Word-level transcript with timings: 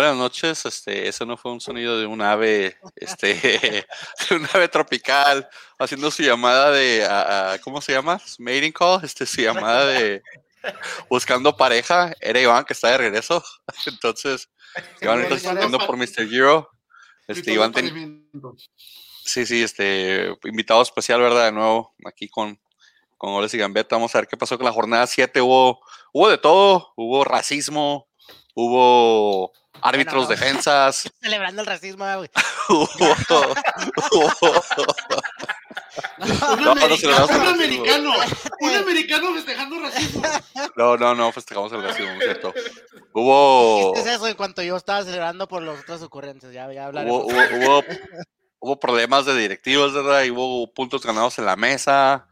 Buenas 0.00 0.16
noches, 0.16 0.64
este, 0.64 1.08
eso 1.08 1.26
no 1.26 1.36
fue 1.36 1.52
un 1.52 1.60
sonido 1.60 1.98
de 2.00 2.06
un 2.06 2.22
ave, 2.22 2.78
este, 2.96 3.34
de 4.30 4.34
un 4.34 4.48
ave 4.54 4.66
tropical 4.68 5.46
haciendo 5.78 6.10
su 6.10 6.22
llamada 6.22 6.70
de, 6.70 7.04
a- 7.04 7.52
a- 7.52 7.58
¿cómo 7.58 7.82
se 7.82 7.92
llama? 7.92 8.18
Mating 8.38 8.72
call, 8.72 9.04
este, 9.04 9.26
su 9.26 9.42
llamada 9.42 9.84
de 9.84 10.22
buscando 11.10 11.54
pareja. 11.54 12.14
Era 12.18 12.40
Iván 12.40 12.64
que 12.64 12.72
está 12.72 12.88
de 12.88 12.96
regreso, 12.96 13.44
entonces 13.86 14.48
Iván 15.02 15.20
está 15.20 15.34
buscando 15.34 15.78
por 15.86 15.98
Mr. 15.98 16.26
Giro. 16.26 16.70
Este, 17.28 17.52
Iván, 17.52 17.70
ten- 17.72 18.26
sí, 19.22 19.44
sí, 19.44 19.62
este, 19.62 20.34
invitado 20.44 20.80
especial, 20.80 21.20
¿verdad? 21.20 21.44
De 21.44 21.52
nuevo, 21.52 21.94
aquí 22.06 22.26
con, 22.30 22.58
con 23.18 23.32
Goles 23.34 23.52
y 23.52 23.58
Gambetta. 23.58 23.96
Vamos 23.96 24.14
a 24.14 24.20
ver 24.22 24.28
qué 24.28 24.38
pasó 24.38 24.56
con 24.56 24.64
la 24.64 24.72
jornada 24.72 25.06
7. 25.06 25.42
Hubo, 25.42 25.78
hubo 26.14 26.28
de 26.30 26.38
todo, 26.38 26.94
hubo 26.96 27.22
racismo, 27.22 28.08
hubo 28.54 29.52
árbitros, 29.82 30.28
defensas. 30.28 31.10
Celebrando 31.20 31.62
el 31.62 31.66
racismo, 31.66 32.04
güey. 32.16 32.30
hubo- 32.68 32.88
hubo- 34.10 34.44
Un, 36.18 36.28
No, 36.28 36.56
no 36.56 36.70
americano, 36.72 37.26
un 37.26 37.46
americano, 37.46 38.12
un 38.60 38.74
americano 38.74 39.34
festejando 39.34 39.80
racismo. 39.80 40.22
No, 40.76 40.96
no, 40.96 41.14
no, 41.14 41.32
festejamos 41.32 41.72
el 41.72 41.82
racismo, 41.82 42.12
es 42.12 42.18
cierto. 42.24 42.54
Hubo, 43.12 43.92
¿Qué 43.94 44.00
es 44.00 44.06
eso 44.06 44.26
en 44.28 44.34
cuanto 44.34 44.62
yo 44.62 44.76
estaba 44.76 45.02
celebrando 45.04 45.48
por 45.48 45.62
las 45.62 45.80
otras 45.80 46.02
ocurrencias? 46.02 46.52
Ya, 46.52 46.70
ya 46.72 46.90
hubo, 46.90 47.24
hubo, 47.26 47.38
hubo, 47.56 47.84
hubo 48.60 48.78
problemas 48.80 49.26
de 49.26 49.34
directivos, 49.36 49.92
¿verdad? 49.94 50.22
Y 50.24 50.30
hubo 50.30 50.72
puntos 50.72 51.02
ganados 51.04 51.38
en 51.38 51.46
la 51.46 51.56
mesa. 51.56 52.26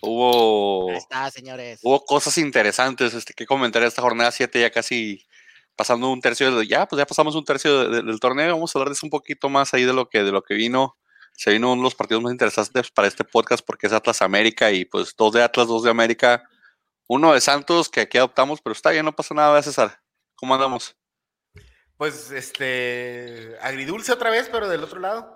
Hubo, 0.00 0.90
Ahí 0.90 0.96
está, 0.96 1.30
señores. 1.30 1.80
hubo 1.82 2.04
cosas 2.04 2.38
interesantes 2.38 3.12
este, 3.14 3.34
que 3.34 3.46
comentar 3.46 3.82
esta 3.82 4.02
jornada 4.02 4.30
7, 4.30 4.60
ya 4.60 4.70
casi 4.70 5.25
pasando 5.76 6.10
un 6.10 6.20
tercio 6.20 6.54
de, 6.56 6.66
ya, 6.66 6.86
pues 6.86 6.98
ya 6.98 7.06
pasamos 7.06 7.34
un 7.34 7.44
tercio 7.44 7.78
de- 7.80 7.96
de- 7.96 8.02
del 8.02 8.18
torneo. 8.20 8.54
Vamos 8.54 8.74
a 8.74 8.78
hablar 8.78 8.88
de 8.88 8.94
eso 8.94 9.06
un 9.06 9.10
poquito 9.10 9.48
más 9.48 9.72
ahí 9.74 9.84
de 9.84 9.92
lo 9.92 10.08
que, 10.08 10.22
de 10.24 10.32
lo 10.32 10.42
que 10.42 10.54
vino. 10.54 10.96
Se 11.34 11.50
vino 11.50 11.70
uno 11.72 11.82
de 11.82 11.84
los 11.84 11.94
partidos 11.94 12.22
más 12.22 12.32
interesantes 12.32 12.90
para 12.90 13.06
este 13.08 13.22
podcast 13.22 13.64
porque 13.64 13.86
es 13.86 13.92
Atlas 13.92 14.22
América 14.22 14.70
y 14.72 14.84
pues 14.86 15.14
dos 15.16 15.32
de 15.34 15.42
Atlas, 15.42 15.68
dos 15.68 15.82
de 15.82 15.90
América. 15.90 16.48
Uno 17.08 17.34
de 17.34 17.40
Santos 17.40 17.88
que 17.90 18.00
aquí 18.00 18.18
adoptamos, 18.18 18.60
pero 18.62 18.72
está 18.72 18.90
bien, 18.90 19.04
no 19.04 19.14
pasa 19.14 19.34
nada, 19.34 19.62
César. 19.62 20.00
¿Cómo 20.34 20.54
andamos? 20.54 20.96
Pues 21.96 22.30
este 22.30 23.56
agridulce 23.60 24.12
otra 24.12 24.30
vez, 24.30 24.48
pero 24.50 24.68
del 24.68 24.82
otro 24.84 25.00
lado. 25.00 25.34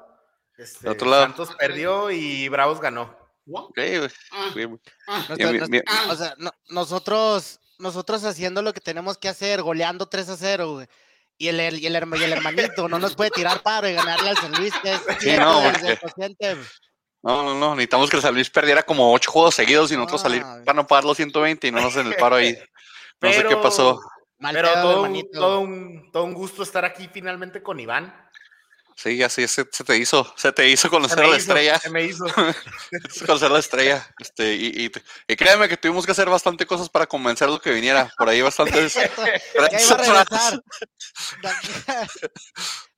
Este, 0.59 0.81
Del 0.85 0.93
otro 0.93 1.09
lado. 1.09 1.23
Santos 1.23 1.55
perdió 1.59 2.11
y 2.11 2.49
Bravos 2.49 2.81
ganó. 2.81 3.17
What? 3.47 3.65
Ok, 3.65 3.77
güey, 3.77 4.11
Ah, 4.33 4.51
bien, 4.55 4.71
Nos- 5.29 5.39
bien, 5.39 5.57
nos- 5.59 5.69
bien. 5.71 5.85
o 6.11 6.15
sea, 6.17 6.35
no- 6.39 6.53
nosotros, 6.69 7.61
nosotros 7.81 8.25
haciendo 8.25 8.63
lo 8.63 8.73
que 8.73 8.81
tenemos 8.81 9.19
que 9.19 9.29
hacer, 9.29 9.63
goleando 9.63 10.07
3 10.07 10.29
a 10.29 10.37
0, 10.37 10.73
güey. 10.75 10.87
Y 11.39 11.49
el, 11.49 11.59
el- 11.61 11.79
y 11.79 11.87
el, 11.87 11.95
herma- 11.97 12.19
y 12.19 12.23
el 12.25 12.33
hermanito 12.33 12.89
no 12.89 12.99
nos 12.99 13.15
puede 13.17 13.31
tirar 13.31 13.63
paro 13.63 13.89
y 13.89 13.95
ganarle 13.95 14.29
al 14.31 14.37
San 14.37 14.53
Luis, 14.53 14.73
que 14.83 14.93
es 14.93 15.01
cierto 15.21 15.45
no. 15.45 15.63
No, 17.23 17.43
no, 17.43 17.55
no. 17.55 17.71
Necesitamos 17.75 18.11
que 18.11 18.17
el 18.17 18.23
San 18.23 18.35
Luis 18.35 18.49
perdiera 18.51 18.83
como 18.83 19.13
ocho 19.13 19.31
juegos 19.31 19.55
seguidos 19.55 19.91
y 19.93 19.97
nosotros 19.97 20.21
salir 20.23 20.43
Ah. 20.45 20.61
para 20.65 20.77
no 20.77 20.87
pagar 20.87 21.05
los 21.05 21.17
120 21.17 21.67
y 21.67 21.71
no 21.71 21.81
nos 21.81 21.95
hacen 21.97 22.07
el 22.07 22.17
paro 22.17 22.37
ahí. 22.37 22.57
No 23.21 23.33
sé 23.33 23.45
qué 23.47 23.57
pasó. 23.57 24.01
Mal 24.39 24.55
Pero 24.55 24.73
todo 24.73 25.03
un, 25.03 25.31
todo, 25.33 25.61
un, 25.61 26.11
todo 26.13 26.25
un 26.25 26.33
gusto 26.33 26.63
estar 26.63 26.85
aquí 26.87 27.11
finalmente 27.13 27.63
con 27.63 27.79
Iván. 27.79 28.15
Sí, 29.03 29.23
así 29.23 29.49
se, 29.49 29.67
se 29.73 29.83
te 29.83 29.97
hizo. 29.97 30.31
Se 30.37 30.53
te 30.53 30.69
hizo 30.69 30.91
conocer 30.91 31.21
a 31.21 31.23
la 31.23 31.29
hizo, 31.29 31.37
estrella. 31.39 31.79
se 31.79 31.89
me 31.89 32.05
hizo. 32.05 32.27
conocer 33.27 33.51
la 33.51 33.59
estrella. 33.59 34.07
Este, 34.19 34.55
y, 34.55 34.85
y, 34.85 34.91
y 35.27 35.37
créeme 35.37 35.71
que 35.71 35.79
tuvimos 35.79 36.05
que 36.05 36.13
hacer 36.13 36.29
bastante 36.29 36.67
cosas 36.67 36.91
para 36.91 37.07
convencerlo 37.07 37.59
que 37.59 37.71
viniera. 37.71 38.13
Por 38.19 38.29
ahí 38.29 38.43
bastantes. 38.43 38.95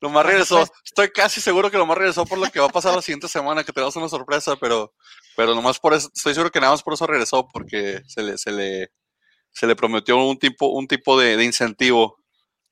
Lo 0.00 0.10
más 0.10 0.26
regresó. 0.26 0.58
Pues- 0.58 0.70
Estoy 0.84 1.10
casi 1.10 1.40
seguro 1.40 1.70
que 1.70 1.78
lo 1.78 1.86
más 1.86 1.96
regresó 1.96 2.24
por 2.26 2.38
lo 2.38 2.50
que 2.50 2.60
va 2.60 2.66
a 2.66 2.70
pasar 2.70 2.94
la 2.94 3.02
siguiente 3.02 3.28
semana, 3.28 3.64
que 3.64 3.72
tenemos 3.72 3.94
una 3.96 4.08
sorpresa, 4.08 4.56
pero, 4.56 4.92
pero 5.36 5.54
nomás 5.54 5.78
por 5.78 5.94
eso, 5.94 6.10
estoy 6.14 6.34
seguro 6.34 6.50
que 6.50 6.60
nada 6.60 6.72
más 6.72 6.82
por 6.82 6.94
eso 6.94 7.06
regresó, 7.06 7.48
porque 7.52 8.02
se 8.08 8.22
le, 8.22 8.36
se 8.36 8.50
le, 8.50 8.90
se 9.52 9.66
le 9.66 9.76
prometió 9.76 10.16
un 10.16 10.38
tipo, 10.38 10.66
un 10.66 10.86
tipo 10.88 11.19
de, 11.19 11.36
de 11.36 11.44
incentivo 11.44 12.19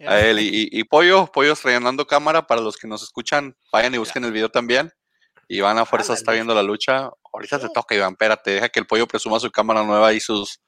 a 0.06 0.20
él. 0.20 0.38
Y, 0.40 0.48
y- 0.48 0.80
y 0.80 0.84
Pollo, 0.84 1.26
Pollo 1.26 1.52
estrenando 1.52 2.06
cámara, 2.06 2.46
para 2.46 2.60
los 2.60 2.76
que 2.76 2.86
nos 2.88 3.02
escuchan, 3.02 3.56
vayan 3.72 3.94
y 3.94 3.98
busquen 3.98 4.24
el 4.24 4.32
video 4.32 4.48
también. 4.48 4.92
Iván 5.48 5.78
a 5.78 5.84
fuerza 5.86 6.14
está 6.14 6.32
viendo 6.32 6.54
la 6.54 6.62
lucha. 6.62 7.10
Ahorita 7.32 7.58
te 7.58 7.68
toca, 7.74 7.94
Iván, 7.94 8.12
espérate, 8.12 8.52
deja 8.52 8.68
que 8.68 8.80
el 8.80 8.86
pollo 8.86 9.06
presuma 9.06 9.40
su 9.40 9.50
cámara 9.50 9.82
nueva 9.82 10.12
y 10.12 10.20
sus, 10.20 10.60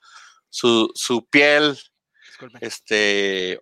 su, 0.50 0.90
su 0.94 1.26
piel 1.28 1.78
Disculpe. 2.28 2.58
este 2.66 3.60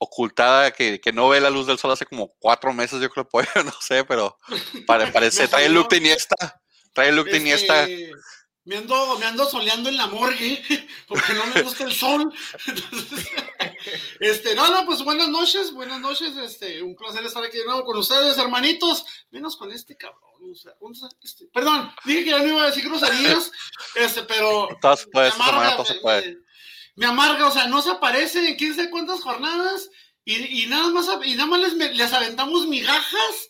ocultada 0.00 0.70
que, 0.70 1.00
que 1.00 1.12
no 1.12 1.28
ve 1.28 1.40
la 1.40 1.50
luz 1.50 1.66
del 1.66 1.76
sol 1.78 1.90
hace 1.90 2.06
como 2.06 2.32
cuatro 2.38 2.72
meses, 2.72 3.00
yo 3.00 3.10
creo, 3.10 3.28
pollo, 3.28 3.48
no 3.64 3.72
sé, 3.80 4.04
pero 4.04 4.38
pare- 4.86 5.08
parece, 5.12 5.42
No 5.44 5.48
trae 5.50 5.66
el 5.66 5.72
look 5.74 5.88
de. 5.88 5.96
Iniesta, 5.98 6.60
trae 6.94 7.08
el 7.08 7.16
look 7.16 7.26
de 7.26 7.36
Iniesta. 7.38 7.86
Me 8.68 8.76
ando, 8.76 9.18
me 9.18 9.24
ando 9.24 9.48
soleando 9.48 9.88
en 9.88 9.96
la 9.96 10.08
morgue 10.08 10.62
porque 11.08 11.32
no 11.32 11.46
me 11.46 11.62
gusta 11.62 11.84
el 11.84 11.92
sol. 11.94 12.30
Entonces, 12.66 13.26
este, 14.20 14.54
no, 14.54 14.70
no, 14.70 14.84
pues 14.84 15.02
buenas 15.02 15.28
noches, 15.28 15.72
buenas 15.72 15.98
noches. 16.00 16.36
Este, 16.36 16.82
un 16.82 16.94
placer 16.94 17.24
estar 17.24 17.42
aquí 17.42 17.56
de 17.56 17.64
nuevo 17.64 17.82
con 17.84 17.96
ustedes, 17.96 18.36
hermanitos. 18.36 19.06
Menos 19.30 19.56
con 19.56 19.72
este 19.72 19.96
cabrón. 19.96 20.20
o 20.52 20.54
sea, 20.54 21.08
este, 21.22 21.46
perdón, 21.46 21.90
dije 22.04 22.24
que 22.24 22.30
ya 22.30 22.40
no 22.40 22.46
iba 22.48 22.62
a 22.62 22.66
decir 22.66 22.84
groserías, 22.86 23.50
este, 23.94 24.22
pero 24.24 24.68
se 24.96 25.06
puede, 25.06 25.26
me 25.28 25.32
semana 25.32 25.50
amarga, 25.72 25.84
me- 25.88 26.00
puede. 26.00 26.32
me- 26.34 26.38
me 26.96 27.06
amarga, 27.06 27.46
o 27.46 27.50
sea, 27.52 27.68
no 27.68 27.80
se 27.80 27.90
aparece 27.90 28.46
en 28.46 28.56
quién 28.56 28.74
sabe 28.76 28.90
cuántas 28.90 29.20
jornadas 29.22 29.88
y, 30.26 30.64
y 30.64 30.66
nada 30.66 30.88
más 30.88 31.06
y 31.24 31.36
nada 31.36 31.46
más 31.48 31.60
les, 31.60 31.96
les 31.96 32.12
aventamos 32.12 32.66
migajas, 32.66 33.48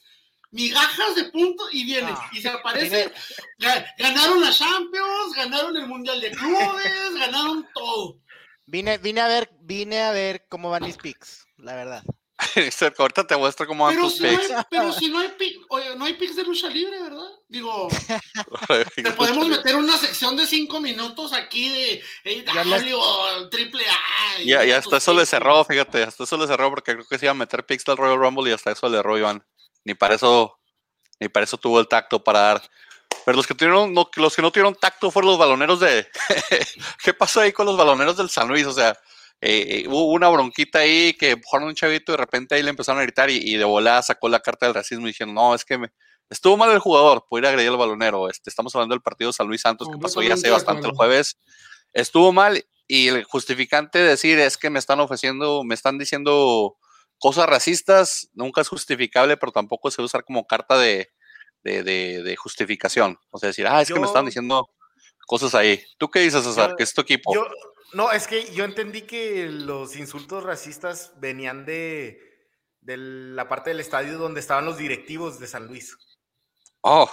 migajas 0.50 1.14
de 1.14 1.24
punto 1.24 1.64
y 1.72 1.84
viene 1.84 2.10
Ah, 2.10 2.30
y 2.32 2.40
se 2.40 2.48
aparece. 2.48 3.12
Ga- 3.58 3.86
Ganaron 3.98 4.40
la 4.40 4.52
Champions, 4.52 5.34
ganaron 5.36 5.76
el 5.76 5.86
Mundial 5.86 6.20
de 6.20 6.30
Clubes, 6.30 7.14
ganaron 7.18 7.66
todo. 7.74 8.18
Vine, 8.66 8.98
vine 8.98 9.20
a 9.22 9.28
ver, 9.28 9.50
vine 9.60 10.02
a 10.02 10.12
ver 10.12 10.46
cómo 10.48 10.70
van 10.70 10.84
mis 10.84 10.96
picks, 10.96 11.46
la 11.56 11.74
verdad. 11.74 12.02
Ahorita 12.98 13.26
te 13.26 13.36
muestro 13.36 13.66
cómo 13.66 13.84
van 13.86 13.94
Pero 13.96 14.08
tus 14.08 14.16
si, 14.18 14.22
no 14.22 14.28
hay, 14.28 14.36
picks. 14.36 14.54
pero 14.70 14.92
si 15.00 15.08
no 15.08 15.18
hay 15.18 15.28
pick, 15.38 15.56
oye, 15.70 15.96
no 15.96 16.04
hay 16.04 16.14
picks 16.14 16.36
de 16.36 16.44
lucha 16.44 16.68
libre, 16.68 17.00
¿verdad? 17.02 17.28
Digo, 17.48 17.88
te 18.94 19.10
podemos 19.12 19.48
meter 19.48 19.74
una 19.74 19.96
sección 19.96 20.36
de 20.36 20.46
cinco 20.46 20.80
minutos 20.80 21.32
aquí 21.32 21.68
de 21.68 22.02
o 22.94 23.48
triple 23.48 23.84
A. 23.88 24.42
Ya, 24.44 24.64
ya 24.64 24.78
hasta 24.78 24.98
eso 24.98 25.14
le 25.14 25.26
cerró, 25.26 25.64
fíjate, 25.64 26.02
hasta 26.02 26.24
eso 26.24 26.36
le 26.36 26.46
cerró 26.46 26.70
porque 26.70 26.92
creo 26.92 27.06
que 27.08 27.18
se 27.18 27.24
iba 27.26 27.32
a 27.32 27.34
meter 27.34 27.64
picks 27.66 27.84
del 27.84 27.96
Royal 27.96 28.18
Rumble 28.18 28.50
y 28.50 28.52
hasta 28.54 28.70
eso 28.72 28.88
le 28.88 28.98
erró 28.98 29.18
Iván. 29.18 29.44
Ni 29.88 29.94
para 29.94 30.16
eso, 30.16 30.58
ni 31.18 31.30
para 31.30 31.44
eso 31.44 31.56
tuvo 31.56 31.80
el 31.80 31.88
tacto 31.88 32.22
para 32.22 32.40
dar. 32.40 32.62
Pero 33.24 33.36
los 33.36 33.46
que 33.46 33.54
tuvieron, 33.54 33.94
no, 33.94 34.10
los 34.16 34.36
que 34.36 34.42
no 34.42 34.50
tuvieron 34.50 34.74
tacto 34.74 35.10
fueron 35.10 35.30
los 35.30 35.38
baloneros 35.38 35.80
de. 35.80 36.06
¿Qué 37.02 37.14
pasó 37.14 37.40
ahí 37.40 37.52
con 37.52 37.64
los 37.64 37.78
baloneros 37.78 38.18
del 38.18 38.28
San 38.28 38.48
Luis? 38.48 38.66
O 38.66 38.72
sea, 38.72 38.90
eh, 39.40 39.84
eh, 39.84 39.88
hubo 39.88 40.12
una 40.12 40.28
bronquita 40.28 40.80
ahí 40.80 41.14
que 41.14 41.30
empujaron 41.30 41.68
un 41.68 41.74
chavito 41.74 42.12
y 42.12 42.14
de 42.14 42.18
repente 42.18 42.54
ahí 42.54 42.62
le 42.62 42.68
empezaron 42.68 43.00
a 43.00 43.04
gritar 43.04 43.30
y, 43.30 43.36
y 43.38 43.56
de 43.56 43.64
volada 43.64 44.02
sacó 44.02 44.28
la 44.28 44.40
carta 44.40 44.66
del 44.66 44.74
racismo 44.74 45.06
y 45.06 45.12
dijeron, 45.12 45.32
no, 45.32 45.54
es 45.54 45.64
que 45.64 45.78
me, 45.78 45.90
estuvo 46.28 46.58
mal 46.58 46.70
el 46.70 46.80
jugador, 46.80 47.24
puede 47.30 47.42
ir 47.42 47.46
a 47.46 47.48
agredir 47.48 47.70
al 47.70 47.78
balonero. 47.78 48.28
Este, 48.28 48.50
estamos 48.50 48.74
hablando 48.74 48.94
del 48.94 49.00
partido 49.00 49.32
San 49.32 49.46
Luis 49.46 49.62
Santos 49.62 49.88
que 49.88 49.98
pasó 49.98 50.20
ya 50.20 50.34
hace 50.34 50.48
de 50.48 50.52
bastante 50.52 50.86
el 50.86 50.92
jueves. 50.92 51.38
Estuvo 51.94 52.30
mal 52.32 52.62
y 52.86 53.08
el 53.08 53.24
justificante 53.24 53.98
de 53.98 54.10
decir 54.10 54.38
es 54.38 54.58
que 54.58 54.68
me 54.68 54.78
están 54.78 55.00
ofreciendo, 55.00 55.64
me 55.64 55.74
están 55.74 55.96
diciendo 55.96 56.76
cosas 57.18 57.46
racistas, 57.48 58.30
nunca 58.34 58.60
es 58.60 58.68
justificable, 58.68 59.36
pero 59.36 59.52
tampoco 59.52 59.90
se 59.90 60.02
usar 60.02 60.24
como 60.24 60.46
carta 60.46 60.78
de, 60.78 61.10
de, 61.64 61.82
de- 61.82 62.22
de 62.22 62.36
justificación. 62.36 63.18
O 63.30 63.38
sea, 63.38 63.48
decir, 63.48 63.66
ah, 63.66 63.82
es 63.82 63.88
que 63.88 63.98
me 64.00 64.06
están 64.06 64.26
diciendo 64.26 64.68
cosas 65.26 65.54
ahí. 65.54 65.82
¿Tú 65.98 66.08
qué 66.10 66.20
dices, 66.20 66.44
César? 66.44 66.70
Yo- 66.70 66.76
que 66.76 66.82
es 66.84 66.94
tu 66.94 67.00
equipo? 67.00 67.34
Yo, 67.34 67.46
no, 67.92 68.10
es 68.12 68.26
que 68.26 68.52
yo 68.54 68.64
entendí 68.64 69.02
que 69.02 69.48
los 69.50 69.96
insultos 69.96 70.44
racistas 70.44 71.12
venían 71.20 71.64
de, 71.66 72.20
de 72.82 72.96
la 72.96 73.48
parte 73.48 73.70
del 73.70 73.80
estadio 73.80 74.18
donde 74.18 74.40
estaban 74.40 74.64
los 74.64 74.78
directivos 74.78 75.38
de 75.40 75.46
San 75.46 75.66
Luis. 75.66 75.96
Oh, 76.80 77.10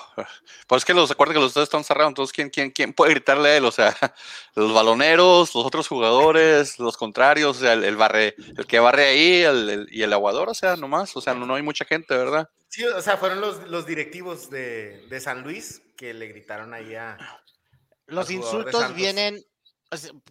pues 0.68 0.82
es 0.82 0.86
que 0.86 0.94
los 0.94 1.10
acuerda 1.10 1.34
que 1.34 1.40
los 1.40 1.54
dos 1.54 1.64
están 1.64 1.84
cerrados, 1.84 2.12
entonces 2.12 2.32
¿quién, 2.34 2.50
quién, 2.50 2.70
quién 2.72 2.94
puede 2.94 3.12
gritarle 3.14 3.50
a 3.50 3.58
él? 3.58 3.66
O 3.66 3.72
sea, 3.72 3.96
los 4.56 4.74
baloneros, 4.74 5.54
los 5.56 5.66
otros 5.66 5.88
jugadores, 5.88 6.78
los 6.80 6.96
contrarios, 6.98 7.58
o 7.58 7.60
sea, 7.62 7.74
el, 7.74 7.84
el 7.84 7.96
barre, 7.98 8.36
el 8.58 8.68
que 8.68 8.80
barre 8.80 9.06
ahí 9.08 9.42
el- 9.42 9.70
el- 9.70 9.88
y 9.92 10.04
el 10.04 10.14
aguador, 10.14 10.50
o 10.50 10.54
sea, 10.54 10.76
nomás, 10.76 11.16
o 11.18 11.22
sea, 11.22 11.34
no, 11.34 11.46
no 11.46 11.56
hay 11.56 11.64
mucha 11.64 11.84
gente, 11.84 12.16
¿verdad? 12.16 12.48
Sí, 12.70 12.84
o 12.86 13.02
sea, 13.02 13.18
fueron 13.18 13.42
los, 13.42 13.68
los 13.68 13.86
directivos 13.86 14.50
de, 14.50 15.06
de 15.10 15.20
San 15.20 15.42
Luis 15.42 15.82
que 15.98 16.14
le 16.14 16.28
gritaron 16.28 16.74
ahí 16.74 16.94
a... 16.96 17.18
Los 18.06 18.30
insultos 18.30 18.94
vienen, 18.94 19.44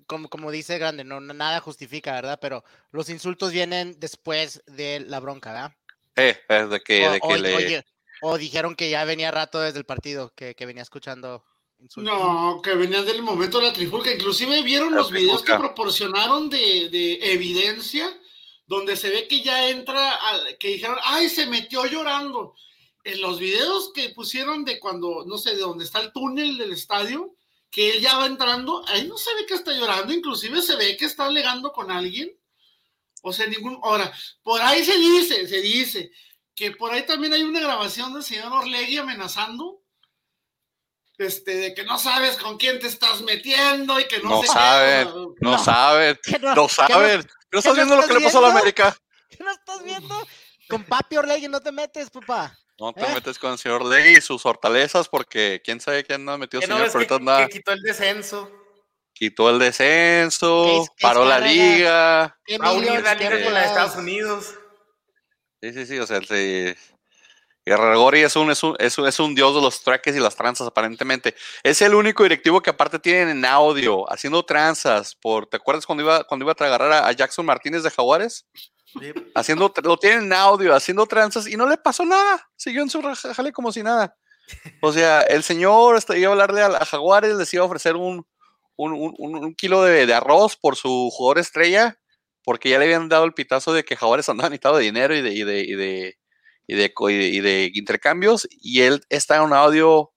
como, 0.07 0.29
como 0.29 0.51
dice 0.53 0.79
Grande, 0.79 1.03
no, 1.05 1.21
no- 1.21 1.35
nada 1.35 1.61
justifica, 1.61 2.13
¿verdad? 2.13 2.39
Pero 2.41 2.63
los 2.93 3.09
insultos 3.09 3.51
vienen 3.51 3.99
después 3.99 4.63
de 4.67 5.01
la 5.01 5.19
bronca, 5.21 5.53
¿verdad? 5.53 5.73
Eh, 6.17 6.39
eh, 6.49 6.67
de 6.67 6.81
que, 6.81 7.09
o, 7.09 7.13
de 7.13 7.21
que 7.21 7.27
o- 7.27 7.37
le... 7.37 7.55
oye, 7.57 7.85
o 8.27 8.39
dijeron 8.39 8.75
que 8.75 8.89
ya 8.89 9.05
venía 9.05 9.31
rato 9.31 9.61
desde 9.61 9.79
el 9.79 9.85
partido, 9.85 10.33
que, 10.35 10.55
que 10.55 10.65
venía 10.65 10.83
escuchando 10.83 11.45
insultos. 11.79 12.15
No, 12.15 12.63
que 12.63 12.75
venían 12.75 13.05
del 13.05 13.21
momento 13.21 13.59
de 13.59 13.67
la 13.67 13.73
trifulca. 13.73 14.11
Inclusive 14.11 14.63
vieron 14.63 14.93
La 14.93 15.01
los 15.01 15.11
videos 15.11 15.43
que 15.43 15.55
proporcionaron 15.55 16.49
de, 16.49 16.89
de 16.89 17.33
evidencia 17.33 18.11
donde 18.67 18.97
se 18.97 19.11
ve 19.11 19.29
que 19.29 19.43
ya 19.43 19.69
entra, 19.69 20.19
que 20.59 20.69
dijeron, 20.69 20.97
ay, 21.05 21.29
se 21.29 21.47
metió 21.47 21.85
llorando. 21.85 22.55
En 23.05 23.21
los 23.21 23.39
videos 23.39 23.93
que 23.93 24.09
pusieron 24.09 24.65
de 24.65 24.81
cuando, 24.81 25.25
no 25.27 25.37
sé, 25.37 25.55
de 25.55 25.61
dónde 25.61 25.85
está 25.85 26.01
el 26.01 26.11
túnel 26.11 26.57
del 26.57 26.73
estadio, 26.73 27.37
que 27.71 27.91
él 27.91 28.01
ya 28.01 28.17
va 28.17 28.25
entrando, 28.25 28.83
ahí 28.89 29.07
no 29.07 29.19
se 29.19 29.35
ve 29.35 29.45
que 29.45 29.55
está 29.55 29.73
llorando, 29.73 30.15
inclusive 30.15 30.63
se 30.63 30.77
ve 30.77 30.97
que 30.97 31.05
está 31.05 31.27
alegando 31.27 31.73
con 31.73 31.91
alguien. 31.91 32.35
O 33.21 33.35
sea, 33.35 33.47
ningún. 33.47 33.79
Ahora, 33.83 34.11
por 34.43 34.63
ahí 34.63 34.83
se 34.83 34.97
dice, 34.97 35.47
se 35.47 35.61
dice 35.61 36.11
que 36.55 36.71
por 36.73 36.93
ahí 36.93 37.05
también 37.05 37.33
hay 37.33 37.43
una 37.43 37.61
grabación 37.61 38.13
del 38.13 38.23
señor 38.23 38.53
Orlegui 38.53 38.99
amenazando. 38.99 39.81
Este, 41.17 41.55
de 41.57 41.75
que 41.75 41.85
no 41.85 41.97
sabes 41.97 42.37
con 42.37 42.57
quién 42.57 42.81
te 42.81 42.89
estás 42.89 43.23
metiendo 43.23 44.01
y 44.01 44.09
que 44.09 44.19
no, 44.19 44.31
no 44.31 44.43
saben, 44.43 45.09
no, 45.41 45.59
saben, 45.59 46.19
no, 46.41 46.69
saben. 46.69 47.25
¿No, 47.53 47.59
estás 47.61 47.77
viendo 47.77 47.95
lo 47.95 48.05
que 48.05 48.15
le 48.15 48.21
pasó 48.21 48.39
a 48.39 48.43
la 48.43 48.51
América? 48.51 48.97
¿Qué 49.31 49.45
no 49.45 49.53
estás 49.53 49.85
viendo? 49.85 50.27
Con 50.69 50.83
papi 50.83 51.17
Orlegui 51.17 51.47
no 51.47 51.61
te 51.61 51.71
metes, 51.71 52.11
papá. 52.11 52.59
No 52.81 52.93
te 52.93 53.05
¿Eh? 53.05 53.15
metes 53.15 53.39
con 53.39 53.53
el 53.53 53.59
señor 53.59 53.83
Orlegui 53.83 54.19
y 54.19 54.21
sus 54.21 54.43
fortalezas 54.43 55.09
porque 55.09 55.63
quién 55.65 55.81
sabe 55.81 56.03
quién 56.03 56.25
no 56.25 56.33
ha 56.33 56.39
metido 56.39 56.61
señor, 56.63 56.91
pero 56.93 57.19
que, 57.21 57.47
que 57.47 57.59
quitó 57.59 57.73
el 57.73 57.83
descenso 57.83 58.51
quitó 59.15 59.49
el 59.49 59.59
descenso, 59.59 60.85
paró 61.01 61.25
la 61.25 61.39
liga. 61.39 62.37
Va 62.61 62.69
a 62.69 62.73
unir 62.73 63.01
la 63.01 63.15
liga 63.15 63.43
con 63.43 63.55
la 63.55 63.61
de 63.61 63.67
Estados 63.67 63.97
Unidos. 63.97 64.55
Sí, 65.65 65.73
sí, 65.73 65.87
sí, 65.87 65.99
o 65.99 66.07
sea, 66.07 66.19
el, 66.19 66.77
Guerrero 67.65 67.99
Gori 67.99 68.21
es 68.21 68.37
un, 68.37 68.51
es, 68.51 68.63
un, 68.63 68.77
es, 68.79 69.19
un, 69.19 69.35
dios 69.35 69.55
de 69.55 69.63
los 69.63 69.81
traques 69.83 70.15
y 70.15 70.21
las 70.21 70.37
tranzas, 70.37 70.67
aparentemente. 70.67 71.35
Es 71.63 71.81
el 71.81 71.95
único 71.95 72.23
directivo 72.23 72.61
que 72.61 72.69
aparte 72.69 72.99
tienen 72.99 73.31
en 73.31 73.45
audio, 73.47 74.05
haciendo 74.13 74.45
tranzas. 74.45 75.15
Por, 75.15 75.47
¿Te 75.47 75.57
acuerdas 75.57 75.87
cuando 75.87 76.05
iba, 76.05 76.23
cuando 76.25 76.45
iba 76.45 76.53
a 76.53 76.65
agarrar 76.65 76.93
a, 76.93 77.13
Jackson 77.13 77.47
Martínez 77.47 77.83
de 77.83 77.91
Jaguares? 77.91 78.47
Haciendo, 79.35 79.73
lo 79.83 79.97
tienen 79.97 80.25
en 80.25 80.35
audio, 80.35 80.75
haciendo 80.75 81.07
tranzas 81.07 81.47
y 81.47 81.57
no 81.57 81.67
le 81.67 81.79
pasó 81.79 82.05
nada. 82.05 82.47
Siguió 82.57 82.83
en 82.83 82.91
su 82.91 83.01
jale 83.01 83.51
como 83.51 83.73
si 83.73 83.83
nada. 83.83 84.15
O 84.83 84.93
sea, 84.93 85.23
el 85.23 85.43
señor 85.43 85.99
iba 86.15 86.29
a 86.29 86.33
hablarle 86.33 86.61
a, 86.61 86.67
a 86.67 86.85
Jaguares, 86.85 87.37
les 87.37 87.55
iba 87.55 87.63
a 87.63 87.67
ofrecer 87.67 87.97
un, 87.97 88.27
un, 88.77 89.55
kilo 89.55 89.83
de, 89.83 90.13
arroz 90.13 90.57
por 90.57 90.77
su 90.77 91.11
jugador 91.13 91.39
estrella, 91.39 91.99
porque 92.45 92.71
ya 92.71 92.79
le 92.79 92.85
habían 92.85 93.09
dado 93.09 93.25
el 93.25 93.35
pitazo 93.35 93.73
de 93.73 93.85
que 93.85 93.97
Jaguares 93.97 94.29
andaba 94.31 94.51
necesitado 94.51 94.77
de 94.77 94.85
dinero 94.85 95.17
y 95.17 95.23
de, 95.23 95.33
y 95.33 95.45
de, 95.45 95.61
y 95.63 95.75
de, 95.75 96.19
y 96.67 96.75
de, 96.75 96.93
y 97.29 97.41
de, 97.41 97.71
intercambios, 97.75 98.49
y 98.51 98.83
él 98.83 99.05
está 99.09 99.37
en 99.37 99.43
un 99.43 99.53
audio 99.53 100.13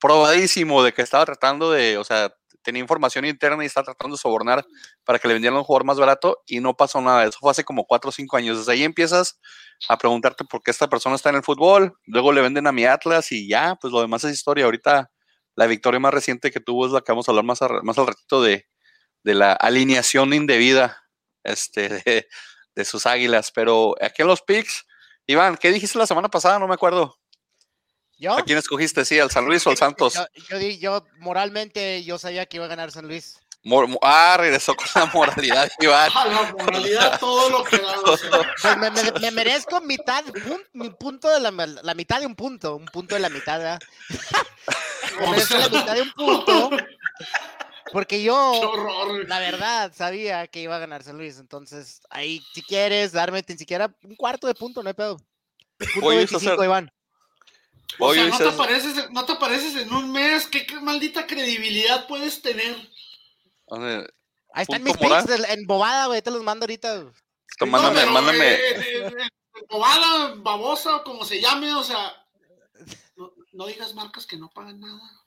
probadísimo 0.00 0.82
de 0.82 0.92
que 0.92 1.02
estaba 1.02 1.24
tratando 1.24 1.70
de, 1.70 1.98
o 1.98 2.04
sea, 2.04 2.32
tenía 2.66 2.82
información 2.82 3.24
interna 3.24 3.62
y 3.62 3.66
estaba 3.66 3.84
tratando 3.84 4.16
de 4.16 4.20
sobornar 4.20 4.66
para 5.04 5.18
que 5.20 5.28
le 5.28 5.34
vendieran 5.34 5.56
un 5.56 5.64
jugador 5.64 5.84
más 5.84 5.98
barato 5.98 6.42
y 6.46 6.58
no 6.60 6.76
pasó 6.76 7.00
nada. 7.00 7.24
Eso 7.24 7.38
fue 7.40 7.52
hace 7.52 7.64
como 7.64 7.84
4 7.86 8.08
o 8.08 8.12
5 8.12 8.36
años. 8.36 8.58
Desde 8.58 8.72
ahí 8.72 8.82
empiezas 8.82 9.38
a 9.88 9.96
preguntarte 9.96 10.44
por 10.44 10.62
qué 10.62 10.72
esta 10.72 10.88
persona 10.88 11.14
está 11.14 11.30
en 11.30 11.36
el 11.36 11.44
fútbol. 11.44 11.96
Luego 12.06 12.32
le 12.32 12.42
venden 12.42 12.66
a 12.66 12.72
mi 12.72 12.84
Atlas 12.84 13.30
y 13.30 13.48
ya, 13.48 13.76
pues 13.80 13.92
lo 13.92 14.00
demás 14.00 14.24
es 14.24 14.32
historia. 14.32 14.64
Ahorita 14.64 15.10
la 15.54 15.66
victoria 15.66 16.00
más 16.00 16.12
reciente 16.12 16.50
que 16.50 16.60
tuvo 16.60 16.86
es 16.86 16.92
la 16.92 17.00
que 17.00 17.12
vamos 17.12 17.28
a 17.28 17.32
hablar 17.32 17.44
más, 17.44 17.60
más 17.82 17.98
al 17.98 18.06
ratito 18.08 18.42
de, 18.42 18.66
la 19.22 19.52
alineación 19.54 20.32
indebida 20.34 21.02
este, 21.46 22.26
de, 22.74 22.84
sus 22.84 23.06
águilas. 23.06 23.50
Pero 23.52 23.94
aquí 24.00 24.22
en 24.22 24.28
los 24.28 24.42
picks, 24.42 24.86
Iván, 25.26 25.56
¿qué 25.56 25.72
dijiste 25.72 25.98
la 25.98 26.06
semana 26.06 26.28
pasada? 26.28 26.58
No 26.58 26.68
me 26.68 26.74
acuerdo. 26.74 27.16
¿Yo? 28.18 28.36
¿A 28.36 28.42
quién 28.42 28.58
escogiste? 28.58 29.04
Sí, 29.04 29.18
al 29.18 29.30
San 29.30 29.44
Luis 29.44 29.66
o 29.66 29.70
al 29.70 29.76
Santos. 29.76 30.14
Yo, 30.48 30.58
yo, 30.58 31.06
moralmente, 31.18 32.02
yo 32.04 32.18
sabía 32.18 32.46
que 32.46 32.56
iba 32.56 32.64
a 32.64 32.68
ganar 32.68 32.90
San 32.90 33.06
Luis. 33.06 33.38
ah, 34.00 34.36
regresó 34.38 34.74
con 34.74 34.86
la 34.94 35.06
moralidad, 35.06 35.70
Iván. 35.80 36.10
la 36.14 36.52
moralidad, 36.52 37.20
todo 37.20 37.50
lo 37.50 37.64
que 37.64 37.76
da. 37.76 37.96
Pues 38.02 39.20
me, 39.20 39.30
merezco 39.32 39.82
mitad, 39.82 40.24
mi 40.72 40.90
punto 40.90 41.28
de 41.28 41.40
la, 41.40 41.50
la, 41.50 41.94
mitad 41.94 42.20
de 42.20 42.26
un 42.26 42.36
punto, 42.36 42.76
un 42.76 42.86
punto 42.86 43.16
de 43.16 43.20
la 43.20 43.28
mitad, 43.28 43.58
¿verdad? 43.58 43.80
la 45.20 45.68
mitad 45.68 45.94
de 45.94 46.02
un 46.02 46.12
punto. 46.12 46.70
Porque 47.92 48.22
yo, 48.22 49.24
la 49.26 49.38
verdad, 49.38 49.92
sabía 49.94 50.46
que 50.48 50.60
iba 50.60 50.76
a 50.76 50.80
ganar 50.80 51.02
San 51.02 51.16
Luis. 51.16 51.38
Entonces, 51.38 52.00
ahí, 52.10 52.42
si 52.52 52.62
quieres 52.62 53.12
darme 53.12 53.44
ni 53.46 53.56
siquiera 53.56 53.94
un 54.02 54.16
cuarto 54.16 54.46
de 54.46 54.54
punto, 54.54 54.82
no 54.82 54.88
hay 54.88 54.94
pedo. 54.94 55.16
Punto 55.94 56.08
25, 56.08 56.64
Iván. 56.64 56.90
O 57.98 58.12
sea, 58.12 58.26
no, 58.26 58.36
te 58.36 58.48
apareces, 58.48 59.10
no 59.10 59.24
te 59.24 59.32
apareces 59.32 59.76
en 59.76 59.92
un 59.92 60.10
mes. 60.10 60.46
¿Qué, 60.46 60.66
maldita 60.80 61.26
credibilidad 61.26 62.06
puedes 62.08 62.42
tener? 62.42 62.76
Ahí 64.52 64.62
están 64.62 64.82
mis 64.82 64.96
picks 64.96 65.48
en 65.48 65.66
bobada, 65.66 66.06
güey. 66.06 66.22
Te 66.22 66.30
los 66.30 66.42
mando 66.42 66.64
ahorita. 66.64 67.04
mándame, 67.66 68.06
mándame. 68.06 68.54
Eh, 68.54 68.58
eh, 68.58 69.06
eh, 69.06 69.62
bobada, 69.70 70.34
babosa, 70.36 71.02
como 71.04 71.24
se 71.24 71.40
llame, 71.40 71.72
o 71.74 71.84
sea 71.84 72.12
no 73.56 73.66
digas 73.66 73.94
marcas 73.94 74.26
que 74.26 74.36
no 74.36 74.50
pagan 74.50 74.80
nada. 74.80 75.25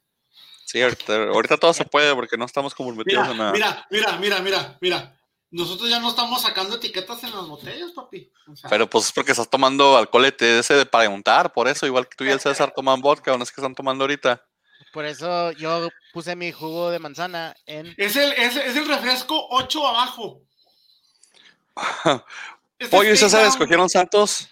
Sí, 0.70 0.80
ahorita, 0.84 1.58
todo 1.58 1.74
se 1.74 1.84
puede 1.84 2.14
porque 2.14 2.38
no 2.38 2.46
estamos 2.46 2.76
comprometidos 2.76 3.24
mira, 3.24 3.32
en 3.32 3.38
nada. 3.40 3.52
Mira, 3.52 3.88
mira, 3.90 4.18
mira, 4.18 4.40
mira, 4.40 4.78
mira. 4.80 5.16
Nosotros 5.50 5.90
ya 5.90 6.00
no 6.00 6.10
estamos 6.10 6.44
sacando 6.44 6.76
etiquetas 6.76 7.24
en 7.24 7.36
las 7.36 7.48
botellas, 7.48 7.92
papi. 7.92 8.32
Pero 8.70 8.88
pues 8.88 9.06
es 9.06 9.12
porque 9.12 9.32
estás 9.32 9.50
tomando 9.50 9.98
alcohol 9.98 10.26
ese 10.26 10.76
de 10.76 10.86
para 10.86 11.10
untar, 11.10 11.52
por 11.54 11.68
eso, 11.68 11.88
igual 11.88 12.08
que 12.08 12.16
tú 12.16 12.24
y 12.24 12.30
el 12.30 12.40
César 12.40 12.72
toman 12.76 13.02
vodka, 13.02 13.36
no 13.36 13.42
es 13.42 13.52
que 13.52 13.60
están 13.60 13.74
tomando 13.74 14.04
ahorita. 14.04 14.46
Por 14.94 15.06
eso 15.06 15.54
yo 15.54 15.90
puse 16.14 16.36
mi 16.36 16.52
jugo 16.52 16.92
de 16.92 17.00
manzana 17.00 17.56
en. 17.66 17.96
Es 17.98 18.16
el, 18.16 18.32
es, 18.34 18.56
el 18.56 18.88
refresco 18.88 19.48
8 19.50 19.88
abajo. 19.88 20.44
Pollo 22.92 23.12
y 23.12 23.18
César 23.18 23.44
escogieron 23.48 23.90
Santos. 23.90 24.48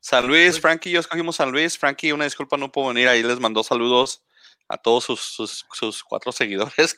San 0.00 0.26
Luis, 0.26 0.52
pues 0.52 0.60
Frankie 0.62 0.88
y 0.88 0.92
yo 0.94 1.00
escogimos 1.00 1.36
San 1.36 1.52
Luis. 1.52 1.76
Frankie, 1.76 2.12
una 2.12 2.24
disculpa, 2.24 2.56
no 2.56 2.72
puedo 2.72 2.88
venir. 2.88 3.08
Ahí 3.08 3.22
les 3.22 3.38
mandó 3.38 3.62
saludos 3.62 4.22
a 4.70 4.78
todos 4.78 5.04
sus, 5.04 5.64
sus, 5.72 6.04
cuatro 6.04 6.32
seguidores, 6.32 6.96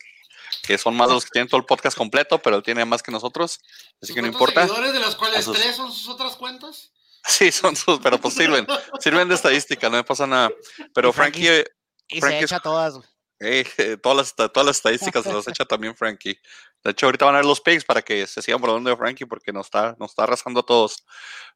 que 0.62 0.78
son 0.78 0.94
más 0.94 1.10
los 1.10 1.24
que 1.24 1.30
tienen 1.30 1.48
todo 1.48 1.58
el 1.58 1.66
podcast 1.66 1.96
completo, 1.96 2.38
pero 2.38 2.56
él 2.56 2.62
tiene 2.62 2.84
más 2.84 3.02
que 3.02 3.10
nosotros, 3.10 3.60
así 4.00 4.14
que 4.14 4.20
no 4.20 4.28
importa. 4.28 4.62
seguidores 4.62 4.92
de 4.92 5.00
los 5.00 5.16
cuales 5.16 5.50
tres 5.50 5.76
son 5.76 5.92
sus 5.92 6.08
otras 6.08 6.36
cuentas? 6.36 6.92
Sí, 7.24 7.52
son 7.52 7.76
sus, 7.76 8.00
pero 8.00 8.20
pues 8.20 8.34
sirven, 8.34 8.66
sirven 8.98 9.28
de 9.28 9.36
estadística, 9.36 9.88
no 9.88 9.96
me 9.96 10.04
pasa 10.04 10.26
nada. 10.26 10.50
Pero 10.92 11.12
Frankie... 11.12 11.64
Y 12.08 12.20
se 12.20 12.40
echa 12.40 12.58
todas. 12.58 12.98
Eh, 13.38 13.96
todas, 14.02 14.16
las, 14.16 14.52
todas 14.52 14.66
las 14.66 14.76
estadísticas 14.76 15.24
se 15.24 15.32
las 15.32 15.48
echa 15.48 15.64
también 15.64 15.96
Frankie. 15.96 16.38
De 16.84 16.90
hecho, 16.90 17.06
ahorita 17.06 17.24
van 17.24 17.34
a 17.34 17.38
ver 17.38 17.44
los 17.44 17.60
picks 17.60 17.84
para 17.84 18.02
que 18.02 18.26
se 18.26 18.42
sigan 18.42 18.60
por 18.60 18.82
de 18.82 18.96
Frankie 18.96 19.24
porque 19.24 19.52
nos 19.52 19.66
está, 19.66 19.96
nos 19.98 20.10
está 20.10 20.24
arrasando 20.24 20.60
a 20.60 20.62
todos. 20.66 21.04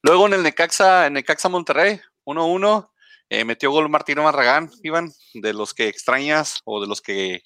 Luego 0.03 0.27
en 0.27 0.35
el 0.35 0.43
Necaxa, 0.43 1.07
en 1.07 1.15
Necaxa 1.15 1.49
Monterrey, 1.49 2.01
1-1, 2.25 2.91
eh, 3.29 3.45
metió 3.45 3.71
gol 3.71 3.89
Martino 3.89 4.23
Marragán, 4.23 4.71
Iván, 4.83 5.13
de 5.35 5.53
los 5.53 5.75
que 5.75 5.89
extrañas 5.89 6.61
o 6.65 6.81
de 6.81 6.87
los 6.87 7.01
que 7.01 7.43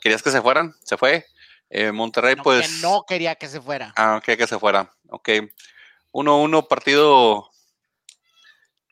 querías 0.00 0.22
que 0.22 0.30
se 0.30 0.42
fueran, 0.42 0.74
se 0.84 0.96
fue. 0.96 1.24
Eh, 1.70 1.92
Monterrey, 1.92 2.36
pues. 2.36 2.80
no 2.80 3.04
quería 3.06 3.34
que 3.34 3.48
se 3.48 3.60
fuera. 3.60 3.92
Ah, 3.96 4.20
quería 4.24 4.38
que 4.38 4.46
se 4.46 4.58
fuera. 4.58 4.94
Ok. 5.08 5.28
1-1, 6.12 6.66
partido 6.66 7.50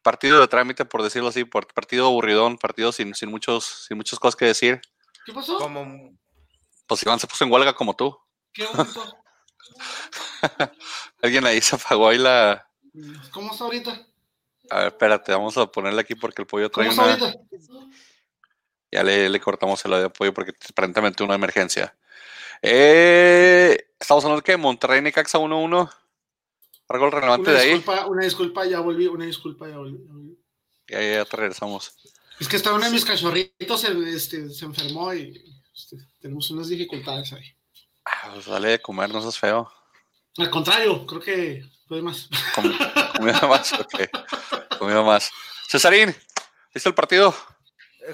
partido 0.06 0.38
de 0.40 0.47
trámite, 0.47 0.85
por 0.85 1.02
decirlo 1.02 1.30
así, 1.30 1.45
partido 1.45 2.06
aburridón, 2.06 2.59
partido 2.59 2.92
sin, 2.92 3.12
sin, 3.16 3.28
muchos, 3.28 3.87
sin 3.88 3.97
muchas 3.97 4.21
cosas 4.21 4.37
que 4.37 4.45
decir. 4.45 4.80
¿Qué 5.25 5.33
pasó? 5.33 5.59
Como... 5.59 6.16
Pues 6.87 7.02
Iván 7.02 7.18
se 7.18 7.26
puso 7.26 7.42
en 7.42 7.50
huelga 7.50 7.75
como 7.75 7.97
tú. 7.97 8.16
¿Qué 8.52 8.64
pasó? 8.73 9.04
Alguien 11.23 11.45
ahí 11.45 11.61
se 11.61 11.75
apagó 11.75 12.09
ahí 12.09 12.18
la. 12.18 12.68
¿Cómo 13.33 13.50
está 13.50 13.64
ahorita? 13.64 14.06
A 14.70 14.78
ver, 14.78 14.87
espérate, 14.88 15.32
vamos 15.32 15.56
a 15.56 15.66
ponerle 15.66 16.00
aquí 16.00 16.14
porque 16.14 16.42
el 16.42 16.46
pollo 16.46 16.70
trae 16.70 16.88
¿Cómo 16.88 17.02
una. 17.02 17.14
Está? 17.14 17.35
Ya 18.90 19.02
le, 19.02 19.28
le 19.28 19.40
cortamos 19.40 19.85
el 19.85 19.90
de 19.92 20.11
pollo 20.11 20.32
porque 20.32 20.52
aparentemente 20.70 21.23
una 21.23 21.35
emergencia. 21.35 21.96
Eh, 22.62 23.90
estamos 23.99 24.25
hablando 24.25 24.40
de 24.40 24.44
que 24.44 24.56
Monterrey 24.56 25.02
Necaxa 25.02 25.38
1-1. 25.38 25.90
Algo 26.88 27.11
relevante 27.11 27.50
de 27.50 27.58
ahí. 27.58 27.85
Una 28.08 28.25
disculpa, 28.25 28.64
ya 28.64 28.80
volví, 28.80 29.06
una 29.06 29.26
disculpa, 29.26 29.68
ya 29.68 29.76
volví. 29.76 29.99
Ya, 30.88 31.02
ya, 31.02 31.25
te 31.25 31.37
regresamos. 31.37 31.96
Es 32.38 32.49
que 32.49 32.56
estaba 32.56 32.76
uno 32.76 32.85
de 32.85 32.92
mis 32.92 33.04
cachorritos, 33.04 33.80
se, 33.80 33.88
este, 34.14 34.50
se 34.50 34.64
enfermó 34.64 35.12
y 35.12 35.42
este, 35.75 35.96
tenemos 36.20 36.50
unas 36.50 36.68
dificultades 36.68 37.32
ahí. 37.32 37.56
Ah, 38.04 38.30
pues 38.35 38.46
dale 38.46 38.68
de 38.68 38.80
comer, 38.80 39.11
no 39.11 39.20
seas 39.20 39.38
feo. 39.38 39.70
Al 40.38 40.50
contrario, 40.50 41.07
creo 41.07 41.21
que 41.21 41.64
puede 41.88 42.02
más. 42.02 42.28
comida 43.16 43.40
más, 43.47 43.73
ok. 43.73 44.78
Comida 44.78 45.02
más. 45.02 45.31
Cesarín, 45.69 46.14
¿viste 46.75 46.88
el 46.88 46.95
partido? 46.95 47.35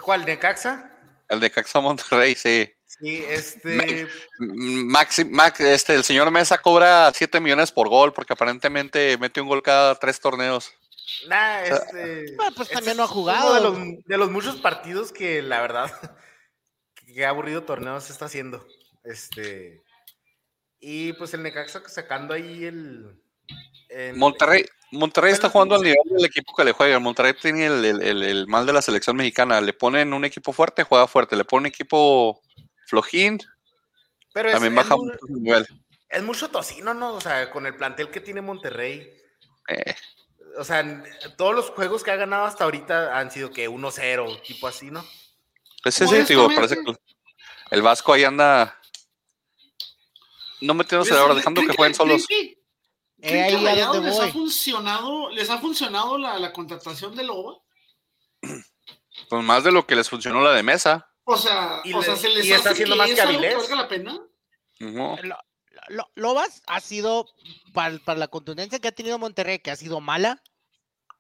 ¿Cuál, 0.03 0.25
de 0.25 0.39
Caxa? 0.39 0.91
El 1.29 1.41
de 1.41 1.51
Caxa 1.51 1.81
Monterrey, 1.81 2.35
sí. 2.35 2.73
Sí, 2.87 3.25
este. 3.29 4.07
Max, 4.39 5.25
Max, 5.29 5.61
este, 5.61 5.95
el 5.95 6.05
señor 6.05 6.31
Mesa 6.31 6.59
cobra 6.59 7.11
7 7.13 7.41
millones 7.41 7.73
por 7.73 7.89
gol 7.89 8.13
porque 8.13 8.35
aparentemente 8.35 9.19
mete 9.19 9.41
un 9.41 9.49
gol 9.49 9.63
cada 9.63 9.95
tres 9.97 10.21
torneos. 10.21 10.73
Nah, 11.29 11.61
este. 11.63 12.37
pues 12.55 12.69
también 12.69 12.97
no 12.97 13.05
ha 13.05 13.09
jugado. 13.09 13.55
de, 13.55 13.61
los, 13.61 14.05
de 14.07 14.19
los, 14.19 14.31
muchos 14.31 14.57
partidos 14.57 15.11
que 15.11 15.43
la 15.43 15.61
verdad, 15.61 15.91
que 17.07 17.27
aburrido 17.27 17.65
torneo 17.65 18.01
se 18.01 18.13
está 18.13 18.27
haciendo. 18.27 18.67
Este. 19.05 19.83
Y 20.85 21.13
pues 21.15 21.33
el 21.33 21.43
Necaxa 21.45 21.81
sacando 21.89 22.35
ahí 22.35 22.65
el. 22.65 23.19
Monterrey, 24.17 24.65
Monterrey 24.91 25.33
está 25.33 25.49
jugando 25.49 25.75
al 25.77 25.83
nivel 25.83 25.97
del 26.11 26.25
equipo 26.25 26.55
que 26.57 26.65
le 26.65 26.73
juega. 26.73 26.99
Monterrey 26.99 27.35
tiene 27.41 27.67
el, 27.67 27.85
el- 27.85 28.03
el- 28.03 28.23
el 28.23 28.47
mal 28.49 28.67
de 28.67 28.73
la 28.73 28.83
selección 28.83 29.17
mexicana. 29.17 29.61
Le 29.61 29.73
ponen 29.75 30.13
un 30.13 30.25
equipo 30.25 30.53
fuerte, 30.53 30.83
juega 30.83 31.07
fuerte. 31.07 31.37
Le 31.37 31.45
ponen 31.45 31.63
un 31.63 31.67
equipo 31.69 32.43
flojín, 32.89 33.39
Pero 34.35 34.49
es, 34.49 34.55
también 34.55 34.73
es 34.73 34.77
baja 34.77 34.97
mu- 34.97 35.05
mucho 35.05 35.19
su 35.21 35.37
nivel. 35.39 35.67
es 36.09 36.23
mucho 36.23 36.51
tocino, 36.51 36.95
¿no? 36.95 37.15
O 37.15 37.21
sea, 37.21 37.51
con 37.51 37.65
el 37.67 37.77
plantel 37.77 38.11
que 38.11 38.21
tiene 38.21 38.41
Monterrey. 38.41 39.09
Eh, 39.69 39.95
O 40.59 40.65
sea, 40.65 41.03
todos 41.37 41.55
los 41.55 41.71
juegos 41.71 42.03
que 42.03 42.11
ha 42.11 42.17
ganado 42.17 42.45
hasta 42.45 42.65
ahorita 42.65 43.19
han 43.19 43.31
sido 43.31 43.51
que 43.51 43.69
1-0, 43.71 44.43
tipo 44.43 44.67
así, 44.67 44.91
¿no? 44.91 45.03
pues 45.83 45.95
sí, 45.95 46.07
sí, 46.07 46.23
digo, 46.29 46.49
parece 46.55 46.77
que 46.77 46.93
el 47.71 47.83
Vasco 47.83 48.13
ahí 48.13 48.23
anda 48.25 48.79
no 50.63 50.75
metiéndose 50.75 51.15
ahora, 51.15 51.35
dejando 51.35 51.61
que 51.61 51.67
¿Creen 51.69 51.77
jueguen 51.77 51.95
solos. 51.95 52.27
que- 52.27 52.59
Eh, 53.25 53.41
ahí 53.41 53.55
a 53.67 53.93
les 54.01 54.19
ha 54.19 54.29
funcionado, 54.33 55.31
les 55.31 55.49
ha 55.49 55.59
funcionado 55.59 56.19
la, 56.19 56.39
la 56.41 56.53
contratación 56.53 57.15
de 57.15 57.23
Loba? 57.25 57.59
Pues 59.29 59.45
más 59.45 59.63
de 59.63 59.73
lo 59.73 59.87
que 59.87 59.95
les 59.95 60.09
funcionó 60.09 60.41
la 60.43 60.53
de 60.53 60.63
mesa. 60.63 61.09
O 61.25 61.37
sea, 61.37 61.81
Y 61.85 61.93
o 61.93 61.99
le- 62.01 62.05
sea, 62.05 62.17
se 62.17 62.29
les 62.31 62.47
y 62.47 62.53
está 62.53 62.71
haciendo 62.71 62.95
que 62.95 62.99
más 62.99 63.17
valga 63.55 63.77
la 63.77 63.89
pena. 63.89 64.15
Ujú. 64.81 65.17
Lo- 65.23 65.39
lo- 65.89 66.11
Lobas 66.15 66.63
ha 66.67 66.81
sido, 66.81 67.27
para, 67.73 67.99
para 67.99 68.19
la 68.19 68.29
contundencia 68.29 68.79
que 68.81 68.89
ha 68.89 68.93
tenido 68.93 69.19
Monterrey, 69.19 69.59
que 69.61 69.71
ha 69.71 69.77
sido 69.77 70.01
mala 70.01 70.43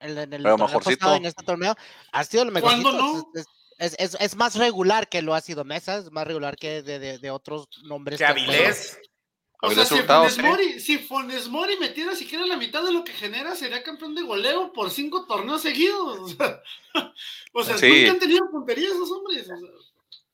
en, 0.00 0.18
en 0.18 0.32
el 0.32 0.42
pasado, 0.42 1.14
en 1.16 1.26
este 1.26 1.44
torneo, 1.44 1.76
ha 2.12 2.24
sido 2.24 2.44
lo 2.44 2.50
mejorcito. 2.50 2.90
¿Cuándo 2.90 3.00
no? 3.00 3.30
Es, 3.34 3.46
es- 3.78 3.96
es- 3.98 4.16
es 4.20 4.34
más 4.36 4.56
regular 4.56 5.08
que 5.08 5.22
lo 5.22 5.34
ha 5.34 5.40
sido 5.40 5.64
Mesa, 5.64 5.98
es 5.98 6.10
más 6.10 6.26
regular 6.26 6.56
que 6.56 6.82
de, 6.82 6.98
de- 6.98 7.18
de 7.18 7.30
otros 7.30 7.68
nombres. 7.84 8.18
Que 8.18 8.24
Avilés. 8.24 8.98
O 9.64 9.70
sea, 9.70 9.84
si 9.84 9.94
Funes, 10.02 10.34
sí. 10.34 10.42
Mori, 10.42 10.80
si 10.80 10.98
Funes 10.98 11.48
Mori 11.48 11.76
metiera 11.78 12.16
siquiera 12.16 12.44
la 12.46 12.56
mitad 12.56 12.82
de 12.82 12.90
lo 12.92 13.04
que 13.04 13.12
genera, 13.12 13.54
sería 13.54 13.82
campeón 13.82 14.14
de 14.14 14.22
goleo 14.22 14.72
por 14.72 14.90
cinco 14.90 15.24
torneos 15.26 15.62
seguidos. 15.62 16.36
O 17.54 17.62
sea, 17.62 17.74
o 17.74 17.78
sea, 17.78 17.78
Sí. 17.78 18.00
nunca 18.00 18.10
han 18.12 18.18
tenido 18.18 18.50
puntería 18.50 18.88
esos 18.88 19.10
hombres. 19.10 19.42
o 19.44 19.56
sea. 19.56 19.68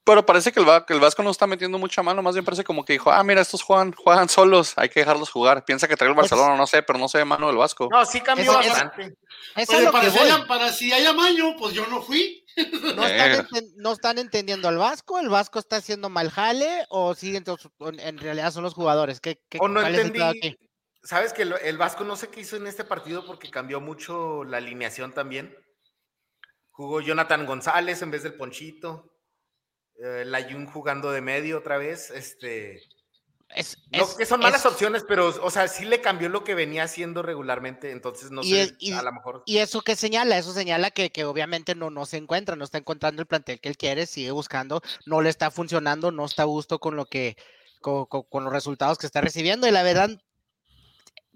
Pero 0.05 0.25
parece 0.25 0.51
que 0.53 0.59
el, 0.61 0.69
Va- 0.69 0.87
que 0.87 0.95
el 0.95 1.01
Vasco 1.01 1.23
no 1.23 1.31
está 1.31 1.47
metiendo 1.47 1.77
mucha 1.79 2.03
mano, 2.03 2.23
más 2.23 2.35
bien 2.35 2.45
parece 2.45 2.65
como 2.65 2.83
que 2.85 2.95
dijo, 2.95 3.11
ah, 3.13 3.23
mira, 3.23 3.43
estos 3.43 3.63
juegan, 3.63 3.93
juegan 3.93 4.29
solos, 4.31 4.73
hay 4.77 4.89
que 4.89 5.01
dejarlos 5.01 5.29
jugar. 5.31 5.65
Piensa 5.67 5.87
que 5.87 5.97
trae 5.97 6.09
el 6.09 6.15
Pues- 6.17 6.31
Barcelona, 6.31 6.57
no 6.57 6.67
sé, 6.67 6.83
pero 6.83 6.99
no 6.99 7.09
se 7.09 7.19
ve 7.19 7.25
mano 7.27 7.49
del 7.49 7.57
Vasco. 7.59 7.89
No, 7.93 8.07
sí 8.07 8.21
cambió 8.23 8.59
Es- 8.61 8.67
es- 8.67 8.73
bastante. 8.73 9.15
Es 9.57 9.69
Oye, 9.69 9.79
a 9.79 9.83
lo 9.83 9.93
para, 9.93 10.05
que 10.07 10.11
si 10.11 10.19
haya, 10.19 10.47
para 10.47 10.73
si 10.73 10.93
haya 10.93 11.13
mayo, 11.13 11.55
pues 11.59 11.75
yo 11.75 11.87
no 11.89 12.01
fui. 12.03 12.43
No 12.97 13.07
están, 13.07 13.47
Eh. 13.55 13.69
no 13.77 13.93
están 13.93 14.19
entendiendo 14.19 14.69
al 14.69 14.79
Vasco, 14.79 15.19
el 15.19 15.29
Vasco 15.29 15.59
está 15.59 15.77
haciendo 15.77 16.09
mal 16.09 16.31
jale, 16.31 16.87
o 16.89 17.15
sí, 17.15 17.37
entonces, 17.37 17.71
en, 17.81 18.19
realidad 18.19 18.51
son 18.53 18.65
los 18.65 18.75
jugadores. 18.75 19.21
¿Qué, 19.21 19.41
qué, 19.49 19.59
O 19.61 19.69
no 19.69 19.81
entendí. 19.81 20.21
aquí? 20.21 20.59
¿Sabes 21.03 21.33
que 21.33 21.43
el, 21.43 21.55
el 21.63 21.79
Vasco 21.79 22.05
no 22.05 22.17
sé 22.17 22.29
qué 22.29 22.41
hizo 22.41 22.57
en 22.57 22.67
este 22.67 22.85
partido 22.85 23.25
porque 23.25 23.51
cambió 23.51 23.81
mucho 23.81 24.45
la 24.45 24.57
alineación 24.57 25.13
también? 25.13 25.57
Jugó 26.71 27.01
Jonathan 27.01 27.47
González 27.47 28.03
en 28.03 28.11
vez 28.11 28.23
del 28.23 28.35
Ponchito. 28.35 29.13
Eh, 30.01 30.25
Layun 30.27 30.67
jugando 30.67 31.11
de 31.11 31.21
medio 31.21 31.59
otra 31.59 31.79
vez. 31.79 32.11
Este, 32.11 32.83
Es, 33.55 33.79
es- 33.93 34.15
que 34.15 34.27
son 34.27 34.41
malas 34.41 34.61
es- 34.61 34.67
opciones, 34.67 35.05
pero, 35.09 35.29
o 35.43 35.51
sea, 35.51 35.69
sí 35.69 35.85
le 35.87 36.01
cambió 36.01 36.29
lo 36.29 36.45
que 36.45 36.55
venía 36.55 36.83
haciendo 36.85 37.23
regularmente. 37.23 37.91
Entonces, 37.91 38.31
no 38.31 38.43
Y 38.43 38.51
sé, 38.53 38.77
y- 38.79 38.93
a 38.93 39.03
lo 39.03 39.13
mejor. 39.13 39.43
¿Y 39.47 39.59
eso 39.59 39.81
qué 39.83 39.97
señala? 39.97 40.37
Eso 40.37 40.53
señala 40.53 40.91
que, 40.91 41.11
que 41.11 41.25
obviamente 41.25 41.75
no, 41.75 41.89
no 41.91 42.05
se 42.07 42.19
encuentra, 42.19 42.57
no 42.57 42.65
está 42.65 42.79
encontrando 42.79 43.23
el 43.23 43.27
plantel 43.27 43.61
que 43.61 43.69
él 43.71 43.77
quiere, 43.77 44.07
sigue 44.07 44.31
buscando, 44.33 44.83
no 45.07 45.23
le 45.23 45.31
está 45.31 45.51
funcionando, 45.51 46.13
no 46.13 46.27
está 46.27 46.43
a 46.43 46.47
gusto 46.47 46.79
con 46.79 46.95
lo 46.97 47.07
que, 47.07 47.37
con, 47.81 48.05
con- 48.07 48.25
con 48.25 48.45
los 48.45 48.53
resultados 48.53 48.99
que 48.99 49.07
está 49.07 49.21
recibiendo. 49.23 49.67
Y 49.67 49.71
la 49.71 49.83
verdad, 49.83 50.11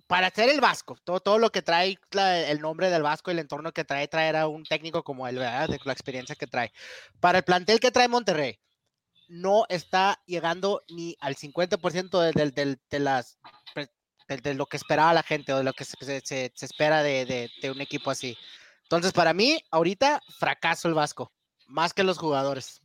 para 0.07 0.31
ser 0.31 0.51
el 0.51 0.61
Vasco, 0.61 0.99
todo, 1.05 1.21
todo 1.21 1.39
lo 1.39 1.51
que 1.51 1.63
trae 1.63 1.99
la- 2.11 2.39
el 2.41 2.61
nombre 2.61 2.91
del 2.91 3.03
Vasco, 3.03 3.31
el 3.31 3.39
entorno 3.39 3.73
que 3.73 3.85
trae, 3.85 4.07
traer 4.09 4.37
a 4.37 4.47
un 4.49 4.65
técnico 4.65 5.03
como 5.03 5.27
él, 5.27 5.37
¿verdad? 5.39 5.69
De 5.69 5.81
la 5.85 5.93
experiencia 5.93 6.35
que 6.35 6.47
trae. 6.47 6.73
Para 7.21 7.39
el 7.39 7.45
plantel 7.45 7.81
que 7.81 7.91
trae 7.91 8.09
Monterrey, 8.09 8.59
no 9.29 9.65
está 9.69 10.21
llegando 10.27 10.83
ni 10.89 11.17
al 11.21 11.37
50% 11.37 12.33
de, 12.33 12.79
las 13.01 13.39
de, 14.29 14.37
de 14.37 14.55
lo 14.55 14.67
que 14.67 14.77
esperaba 14.77 15.13
la 15.15 15.23
gente 15.23 15.53
o 15.53 15.59
de 15.59 15.65
lo 15.65 15.73
que 15.73 15.85
se, 15.85 15.97
se- 16.01 16.21
se- 16.25 16.53
se 16.55 16.67
espera 16.67 17.03
de, 17.03 17.25
de- 17.27 17.51
de 17.61 17.71
un 17.71 17.81
equipo 17.81 18.11
así. 18.11 18.37
Entonces, 18.85 19.13
para 19.13 19.33
mí, 19.33 19.63
ahorita, 19.71 20.23
fracaso 20.39 20.89
el 20.89 20.95
Vasco, 20.95 21.33
más 21.67 21.93
que 21.95 22.03
los 22.05 22.19
jugadores. 22.19 22.83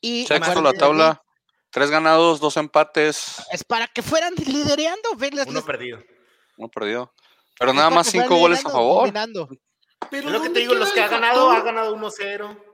Y 0.00 0.26
Sexto 0.26 0.60
más 0.62 0.62
la 0.62 0.72
tabla, 0.72 1.22
tres 1.70 1.90
ganados, 1.90 2.40
dos 2.40 2.56
empates, 2.56 3.36
Es 3.52 3.64
para 3.64 3.86
que 3.86 4.02
fueran 4.02 4.34
lidereando, 4.36 5.10
Uno 5.12 5.28
les- 5.30 5.62
perdido. 5.62 6.02
no 6.56 6.68
perdió. 6.68 7.12
Pero 7.58 7.72
nada 7.72 7.90
más 7.90 8.08
cinco 8.08 8.36
goles 8.36 8.64
a 8.64 8.70
favor. 8.70 9.02
dominando. 9.02 9.48
Pero 10.10 10.26
Es 10.28 10.32
lo 10.32 10.38
que 10.42 10.44
¿dónde 10.48 10.50
te 10.50 10.60
digo, 10.60 10.74
los 10.74 10.90
queda 10.92 10.94
que 10.94 11.00
ha 11.00 11.16
el 11.16 11.22
ganado, 11.22 11.50
ha 11.50 11.60
ganado 11.62 11.96
1-0. 11.96 12.64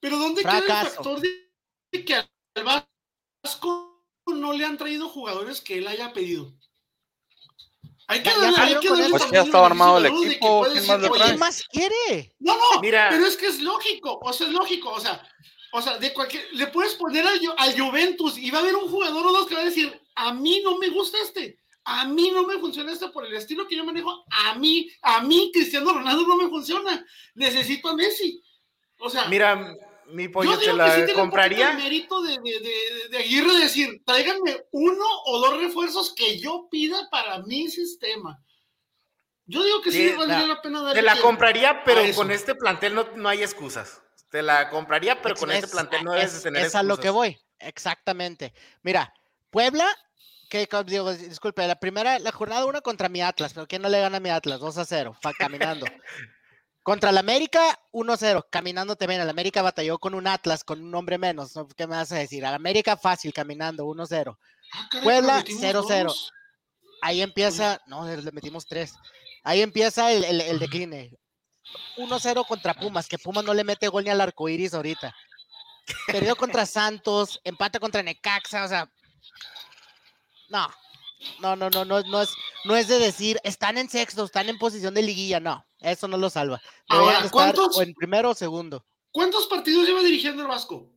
Pero 0.00 0.18
¿dónde 0.18 0.42
queda 0.42 0.58
el 0.58 0.64
Fracaso. 0.64 0.94
factor 0.96 1.20
de 1.20 1.28
que 2.00 2.14
al 2.14 2.28
Vasco 3.44 4.06
no 4.26 4.52
le 4.54 4.64
han 4.64 4.78
traído 4.78 5.08
jugadores 5.08 5.60
que 5.60 5.78
él 5.78 5.86
haya 5.88 6.12
pedido? 6.12 6.52
Hay 8.08 8.20
que 8.22 8.30
Ya- 8.30 8.34
ya 8.34 8.40
darle, 8.40 8.48
hay 8.48 8.54
salieron 8.56 8.82
que 8.82 8.88
darle. 8.88 9.10
Pues 9.10 9.30
ya 9.30 9.42
estaba 9.42 9.66
armado 9.66 10.00
de 10.00 10.08
el 10.08 10.14
equipo, 10.14 10.60
puede 10.60 10.80
¿quién 10.80 10.86
más? 10.86 11.10
¿Qué 11.30 11.36
más 11.38 11.62
quiere? 11.68 12.34
No, 12.40 12.56
no, 12.56 12.80
Mira. 12.80 13.08
pero 13.10 13.26
es 13.26 13.36
que 13.36 13.46
es 13.46 13.60
lógico, 13.60 14.18
o 14.22 14.32
sea, 14.32 14.46
es 14.48 14.52
lógico, 14.52 14.90
o 14.90 15.00
sea, 15.00 15.26
o 15.72 15.80
sea, 15.80 15.98
de 15.98 16.12
cualquier, 16.12 16.46
le 16.52 16.66
puedes 16.68 16.94
poner 16.94 17.24
al 17.26 17.78
Juventus 17.80 18.36
y 18.38 18.50
va 18.50 18.58
a 18.58 18.62
haber 18.62 18.76
un 18.76 18.90
jugador 18.90 19.26
o 19.26 19.32
dos 19.32 19.46
que 19.46 19.54
va 19.54 19.60
a 19.62 19.66
decir, 19.66 19.98
a 20.14 20.32
mí 20.34 20.60
no 20.62 20.76
me 20.78 20.88
gusta 20.90 21.16
este, 21.22 21.58
a 21.84 22.06
mí 22.06 22.30
no 22.30 22.46
me 22.46 22.58
funciona 22.58 22.92
este 22.92 23.08
por 23.08 23.24
el 23.24 23.32
estilo 23.34 23.66
que 23.66 23.76
yo 23.76 23.84
manejo, 23.84 24.24
a 24.30 24.54
mí, 24.56 24.90
a 25.02 25.22
mí 25.22 25.50
Cristiano 25.52 25.92
Ronaldo 25.92 26.26
no 26.26 26.36
me 26.36 26.48
funciona, 26.48 27.04
necesito 27.34 27.88
a 27.88 27.96
Messi. 27.96 28.42
O 28.98 29.08
sea, 29.10 29.24
Mira, 29.26 29.74
mi 30.12 30.28
pollo, 30.28 30.52
yo 30.52 30.58
te 30.58 30.64
digo 30.64 30.76
que 30.76 30.78
la 31.00 31.06
sí 31.06 31.12
compraría. 31.14 31.70
de 31.70 31.82
mérito 31.82 32.22
de, 32.22 32.32
de, 32.38 32.60
de, 32.60 33.08
de 33.10 33.18
Aguirre 33.18 33.54
decir, 33.58 34.02
tráiganme 34.04 34.64
uno 34.70 35.04
o 35.26 35.38
dos 35.40 35.58
refuerzos 35.60 36.14
que 36.14 36.38
yo 36.38 36.68
pida 36.70 37.08
para 37.10 37.38
mi 37.42 37.68
sistema. 37.68 38.38
Yo 39.46 39.62
digo 39.64 39.82
que 39.82 39.90
sí, 39.90 40.10
Sí, 40.10 40.14
valdría 40.16 40.40
la- 40.40 40.46
la 40.54 40.62
pena 40.62 40.80
darle 40.82 41.00
Te 41.00 41.02
la 41.06 41.20
compraría, 41.20 41.82
pero 41.84 42.00
con 42.14 42.30
este 42.30 42.54
plantel 42.54 42.94
no, 42.94 43.06
no 43.16 43.28
hay 43.28 43.42
excusas. 43.42 44.00
Te 44.30 44.42
la 44.42 44.70
compraría, 44.70 45.20
pero 45.20 45.34
con 45.34 45.50
este 45.50 45.66
Es- 45.66 45.72
plantel 45.72 46.04
no 46.04 46.12
debes 46.12 46.32
de 46.32 46.36
es- 46.38 46.42
tener 46.44 46.66
es 46.66 46.74
a 46.74 46.82
lo 46.82 46.96
que 46.96 47.08
excusas. 47.08 47.14
voy, 47.14 47.38
exactamente. 47.58 48.54
Mira, 48.82 49.12
Puebla, 49.50 49.86
que 50.48 50.66
digo, 50.86 51.12
disculpe, 51.12 51.66
la 51.66 51.76
primera, 51.80 52.18
la 52.18 52.32
jornada 52.32 52.64
una 52.66 52.80
contra 52.80 53.08
mi 53.08 53.20
Atlas, 53.20 53.52
pero 53.52 53.66
¿quién 53.66 53.82
no 53.82 53.88
le 53.88 54.00
gana 54.00 54.18
a 54.18 54.20
mi 54.20 54.30
Atlas? 54.30 54.60
2 54.60 54.78
a 54.78 54.84
0, 54.84 55.14
fa- 55.20 55.32
caminando. 55.34 55.86
Contra 56.82 57.10
el 57.10 57.18
América, 57.18 57.78
1-0, 57.92 58.46
caminando 58.50 58.96
también. 58.96 59.20
El 59.20 59.30
América 59.30 59.62
batalló 59.62 59.98
con 59.98 60.14
un 60.14 60.26
Atlas, 60.26 60.64
con 60.64 60.82
un 60.82 60.94
hombre 60.94 61.16
menos. 61.16 61.54
¿no? 61.54 61.68
¿Qué 61.68 61.86
me 61.86 61.96
vas 61.96 62.10
a 62.10 62.16
decir? 62.16 62.44
Al 62.44 62.54
América 62.54 62.96
fácil, 62.96 63.32
caminando, 63.32 63.86
1-0. 63.86 64.36
Ah, 64.72 64.88
Puebla, 65.02 65.44
pero 65.44 65.58
metimos 65.60 65.86
0-0. 65.86 66.04
dos. 66.04 66.32
Ahí 67.02 67.22
empieza, 67.22 67.80
no, 67.86 68.06
le 68.06 68.32
metimos 68.32 68.66
3. 68.66 68.94
Ahí 69.44 69.60
empieza 69.60 70.12
el, 70.12 70.24
el, 70.24 70.40
el 70.40 70.58
decline. 70.58 71.16
1-0 71.96 72.46
contra 72.46 72.74
Pumas, 72.74 73.08
que 73.08 73.18
Pumas 73.18 73.44
no 73.44 73.54
le 73.54 73.64
mete 73.64 73.88
gol 73.88 74.04
ni 74.04 74.10
al 74.10 74.20
arco 74.20 74.48
iris 74.48 74.74
ahorita. 74.74 75.14
Perdió 76.06 76.36
contra 76.36 76.66
Santos, 76.66 77.40
empata 77.44 77.80
contra 77.80 78.02
Necaxa, 78.02 78.64
o 78.64 78.68
sea. 78.68 78.90
No, 80.48 80.68
no, 81.40 81.56
no, 81.56 81.70
no, 81.70 81.84
no, 81.84 82.02
no 82.02 82.22
es, 82.22 82.30
no 82.64 82.76
es 82.76 82.88
de 82.88 82.98
decir, 82.98 83.38
están 83.42 83.78
en 83.78 83.88
sexto, 83.88 84.24
están 84.24 84.48
en 84.48 84.58
posición 84.58 84.94
de 84.94 85.02
liguilla, 85.02 85.40
no, 85.40 85.64
eso 85.82 86.08
no 86.08 86.16
lo 86.16 86.30
salva. 86.30 86.60
Deberían 86.88 86.88
Ahora, 86.88 87.10
de 87.20 87.26
estar 87.26 87.30
¿cuántos? 87.32 87.76
o 87.76 87.82
en 87.82 87.94
primero 87.94 88.30
o 88.30 88.34
segundo. 88.34 88.84
¿Cuántos 89.10 89.46
partidos 89.46 89.86
lleva 89.86 90.00
dirigiendo 90.02 90.42
el 90.42 90.48
Vasco? 90.48 90.88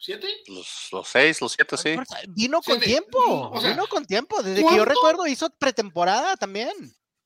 ¿Siete? 0.00 0.28
Los, 0.46 0.88
los 0.92 1.08
seis, 1.08 1.40
los 1.40 1.52
siete, 1.52 1.76
sí. 1.76 1.96
Vino 2.28 2.60
con 2.62 2.74
Siete. 2.76 2.86
tiempo, 2.86 3.50
O 3.52 3.60
sea, 3.60 3.70
vino 3.70 3.86
con 3.88 4.04
tiempo, 4.06 4.40
desde 4.42 4.64
que 4.66 4.76
yo 4.76 4.84
recuerdo 4.84 5.26
hizo 5.26 5.50
pretemporada 5.50 6.36
también. 6.36 6.70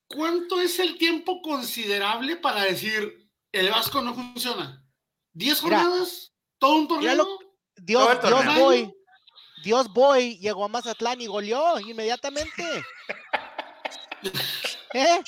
¿Cuánto 0.09 0.61
es 0.61 0.79
el 0.79 0.97
tiempo 0.99 1.43
considerable 1.43 2.37
para 2.37 2.63
decir 2.65 3.29
el 3.53 3.71
Vasco 3.71 4.01
no 4.01 4.15
funciona? 4.15 4.83
¿Diez 5.35 5.63
Mira, 5.63 5.83
jornadas? 5.83 6.33
¿Todo 6.59 6.75
un 6.77 6.89
torneo? 6.89 7.15
lo- 7.15 7.39
Dios, 7.77 8.21
Todo 8.21 8.29
Dios 8.29 8.45
torneo. 8.45 8.65
Boy, 8.65 8.95
Dios 9.65 9.93
Boy 9.93 10.39
llegó 10.39 10.65
a 10.65 10.69
Mazatlán 10.69 11.21
y 11.21 11.27
goleó 11.27 11.79
inmediatamente. 11.81 12.65
¿Eh? 14.95 15.23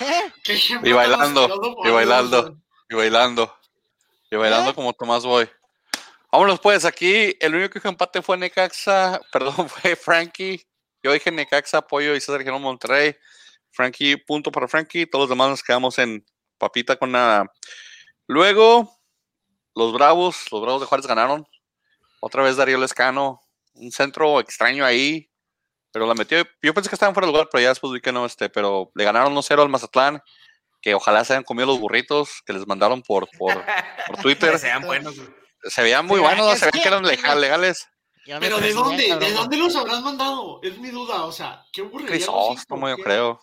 ¿Eh? 0.00 0.32
¿Qué 0.42 0.54
ejemplo 0.54 0.88
Y 0.88 0.92
bailando, 0.92 1.76
y 1.84 1.90
bailando. 1.90 2.56
Y 2.88 2.94
bailando. 2.94 3.56
Y 4.30 4.36
bailando 4.36 4.70
¿Eh? 4.70 4.74
como 4.74 4.92
Tomás 4.92 5.24
Boy. 5.24 5.48
Vámonos 6.30 6.60
pues, 6.60 6.84
aquí 6.84 7.36
el 7.40 7.54
único 7.54 7.70
que 7.70 7.78
hizo 7.78 7.88
empate 7.88 8.22
fue 8.22 8.38
Necaxa, 8.38 9.20
perdón, 9.32 9.68
fue 9.68 9.96
Frankie. 9.96 10.66
Yo 11.02 11.12
dije 11.12 11.30
Necaxa, 11.30 11.78
apoyo 11.78 12.14
y 12.14 12.20
César 12.20 12.38
dijeron 12.38 12.62
Monterrey. 12.62 13.14
Frankie, 13.70 14.16
punto 14.16 14.52
para 14.52 14.68
Frankie. 14.68 15.06
Todos 15.06 15.24
los 15.24 15.30
demás 15.30 15.50
nos 15.50 15.62
quedamos 15.62 15.98
en 15.98 16.24
papita 16.58 16.96
con 16.96 17.12
nada. 17.12 17.52
Luego, 18.26 18.98
los 19.74 19.92
Bravos, 19.92 20.50
los 20.50 20.62
Bravos 20.62 20.80
de 20.80 20.86
Juárez 20.86 21.06
ganaron. 21.06 21.46
Otra 22.20 22.42
vez 22.42 22.56
Darío 22.56 22.78
Lescano, 22.78 23.40
un 23.74 23.90
centro 23.90 24.38
extraño 24.40 24.84
ahí. 24.84 25.28
Pero 25.92 26.06
la 26.06 26.14
metió, 26.14 26.44
yo 26.62 26.74
pensé 26.74 26.88
que 26.88 26.94
estaban 26.96 27.14
fuera 27.14 27.26
de 27.26 27.32
lugar, 27.32 27.48
pero 27.52 27.62
ya 27.62 27.68
después 27.68 27.92
vi 27.92 28.00
que 28.00 28.12
no, 28.12 28.24
este, 28.26 28.48
pero 28.48 28.90
le 28.94 29.04
ganaron 29.04 29.34
1-0 29.34 29.60
al 29.62 29.68
Mazatlán, 29.68 30.22
que 30.80 30.94
ojalá 30.94 31.24
se 31.24 31.34
hayan 31.34 31.44
comido 31.44 31.66
los 31.66 31.78
burritos 31.78 32.42
que 32.46 32.52
les 32.54 32.66
mandaron 32.66 33.02
por, 33.02 33.28
por, 33.38 33.62
por 34.06 34.16
Twitter. 34.22 34.50
Que 34.52 34.58
sean 34.58 34.82
buenos. 34.82 35.14
Se 35.64 35.82
veían 35.82 36.06
muy 36.06 36.18
buenos, 36.20 36.58
se 36.58 36.64
veían 36.66 36.82
que- 36.82 36.88
eran 36.88 37.04
lega- 37.04 37.34
legales. 37.34 37.86
Pero 38.40 38.58
¿de 38.60 38.72
dónde? 38.72 39.16
¿De 39.16 39.32
dónde 39.32 39.56
los 39.56 39.74
habrán 39.76 40.02
mandado? 40.02 40.60
Es 40.62 40.78
mi 40.78 40.90
duda, 40.90 41.24
o 41.24 41.32
sea, 41.32 41.62
qué 41.72 41.80
aburriría. 41.82 42.12
Crisóstomo, 42.16 42.88
yo 42.88 42.96
creo. 42.96 43.40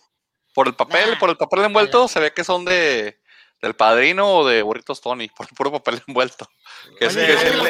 Por 0.54 0.66
el 0.66 0.74
papel, 0.74 1.12
Nah. 1.12 1.18
por 1.18 1.30
el 1.30 1.36
papel 1.36 1.64
envuelto, 1.64 2.08
se 2.08 2.18
ve 2.18 2.32
que 2.32 2.42
son 2.44 2.64
de 2.64 3.18
del 3.62 3.74
padrino 3.74 4.36
o 4.38 4.46
de 4.48 4.62
burritos 4.62 5.02
Tony, 5.02 5.28
por 5.28 5.46
el 5.46 5.54
puro 5.54 5.70
papel 5.70 6.02
envuelto. 6.08 6.48
Que 6.98 7.06
es, 7.06 7.16
Oye, 7.16 7.26
que 7.26 7.32
es 7.34 7.42
el, 7.44 7.60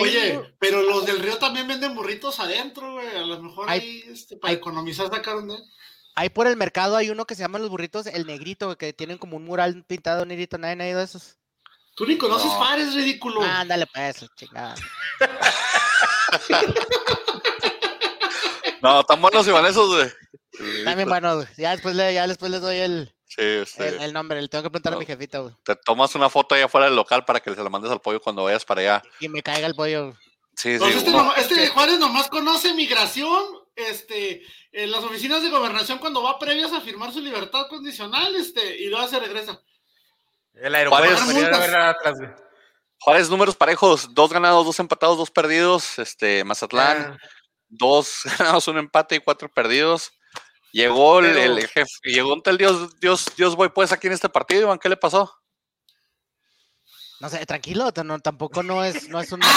Oye, 0.00 0.38
un- 0.38 0.56
pero 0.58 0.82
los 0.82 1.06
del 1.06 1.20
río 1.20 1.38
también 1.38 1.68
venden 1.68 1.94
burritos 1.94 2.40
adentro, 2.40 2.92
güey. 2.94 3.08
A 3.16 3.20
lo 3.20 3.40
mejor 3.42 3.70
Hay- 3.70 3.80
ahí, 3.80 4.04
este, 4.12 4.36
para 4.36 4.50
hay- 4.50 4.56
economizar 4.56 5.08
sacaron 5.10 5.48
de. 5.48 5.56
Ahí 6.16 6.28
por 6.30 6.46
el 6.46 6.56
mercado 6.56 6.96
hay 6.96 7.10
uno 7.10 7.24
que 7.24 7.34
se 7.34 7.42
llama 7.42 7.58
los 7.58 7.70
burritos 7.70 8.06
el 8.06 8.26
negrito, 8.26 8.66
güey, 8.66 8.76
que 8.76 8.92
tienen 8.92 9.18
como 9.18 9.36
un 9.36 9.44
mural 9.44 9.84
pintado 9.86 10.24
negrito, 10.24 10.58
nadie 10.58 10.80
ha 10.82 10.88
ido 10.88 10.98
de 10.98 11.04
esos. 11.04 11.36
Tú 11.96 12.06
ni 12.06 12.18
conoces 12.18 12.46
No. 12.50 12.58
Fares, 12.58 12.94
ridículo. 12.94 13.40
Ah, 13.42 13.60
ándale 13.60 13.86
pues, 13.92 14.22
la 14.22 14.28
chingada. 14.36 14.74
No, 18.82 19.02
tan 19.04 19.20
buenos 19.22 19.46
iban 19.46 19.64
esos, 19.66 19.88
güey. 19.88 20.84
También 20.84 21.08
bueno, 21.08 21.36
güey, 21.36 21.48
ya 21.56 21.70
después 21.70 21.96
le, 21.96 22.12
ya 22.14 22.26
después 22.26 22.50
les 22.50 22.60
doy 22.60 22.76
el, 22.76 23.14
Sí, 23.36 23.42
el, 23.82 24.00
el 24.00 24.12
nombre, 24.12 24.40
le 24.40 24.46
tengo 24.48 24.62
que 24.62 24.70
preguntar 24.70 24.94
a 24.94 24.96
mi 24.98 25.06
jefita, 25.06 25.38
güey. 25.40 25.54
te 25.64 25.74
tomas 25.76 26.14
una 26.14 26.30
foto 26.30 26.54
ahí 26.54 26.62
afuera 26.62 26.86
del 26.86 26.94
local 26.94 27.24
para 27.24 27.40
que 27.40 27.52
se 27.54 27.62
la 27.62 27.68
mandes 27.70 27.90
al 27.90 28.00
pollo 28.00 28.20
cuando 28.20 28.44
vayas 28.44 28.64
para 28.64 28.80
allá. 28.80 29.02
Y 29.20 29.28
me 29.28 29.42
caiga 29.42 29.66
el 29.66 29.74
pollo. 29.74 30.14
sí. 30.56 30.70
Entonces, 30.72 30.98
este, 30.98 31.10
uno- 31.10 31.34
este 31.36 31.68
Juárez 31.68 31.98
nomás 31.98 32.28
conoce 32.28 32.72
migración, 32.74 33.44
este, 33.74 34.42
en 34.70 34.90
las 34.92 35.02
oficinas 35.02 35.42
de 35.42 35.50
gobernación 35.50 35.98
cuando 35.98 36.22
va 36.22 36.38
previas 36.38 36.72
a 36.72 36.80
firmar 36.80 37.12
su 37.12 37.20
libertad 37.20 37.66
condicional, 37.68 38.36
este, 38.36 38.78
y 38.80 38.86
luego 38.88 39.08
se 39.08 39.18
regresa. 39.18 39.60
El 40.54 40.72
aeropuerto. 40.76 41.16
Juárez, 43.00 43.28
números 43.28 43.56
parejos, 43.56 44.14
dos 44.14 44.32
ganados, 44.32 44.64
dos 44.64 44.78
empatados, 44.80 45.18
dos 45.18 45.30
perdidos. 45.30 45.98
Este, 45.98 46.44
Mazatlán, 46.44 47.18
Ah, 47.20 47.28
dos 47.68 48.20
ganados, 48.38 48.68
un 48.68 48.78
empate 48.78 49.16
y 49.16 49.20
cuatro 49.20 49.48
perdidos. 49.48 50.12
Llegó 50.74 51.20
el, 51.20 51.26
Pero- 51.32 51.56
el 51.56 51.68
jefe, 51.68 51.86
llegó 52.02 52.32
un 52.32 52.42
tal 52.42 52.58
Dios, 52.58 52.98
Dios, 52.98 53.26
Dios 53.36 53.54
voy 53.54 53.68
pues 53.68 53.92
aquí 53.92 54.08
en 54.08 54.12
este 54.14 54.28
partido, 54.28 54.62
Iván, 54.62 54.80
¿qué 54.80 54.88
le 54.88 54.96
pasó? 54.96 55.32
No 57.20 57.28
sé, 57.28 57.46
tranquilo, 57.46 57.92
no, 58.04 58.18
tampoco 58.18 58.64
no 58.64 58.82
es, 58.84 59.08
no 59.08 59.20
es 59.20 59.30
un... 59.30 59.40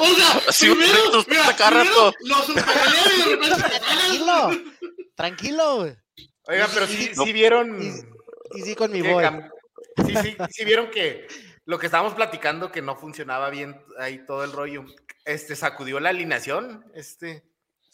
O 0.00 0.06
sea, 0.06 0.40
Sí, 0.52 0.68
primero, 0.70 1.24
mira, 1.26 1.56
cada 1.56 1.70
primero 1.80 2.10
rato. 2.10 2.12
lo 2.20 2.36
superpelea 2.42 3.02
y 3.16 3.18
de 3.18 3.24
repente. 3.36 3.80
tranquilo, 3.80 4.50
tranquilo, 5.16 5.76
güey. 5.78 5.96
Oigan, 6.46 6.70
pero 6.74 6.86
sí, 6.86 7.10
No. 7.16 7.24
sí 7.24 7.32
vieron. 7.32 7.82
Y 8.54 8.62
sí 8.62 8.74
con 8.76 8.92
mi 8.92 9.00
cam- 9.00 9.50
Sí, 10.06 10.14
sí, 10.22 10.36
sí 10.50 10.64
vieron 10.64 10.90
que 10.90 11.26
lo 11.64 11.78
que 11.78 11.86
estábamos 11.86 12.14
platicando 12.14 12.70
que 12.70 12.82
no 12.82 12.94
funcionaba 12.96 13.50
bien 13.50 13.82
ahí 13.98 14.24
todo 14.26 14.44
el 14.44 14.52
rollo. 14.52 14.84
Este 15.24 15.56
sacudió 15.56 15.98
la 16.00 16.10
alineación, 16.10 16.84
este 16.94 17.42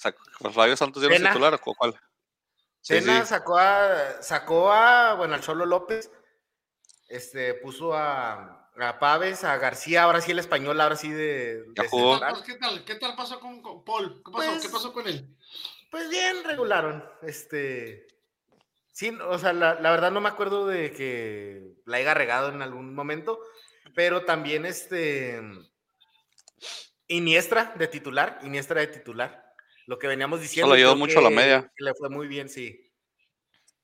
Sac- 0.01 0.17
pues, 0.39 0.55
Flavio 0.55 0.77
Santos 0.77 1.03
Tena. 1.07 1.31
titular 1.31 1.55
o 1.55 1.75
cuál? 1.75 2.01
Sí, 2.81 3.01
sí. 3.01 3.11
sacó 3.27 3.59
a 3.59 4.23
sacó 4.23 4.73
a 4.73 5.15
bueno 5.15 5.35
al 5.35 5.43
Cholo 5.43 5.67
López, 5.67 6.11
este 7.09 7.53
puso 7.55 7.93
a, 7.95 8.71
a 8.79 8.99
Paves, 8.99 9.45
a 9.45 9.59
García, 9.59 10.05
ahora 10.05 10.21
sí 10.23 10.31
el 10.31 10.39
español, 10.39 10.81
ahora 10.81 10.97
sí 10.97 11.11
de, 11.11 11.65
Ya 11.77 11.83
de 11.83 11.89
jugó. 11.91 12.19
Pues, 12.19 12.43
¿Qué 12.43 12.55
tal? 12.55 12.85
¿Qué 12.85 12.95
tal 12.95 13.15
pasó 13.17 13.39
con, 13.39 13.61
con 13.61 13.85
Paul? 13.85 14.23
¿Qué 14.25 14.33
pasó? 14.33 14.51
Pues- 14.51 14.63
¿Qué 14.63 14.69
pasó 14.71 14.93
con 14.95 15.07
él? 15.07 15.37
Pues 15.91 16.09
bien, 16.09 16.43
regularon. 16.45 17.05
Este. 17.23 18.07
Sí, 18.93 19.11
o 19.29 19.39
sea, 19.39 19.53
la, 19.53 19.75
la 19.75 19.91
verdad 19.91 20.11
no 20.11 20.21
me 20.21 20.29
acuerdo 20.29 20.67
de 20.67 20.93
que 20.93 21.75
la 21.85 21.99
haya 21.99 22.15
regado 22.15 22.49
en 22.49 22.63
algún 22.63 22.95
momento, 22.95 23.41
pero 23.95 24.25
también 24.25 24.65
este. 24.65 25.43
Iniestra 27.09 27.75
de 27.77 27.89
titular, 27.89 28.39
Iniestra 28.43 28.81
de 28.81 28.87
titular. 28.87 29.50
Lo 29.91 29.99
que 29.99 30.07
veníamos 30.07 30.41
diciendo. 30.41 30.73
ayudó 30.73 30.91
creo 30.93 30.99
mucho 31.05 31.19
a 31.19 31.23
la 31.23 31.31
media. 31.31 31.73
le 31.77 31.95
fue 31.95 32.09
muy 32.09 32.29
bien, 32.29 32.49
sí. 32.49 32.93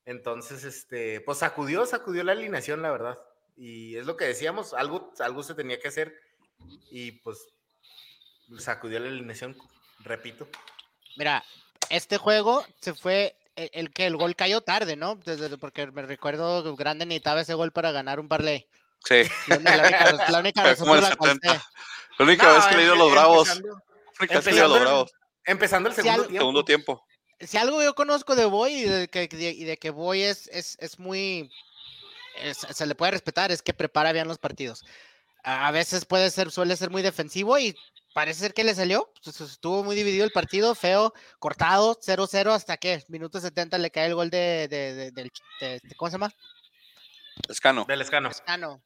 Entonces, 0.05 0.63
este, 0.63 1.21
pues 1.23 1.39
sacudió, 1.39 1.85
sacudió 1.85 2.23
la 2.23 2.31
alineación, 2.31 2.81
la 2.81 2.93
verdad. 2.93 3.19
Y 3.57 3.97
es 3.97 4.07
lo 4.07 4.17
que 4.17 4.27
decíamos, 4.27 4.73
algo, 4.73 5.13
algo 5.19 5.43
se 5.43 5.55
tenía 5.57 5.81
que 5.81 5.89
hacer. 5.89 6.15
Y 6.93 7.11
pues 7.11 7.39
sacudió 8.57 9.01
la 9.01 9.09
alineación, 9.09 9.57
repito. 9.99 10.47
Mira, 11.17 11.43
este 11.91 12.19
juego 12.19 12.65
se 12.81 12.95
fue, 12.95 13.35
el, 13.57 13.69
el 13.73 13.91
que 13.93 14.07
el 14.07 14.17
gol 14.17 14.37
cayó 14.37 14.61
tarde, 14.61 14.95
¿no? 14.95 15.17
Desde, 15.17 15.59
porque 15.59 15.89
me 15.89 16.03
recuerdo 16.03 16.63
que 16.63 16.81
Grande 16.81 17.05
necesitaba 17.05 17.41
ese 17.41 17.55
gol 17.55 17.73
para 17.73 17.91
ganar 17.91 18.21
un 18.21 18.29
parlay. 18.29 18.69
Sí, 19.05 19.23
La 19.49 19.57
única, 19.57 20.31
la 20.31 20.39
única 20.39 20.63
la 20.65 20.77
cual 20.77 21.03
70. 21.05 21.53
sé. 21.53 21.61
la 22.17 22.25
única 22.25 22.47
No, 22.47 22.55
vez 22.55 22.65
que 22.67 22.77
le 22.77 22.83
he 22.83 22.85
ido 22.85 22.95
a 22.95 22.97
los 22.97 23.11
Bravos, 23.11 23.49
la 23.49 23.55
única 24.21 24.35
vez 24.37 24.45
que 24.45 24.51
le 24.53 24.57
he 24.57 24.59
ido 24.61 24.67
a 24.67 24.69
los 24.69 24.81
Bravos, 24.81 25.13
Empezando 25.47 25.89
el 25.89 25.95
Si 25.95 26.03
segundo 26.03 26.23
tiempo. 26.27 26.41
segundo 26.41 26.65
tiempo. 26.65 27.07
si 27.41 27.57
algo 27.57 27.83
yo 27.83 27.95
conozco 27.95 28.35
de 28.35 28.45
Boy 28.47 28.73
y 28.75 28.83
de 28.85 29.09
que, 29.09 29.29
de- 29.29 29.51
y 29.53 29.65
de 29.65 29.77
que 29.77 29.91
Boy 29.91 30.23
es, 30.23 30.49
es, 30.49 30.77
es 30.81 30.99
muy. 30.99 31.51
es- 32.37 32.59
se 32.59 32.87
le 32.87 32.95
puede 32.95 33.13
respetar, 33.13 33.51
es 33.53 33.63
que 33.63 33.73
prepara 33.75 34.13
bien 34.13 34.29
los 34.29 34.39
partidos. 34.39 34.85
A, 35.45 35.69
a 35.69 35.71
veces 35.71 36.05
puede 36.05 36.31
ser, 36.31 36.51
suele 36.51 36.77
ser 36.77 36.91
muy 36.91 37.03
defensivo 37.03 37.59
y 37.59 37.77
parece 38.15 38.41
ser 38.41 38.55
que 38.55 38.65
le 38.65 38.75
salió. 38.75 39.11
pues, 39.23 39.41
Estuvo 39.41 39.85
muy 39.85 39.95
dividido 39.95 40.25
el 40.25 40.33
partido, 40.33 40.75
feo, 40.75 41.13
cortado, 41.39 41.95
0-0 42.01 42.53
hasta 42.53 42.77
que, 42.79 43.05
minuto 43.09 43.41
70 43.41 43.79
le 43.79 43.91
cae 43.91 44.07
el 44.07 44.15
gol 44.15 44.31
de. 44.31 44.67
de, 44.69 44.95
de- 44.95 45.11
del- 45.13 45.31
de- 45.61 45.81
de- 45.83 45.95
¿Cómo 45.97 46.11
se 46.11 46.15
llama? 46.15 46.33
Escano. 47.49 47.85
Del 47.87 48.01
escano. 48.01 48.31
Escano. 48.31 48.83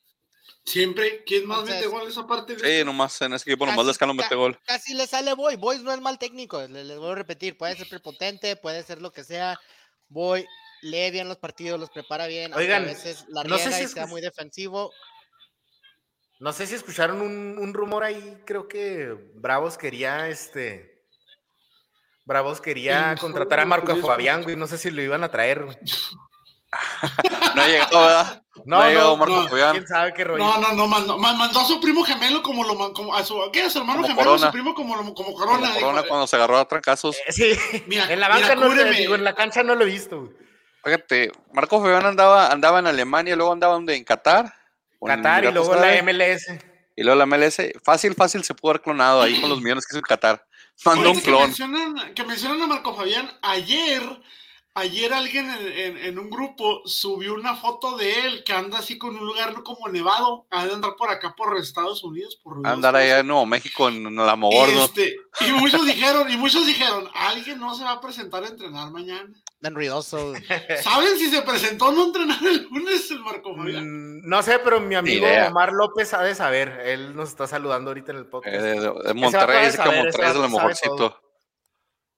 Siempre, 0.64 1.24
¿quién 1.24 1.46
más 1.46 1.60
Entonces- 1.60 1.76
mete 1.76 1.86
gol 1.88 2.08
esa 2.08 2.26
parte? 2.26 2.56
Sí, 2.58 2.84
nomás 2.84 3.20
en 3.22 3.32
ese 3.32 3.48
equipo 3.50 3.64
nomás 3.66 3.78
Casi- 3.78 3.88
Lescano 3.88 4.14
mete 4.14 4.34
gol. 4.34 4.58
Casi 4.66 4.94
le 4.94 5.06
sale 5.06 5.34
Boy. 5.34 5.56
Boy 5.56 5.78
no 5.82 5.92
es 5.92 6.00
mal 6.00 6.18
técnico, 6.18 6.60
le- 6.66 6.84
les 6.84 6.98
voy 6.98 7.12
a 7.12 7.14
repetir. 7.14 7.56
Puede 7.58 7.76
ser 7.76 7.88
prepotente, 7.88 8.56
puede 8.56 8.82
ser 8.82 9.00
lo 9.02 9.12
que 9.12 9.24
sea. 9.24 9.58
Boy 10.08 10.46
lee 10.82 11.10
bien 11.10 11.28
los 11.28 11.38
partidos, 11.38 11.78
los 11.80 11.90
prepara 11.90 12.26
bien. 12.26 12.52
Oigan, 12.54 12.82
a 12.84 12.86
veces 12.86 13.24
la 13.28 13.44
no 13.44 13.58
sé 13.58 13.72
si 13.72 13.84
y 13.84 13.88
sea 13.88 14.06
muy 14.06 14.20
defensivo. 14.20 14.92
No 16.38 16.52
sé 16.54 16.66
si 16.66 16.74
escucharon 16.74 17.20
un, 17.20 17.58
un 17.58 17.74
rumor 17.74 18.02
ahí, 18.02 18.38
creo 18.46 18.66
que 18.66 19.14
Bravos 19.34 19.76
quería 19.76 20.28
este. 20.28 21.02
Bravos 22.24 22.60
quería 22.60 23.14
contratar 23.20 23.60
a 23.60 23.64
Marco. 23.66 23.94
Fabián, 23.96 24.42
güey. 24.42 24.56
No 24.56 24.66
sé 24.66 24.78
si 24.78 24.90
lo 24.90 25.02
iban 25.02 25.24
a 25.24 25.30
traer. 25.30 25.64
güey. 25.64 25.76
No 27.54 27.62
ha 27.62 27.66
llegado, 27.66 28.00
¿verdad? 28.00 28.42
No, 28.64 28.76
ha 28.76 28.85
no, 28.85 28.88
llegado 28.90 29.16
Marco 29.16 29.37
no, 29.42 29.48
Fabián. 29.48 29.72
quién 29.72 29.87
sabe 29.88 30.12
qué 30.14 30.24
rollo. 30.24 30.44
No, 30.44 30.59
no, 30.61 30.72
no, 30.74 30.87
mandó, 30.87 31.18
ma- 31.18 31.33
mandó 31.33 31.61
a 31.61 31.64
su 31.64 31.80
primo 31.80 32.04
gemelo 32.04 32.42
como 32.42 32.62
lo 32.64 32.92
como 32.92 33.14
a 33.14 33.24
su, 33.24 33.37
¿qué? 33.52 33.62
A 33.62 33.70
su 33.70 33.78
hermano 33.78 34.02
Como 34.02 34.09
gemelo, 34.09 34.20
a 34.22 34.24
Corona. 34.35 34.46
su 34.46 34.52
primo 34.52 34.74
como, 34.74 34.96
lo- 34.96 35.02
como 35.02 35.14
Como 35.14 35.33
corona. 35.35 35.72
Corona 35.74 35.98
dijo, 36.02 36.09
cuando 36.09 36.26
se 36.26 36.37
agarró 36.37 36.59
a 36.59 36.68
trancazos. 36.68 37.16
Eh, 37.26 37.33
sí, 37.33 37.59
Mira, 37.87 38.04
en 38.12 38.20
la 38.20 38.28
mira, 38.28 38.40
banca 38.40 38.54
no 38.54 38.61
lo 38.62 38.68
cúbreme. 38.70 38.96
digo, 38.98 39.14
en 39.14 39.24
la 39.24 39.35
cancha 39.35 39.62
no 39.62 39.74
lo 39.74 39.83
he 39.85 39.87
visto. 39.87 40.30
Fíjate, 40.85 41.33
Marco 41.52 41.80
Fabián 41.80 42.06
andaba, 42.06 42.48
andaba 42.50 42.78
en 42.78 42.87
Alemania, 42.87 43.37
luego 43.37 43.52
andaba 43.52 43.74
donde, 43.74 43.96
en 43.96 44.04
Qatar. 44.04 44.54
en 45.00 45.09
Qatar 45.09 45.44
y 45.44 45.52
luego 45.52 45.74
la 45.74 46.02
MLS. 46.02 46.46
Y 46.96 47.02
luego 47.02 47.18
la 47.18 47.26
MLS. 47.26 47.59
Fácil, 47.83 48.14
fácil 48.14 48.44
se 48.44 48.54
pudo 48.54 48.70
haber 48.72 48.83
clonado 48.83 49.22
ahí 49.22 49.40
con 49.40 49.48
los 49.50 49.61
millones 49.61 49.87
que 49.87 49.92
hizo 49.94 49.98
en 49.98 50.04
Qatar. 50.04 50.44
Mandó 50.85 51.11
un 51.11 51.16
que 51.18 51.22
clon. 51.24 51.42
mencionan, 51.42 52.14
que 52.14 52.24
mencionan 52.24 52.62
a 52.62 52.66
Marco 52.66 52.94
Fabián, 52.94 53.30
ayer, 53.42 54.02
ayer 54.74 55.12
alguien 55.12 55.50
en, 55.50 55.66
en- 55.78 55.96
en 55.98 56.18
un 56.18 56.30
grupo 56.30 56.83
subió 56.85 57.35
una 57.35 57.56
foto 57.56 57.96
de 57.96 58.20
él 58.26 58.44
que 58.44 58.52
anda 58.52 58.78
así 58.78 58.98
con 58.98 59.16
un 59.16 59.26
lugar 59.26 59.52
como 59.62 59.88
nevado, 59.88 60.46
ha 60.50 60.66
de 60.66 60.72
andar 60.72 60.92
por 60.96 61.11
acá 61.11 61.35
por 61.37 61.56
Estados 61.59 62.02
Unidos, 62.04 62.38
por 62.42 62.66
Andar 62.66 62.94
allá 62.96 63.18
en 63.20 63.26
Nuevo 63.26 63.46
México, 63.46 63.88
en 63.88 64.14
la 64.14 64.37
Mogordo. 64.37 64.85
este, 64.85 65.16
y 65.46 65.52
muchos 65.52 65.85
dijeron, 65.87 66.30
y 66.30 66.37
muchos 66.37 66.66
dijeron, 66.66 67.09
alguien 67.14 67.59
no 67.59 67.74
se 67.74 67.85
va 67.85 67.92
a 67.92 68.00
presentar 68.00 68.44
a 68.44 68.48
entrenar 68.48 68.90
mañana. 68.90 69.28
Tan 69.61 69.74
ruidoso. 69.74 70.33
¿Saben 70.83 71.18
si 71.18 71.28
se 71.30 71.42
presentó 71.42 71.87
o 71.88 71.92
no 71.92 72.02
a 72.04 72.06
entrenar 72.06 72.38
el 72.42 72.66
lunes 72.70 73.11
el 73.11 73.20
Marco 73.20 73.54
Fabián? 73.54 73.85
Mm, 74.20 74.28
No 74.28 74.42
sé, 74.42 74.59
pero 74.61 74.80
mi 74.80 74.94
amigo 74.94 75.26
idea. 75.26 75.48
Omar 75.48 75.72
López 75.72 76.14
ha 76.14 76.22
de 76.22 76.35
saber. 76.35 76.80
Él 76.87 77.14
nos 77.14 77.28
está 77.28 77.46
saludando 77.46 77.90
ahorita 77.90 78.12
en 78.12 78.18
el 78.18 78.24
Eh, 78.24 78.28
podcast. 78.30 78.56
de, 78.56 78.80
de- 78.80 79.02
de 79.04 79.14
Monterrey, 79.14 79.66
dice 79.66 79.76
que 79.83 80.09
es 80.09 80.14
sabe 80.16 80.48
mejorcito. 80.48 81.19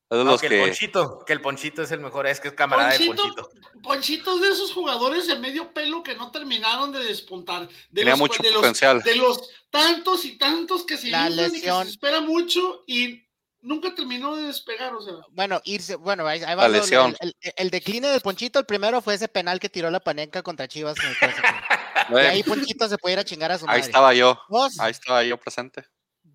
Es 0.09 0.17
de 0.19 0.23
No, 0.25 0.31
los 0.31 0.41
que, 0.41 0.47
que. 0.49 0.61
el 0.61 0.69
Ponchito, 0.69 1.23
que 1.25 1.33
el 1.33 1.41
Ponchito 1.41 1.81
es 1.81 1.91
el 1.91 1.99
mejor, 1.99 2.27
es 2.27 2.39
que 2.39 2.49
es 2.49 2.53
camarada 2.53 2.91
de 2.91 3.05
Ponchito, 3.05 3.49
Ponchito. 3.49 3.49
Ponchitos 3.81 4.41
de 4.41 4.49
esos 4.49 4.71
jugadores 4.71 5.27
de 5.27 5.39
medio 5.39 5.73
pelo 5.73 6.03
que 6.03 6.15
no 6.15 6.29
terminaron 6.31 6.91
de 6.91 7.03
despuntar. 7.03 7.67
De 7.67 7.73
Tenía 8.01 8.11
los, 8.11 8.19
mucho 8.19 8.43
de 8.43 8.49
los- 8.51 8.57
potencial. 8.59 9.01
de 9.01 9.15
los 9.15 9.49
tantos 9.71 10.25
y 10.25 10.37
tantos 10.37 10.85
que 10.85 10.97
se 10.97 11.07
La 11.09 11.27
inflan 11.29 11.47
y 11.47 11.51
que 11.51 11.57
lesión. 11.57 11.83
se 11.85 11.91
espera 11.91 12.21
mucho 12.21 12.83
y 12.85 13.27
nunca 13.61 13.95
terminó 13.95 14.35
de 14.35 14.43
despegar, 14.43 14.93
o 14.93 15.01
sea. 15.01 15.13
Bueno, 15.31 15.61
irse, 15.63 15.95
bueno, 15.95 16.27
ahí, 16.27 16.43
ahí 16.43 16.53
va 16.55 16.67
lesión. 16.67 17.15
el, 17.19 17.33
el- 17.41 17.53
el 17.57 17.69
decline 17.71 18.07
del 18.09 18.21
Ponchito. 18.21 18.59
El 18.59 18.65
primero 18.65 19.01
fue 19.01 19.15
ese 19.15 19.27
penal 19.29 19.59
que 19.59 19.69
tiró 19.69 19.89
la 19.89 19.99
panenca 20.01 20.43
contra 20.43 20.67
Chivas. 20.67 20.95
en 20.99 21.09
el 21.09 21.15
y 22.23 22.27
ahí 22.27 22.43
Ponchito 22.43 22.87
se 22.87 22.97
puede 22.97 23.13
ir 23.13 23.19
a 23.19 23.23
chingar 23.25 23.51
a 23.51 23.57
su 23.57 23.65
madre. 23.65 23.81
ahí 23.81 23.85
estaba 23.87 24.13
yo. 24.13 24.37
Ahí 24.79 24.91
estaba 24.91 25.23
yo 25.23 25.37
presente. 25.37 25.85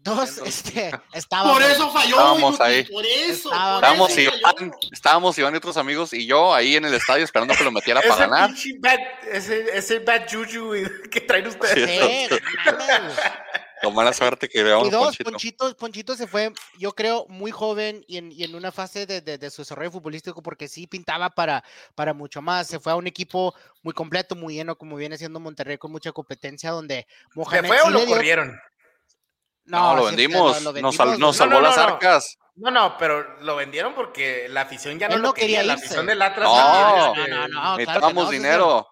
Dos, 0.02 0.38
este, 0.38 0.90
estábamos. 1.12 1.54
Por 1.54 1.62
eso 1.62 1.90
falló. 1.90 2.16
Estábamos 2.16 2.60
ahí. 2.60 2.84
Por 2.84 3.04
eso. 3.04 3.50
Estábamos- 3.52 4.10
por 4.10 4.18
eso 4.18 4.30
Iván, 4.38 4.72
estábamos 4.92 5.38
Iván 5.38 5.54
y 5.54 5.56
otros 5.58 5.76
amigos 5.76 6.12
y 6.14 6.26
yo 6.26 6.54
ahí 6.54 6.76
en 6.76 6.84
el 6.86 6.94
estadio 6.94 7.24
esperando 7.24 7.54
que 7.54 7.64
lo 7.64 7.72
metiera 7.72 8.00
para 8.02 8.16
ganar. 8.26 8.50
bad, 8.78 8.98
ese, 9.30 9.76
ese 9.76 9.98
bad 9.98 10.22
juju 10.30 10.72
que 11.10 11.20
traen 11.20 11.46
ustedes. 11.48 12.28
Sí. 12.30 12.36
Con 13.80 13.94
mala 13.94 14.12
suerte 14.12 14.48
que 14.48 14.64
veamos 14.64 14.88
Y 14.88 14.90
dos, 14.90 15.04
Ponchito. 15.16 15.30
Ponchito, 15.30 15.76
Ponchito 15.76 16.16
se 16.16 16.26
fue, 16.26 16.52
yo 16.80 16.92
creo, 16.96 17.26
muy 17.28 17.52
joven 17.52 18.04
y 18.08 18.16
en, 18.16 18.32
y 18.32 18.42
en 18.42 18.56
una 18.56 18.72
fase 18.72 19.06
de, 19.06 19.20
de- 19.20 19.38
de 19.38 19.50
su 19.50 19.62
desarrollo 19.62 19.92
futbolístico 19.92 20.42
porque 20.42 20.66
sí 20.66 20.88
pintaba 20.88 21.30
para, 21.30 21.62
para 21.94 22.12
mucho 22.12 22.42
más. 22.42 22.66
Se 22.66 22.80
fue 22.80 22.90
a 22.90 22.96
un 22.96 23.06
equipo 23.06 23.54
muy 23.82 23.94
completo, 23.94 24.34
muy 24.34 24.54
lleno, 24.54 24.76
como 24.76 24.96
viene 24.96 25.16
siendo 25.16 25.38
Monterrey, 25.38 25.78
con 25.78 25.92
mucha 25.92 26.10
competencia, 26.10 26.72
donde 26.72 27.06
¿Se 27.06 27.38
Mohamed 27.38 27.68
fue 27.68 27.80
o 27.82 27.90
lo 27.90 28.00
dio- 28.00 28.08
corrieron? 28.16 28.58
No, 29.68 29.94
lo 29.96 30.04
vendimos. 30.04 30.56
lo- 30.56 30.60
lo 30.64 30.72
vendimos, 30.72 30.98
nos 31.18 31.36
salvó 31.36 31.54
No, 31.54 31.60
no, 31.60 31.66
las 31.68 31.76
no, 31.76 31.82
no. 31.86 31.88
arcas. 31.94 32.36
No, 32.56 32.70
no, 32.72 32.98
pero 32.98 33.38
lo 33.40 33.54
vendieron 33.56 33.94
porque 33.94 34.48
la 34.48 34.62
afición 34.62 34.98
ya 34.98 35.08
no 35.08 35.16
lo 35.18 35.22
no 35.28 35.32
quería 35.34 35.58
quería. 35.60 35.74
La 35.74 35.74
afición 35.74 36.06
del 36.06 36.20
Atlas 36.20 36.48
No, 36.48 36.56
también, 36.56 36.96
no, 36.96 37.14
este, 37.14 37.30
no, 37.30 37.48
no. 37.48 37.76
Necesitábamos 37.76 38.24
no, 38.24 38.30
sí, 38.30 38.36
sí. 38.36 38.42
dinero. 38.42 38.88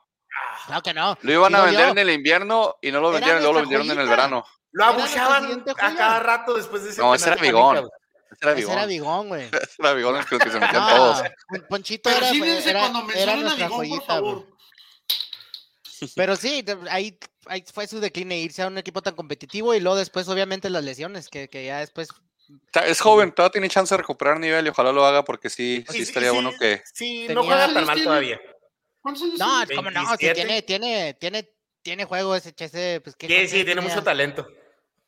Claro 0.66 0.82
que 0.82 0.94
no. 0.94 1.18
Lo 1.22 1.32
iban 1.32 1.54
a 1.54 1.58
Digo 1.58 1.66
vender 1.66 1.86
yo, 1.86 1.92
en 1.92 1.98
el 1.98 2.10
invierno 2.10 2.76
y 2.80 2.92
no 2.92 3.00
lo 3.00 3.10
vendieron, 3.10 3.38
y 3.38 3.40
luego 3.42 3.54
lo 3.54 3.60
vendieron 3.60 3.90
en 3.90 3.98
el 4.00 4.08
verano. 4.08 4.44
Lo 4.72 5.06
siguiente 5.06 5.70
a 5.70 5.74
cada 5.74 6.20
rato 6.20 6.54
después 6.54 6.84
de 6.84 6.90
ese 6.90 7.00
No, 7.00 7.14
ese 7.14 7.28
era 7.30 7.40
Bigón. 7.40 7.76
Ese 7.78 7.86
era 8.42 8.52
Ese 8.52 8.72
era 8.72 8.86
Bigón. 8.86 9.28
Güey. 9.28 9.42
Ese 9.52 9.76
era 9.78 9.92
Bigón 9.94 10.16
el 10.16 10.26
que, 10.26 10.34
el 10.36 10.40
que 10.42 10.50
se 10.50 10.60
metían 10.60 10.82
No, 10.82 10.88
todos. 10.96 11.22
Pon- 11.48 11.66
Ponchito 11.68 12.10
era, 12.10 12.28
era, 12.28 12.80
cuando 12.80 12.98
era 13.14 13.36
mencionen 13.36 13.48
a 13.48 13.54
Bigón, 13.54 13.88
por 13.88 14.04
favor. 14.04 14.46
Pero 16.16 16.36
sí, 16.36 16.64
ahí, 16.90 17.18
ahí 17.46 17.64
fue 17.72 17.86
su 17.86 18.00
decline 18.00 18.38
irse 18.38 18.62
a 18.62 18.66
un 18.68 18.78
equipo 18.78 19.02
tan 19.02 19.14
competitivo 19.14 19.74
y 19.74 19.80
luego 19.80 19.96
después, 19.96 20.28
obviamente, 20.28 20.70
las 20.70 20.84
lesiones, 20.84 21.28
que, 21.28 21.48
que 21.48 21.64
ya 21.66 21.80
después. 21.80 22.08
Es 22.86 23.00
joven, 23.00 23.32
todavía 23.32 23.52
tiene 23.52 23.68
chance 23.68 23.92
de 23.92 23.98
recuperar 23.98 24.38
nivel 24.38 24.66
y 24.66 24.68
ojalá 24.68 24.92
lo 24.92 25.04
haga 25.04 25.24
porque 25.24 25.50
sí, 25.50 25.84
sí 25.88 25.96
Sí, 25.98 26.02
estaría 26.02 26.30
sí, 26.30 26.34
bueno 26.36 26.52
que. 26.58 26.82
Sí, 26.92 27.26
no 27.30 27.42
juega 27.42 27.64
tan 27.66 27.72
¿Cuántos 27.74 27.86
mal 27.96 28.04
todavía. 28.04 28.40
¿Cuántos 29.00 29.22
años 29.24 29.38
No, 29.38 29.66
tiene? 29.66 29.76
como 29.76 29.90
no, 29.90 30.00
sí, 30.00 30.06
27. 30.26 30.34
tiene, 30.34 30.62
tiene, 30.62 31.14
tiene, 31.14 31.50
tiene 31.82 32.04
juego 32.04 32.36
ese 32.36 32.54
ese, 32.56 33.00
pues 33.02 33.16
¿qué- 33.16 33.26
Sí, 33.28 33.48
sí, 33.58 33.64
tiene 33.64 33.80
mucho 33.80 34.02
talento. 34.02 34.46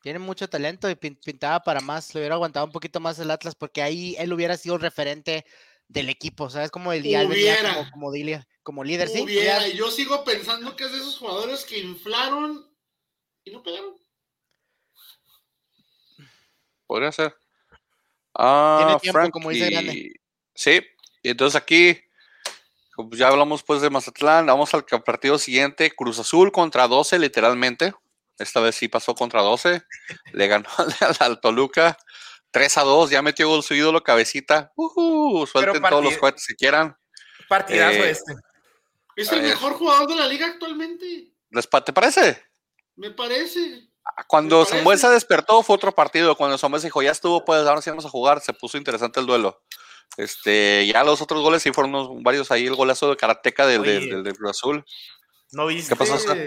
Tiene 0.00 0.18
mucho 0.20 0.48
talento 0.48 0.88
y 0.88 0.94
pin- 0.94 1.18
pintaba 1.24 1.60
para 1.60 1.80
más, 1.80 2.14
le 2.14 2.20
hubiera 2.20 2.36
aguantado 2.36 2.66
un 2.66 2.72
poquito 2.72 3.00
más 3.00 3.18
el 3.18 3.30
Atlas 3.30 3.54
porque 3.54 3.82
ahí 3.82 4.14
él 4.18 4.32
hubiera 4.32 4.56
sido 4.56 4.76
el 4.76 4.80
referente 4.80 5.44
del 5.88 6.08
equipo, 6.08 6.48
¿sabes? 6.50 6.70
Como 6.70 6.92
el 6.92 7.02
Hubiera. 7.02 7.74
como, 7.74 7.90
como, 7.90 8.12
dile- 8.12 8.44
como 8.68 8.84
líder, 8.84 9.08
sí. 9.08 9.22
Hubiera, 9.22 9.66
yo 9.68 9.90
sigo 9.90 10.22
pensando 10.24 10.76
que 10.76 10.84
es 10.84 10.92
de 10.92 10.98
esos 10.98 11.16
jugadores 11.16 11.64
que 11.64 11.78
inflaron 11.78 12.70
y 13.42 13.50
no 13.50 13.62
pegaron. 13.62 13.96
Podría 16.86 17.10
ser. 17.10 17.34
Ah, 18.34 18.76
Tiene 18.84 19.00
tiempo, 19.00 19.30
como 19.30 19.48
dice. 19.48 19.70
Grande. 19.70 20.12
Sí, 20.54 20.82
y 21.22 21.30
entonces 21.30 21.56
aquí, 21.56 21.98
como 22.94 23.08
ya 23.12 23.28
hablamos 23.28 23.62
pues 23.62 23.80
de 23.80 23.88
Mazatlán, 23.88 24.44
vamos 24.44 24.74
al 24.74 24.84
partido 24.84 25.38
siguiente, 25.38 25.90
Cruz 25.96 26.18
Azul 26.18 26.52
contra 26.52 26.86
12 26.86 27.18
literalmente. 27.18 27.94
Esta 28.38 28.60
vez 28.60 28.74
sí 28.74 28.88
pasó 28.88 29.14
contra 29.14 29.40
12. 29.40 29.82
Le 30.34 30.46
ganó 30.46 30.68
al, 31.00 31.16
al 31.20 31.40
Toluca 31.40 31.96
3 32.50 32.76
a 32.76 32.82
2, 32.82 33.08
ya 33.08 33.22
metió 33.22 33.48
gol 33.48 33.62
su 33.62 33.72
ídolo 33.72 34.02
cabecita. 34.02 34.74
Ujú, 34.76 35.46
suelten 35.50 35.82
todos 35.82 36.04
los 36.04 36.18
cohetes 36.18 36.46
que 36.46 36.54
quieran. 36.54 36.94
Partidazo 37.48 38.04
Eh, 38.04 38.10
este. 38.10 38.34
Es 39.18 39.30
A 39.32 39.34
el 39.36 39.42
ver. 39.42 39.50
mejor 39.50 39.72
jugador 39.74 40.08
de 40.08 40.16
la 40.16 40.26
liga 40.26 40.46
actualmente, 40.46 41.32
¿Les 41.50 41.66
pa- 41.66 41.84
¿Te 41.84 41.92
parece? 41.92 42.42
me 42.96 43.10
parece. 43.10 43.88
Cuando 44.26 44.58
Me 44.58 44.62
parece. 44.64 44.76
Zambuesa 44.78 45.10
despertó 45.10 45.62
fue 45.62 45.76
otro 45.76 45.92
partido. 45.92 46.34
Cuando 46.36 46.56
Zambuesa 46.58 46.86
dijo, 46.86 47.02
ya 47.02 47.10
estuvo, 47.10 47.44
pues 47.44 47.66
ahora 47.66 47.80
sí 47.82 47.90
vamos 47.90 48.06
a 48.06 48.10
jugar, 48.10 48.40
se 48.40 48.52
puso 48.52 48.76
interesante 48.78 49.20
el 49.20 49.26
duelo. 49.26 49.62
Este, 50.16 50.86
ya 50.86 51.04
los 51.04 51.20
otros 51.20 51.42
goles 51.42 51.62
sí 51.62 51.70
fueron 51.72 51.94
unos- 51.94 52.22
varios 52.22 52.50
ahí, 52.50 52.66
el 52.66 52.74
golazo 52.74 53.10
de 53.10 53.16
Karateca 53.16 53.66
del, 53.66 53.82
del, 54.22 54.36
Cruz 54.36 54.50
Azul. 54.50 54.84
¿No 55.52 55.66
viste? 55.66 55.96
pasó, 55.96 56.18
Sam? 56.18 56.38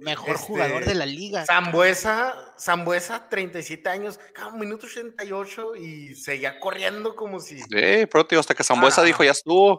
Mejor 0.00 0.30
este, 0.36 0.42
jugador 0.46 0.84
de 0.84 0.94
la 0.94 1.06
liga. 1.06 1.46
Zambuesa, 1.46 2.54
Zambuesa, 2.58 3.28
37 3.28 3.88
años, 3.88 4.18
cada 4.34 4.50
minuto 4.52 4.86
88 4.86 5.76
y 5.76 6.14
seguía 6.14 6.58
corriendo 6.60 7.16
como 7.16 7.40
si. 7.40 7.58
Sí, 7.60 7.66
pero 7.70 8.26
tío, 8.26 8.38
hasta 8.40 8.54
que 8.54 8.64
Zambuesa 8.64 9.00
Ah. 9.00 9.04
dijo, 9.04 9.24
ya 9.24 9.30
estuvo. 9.32 9.78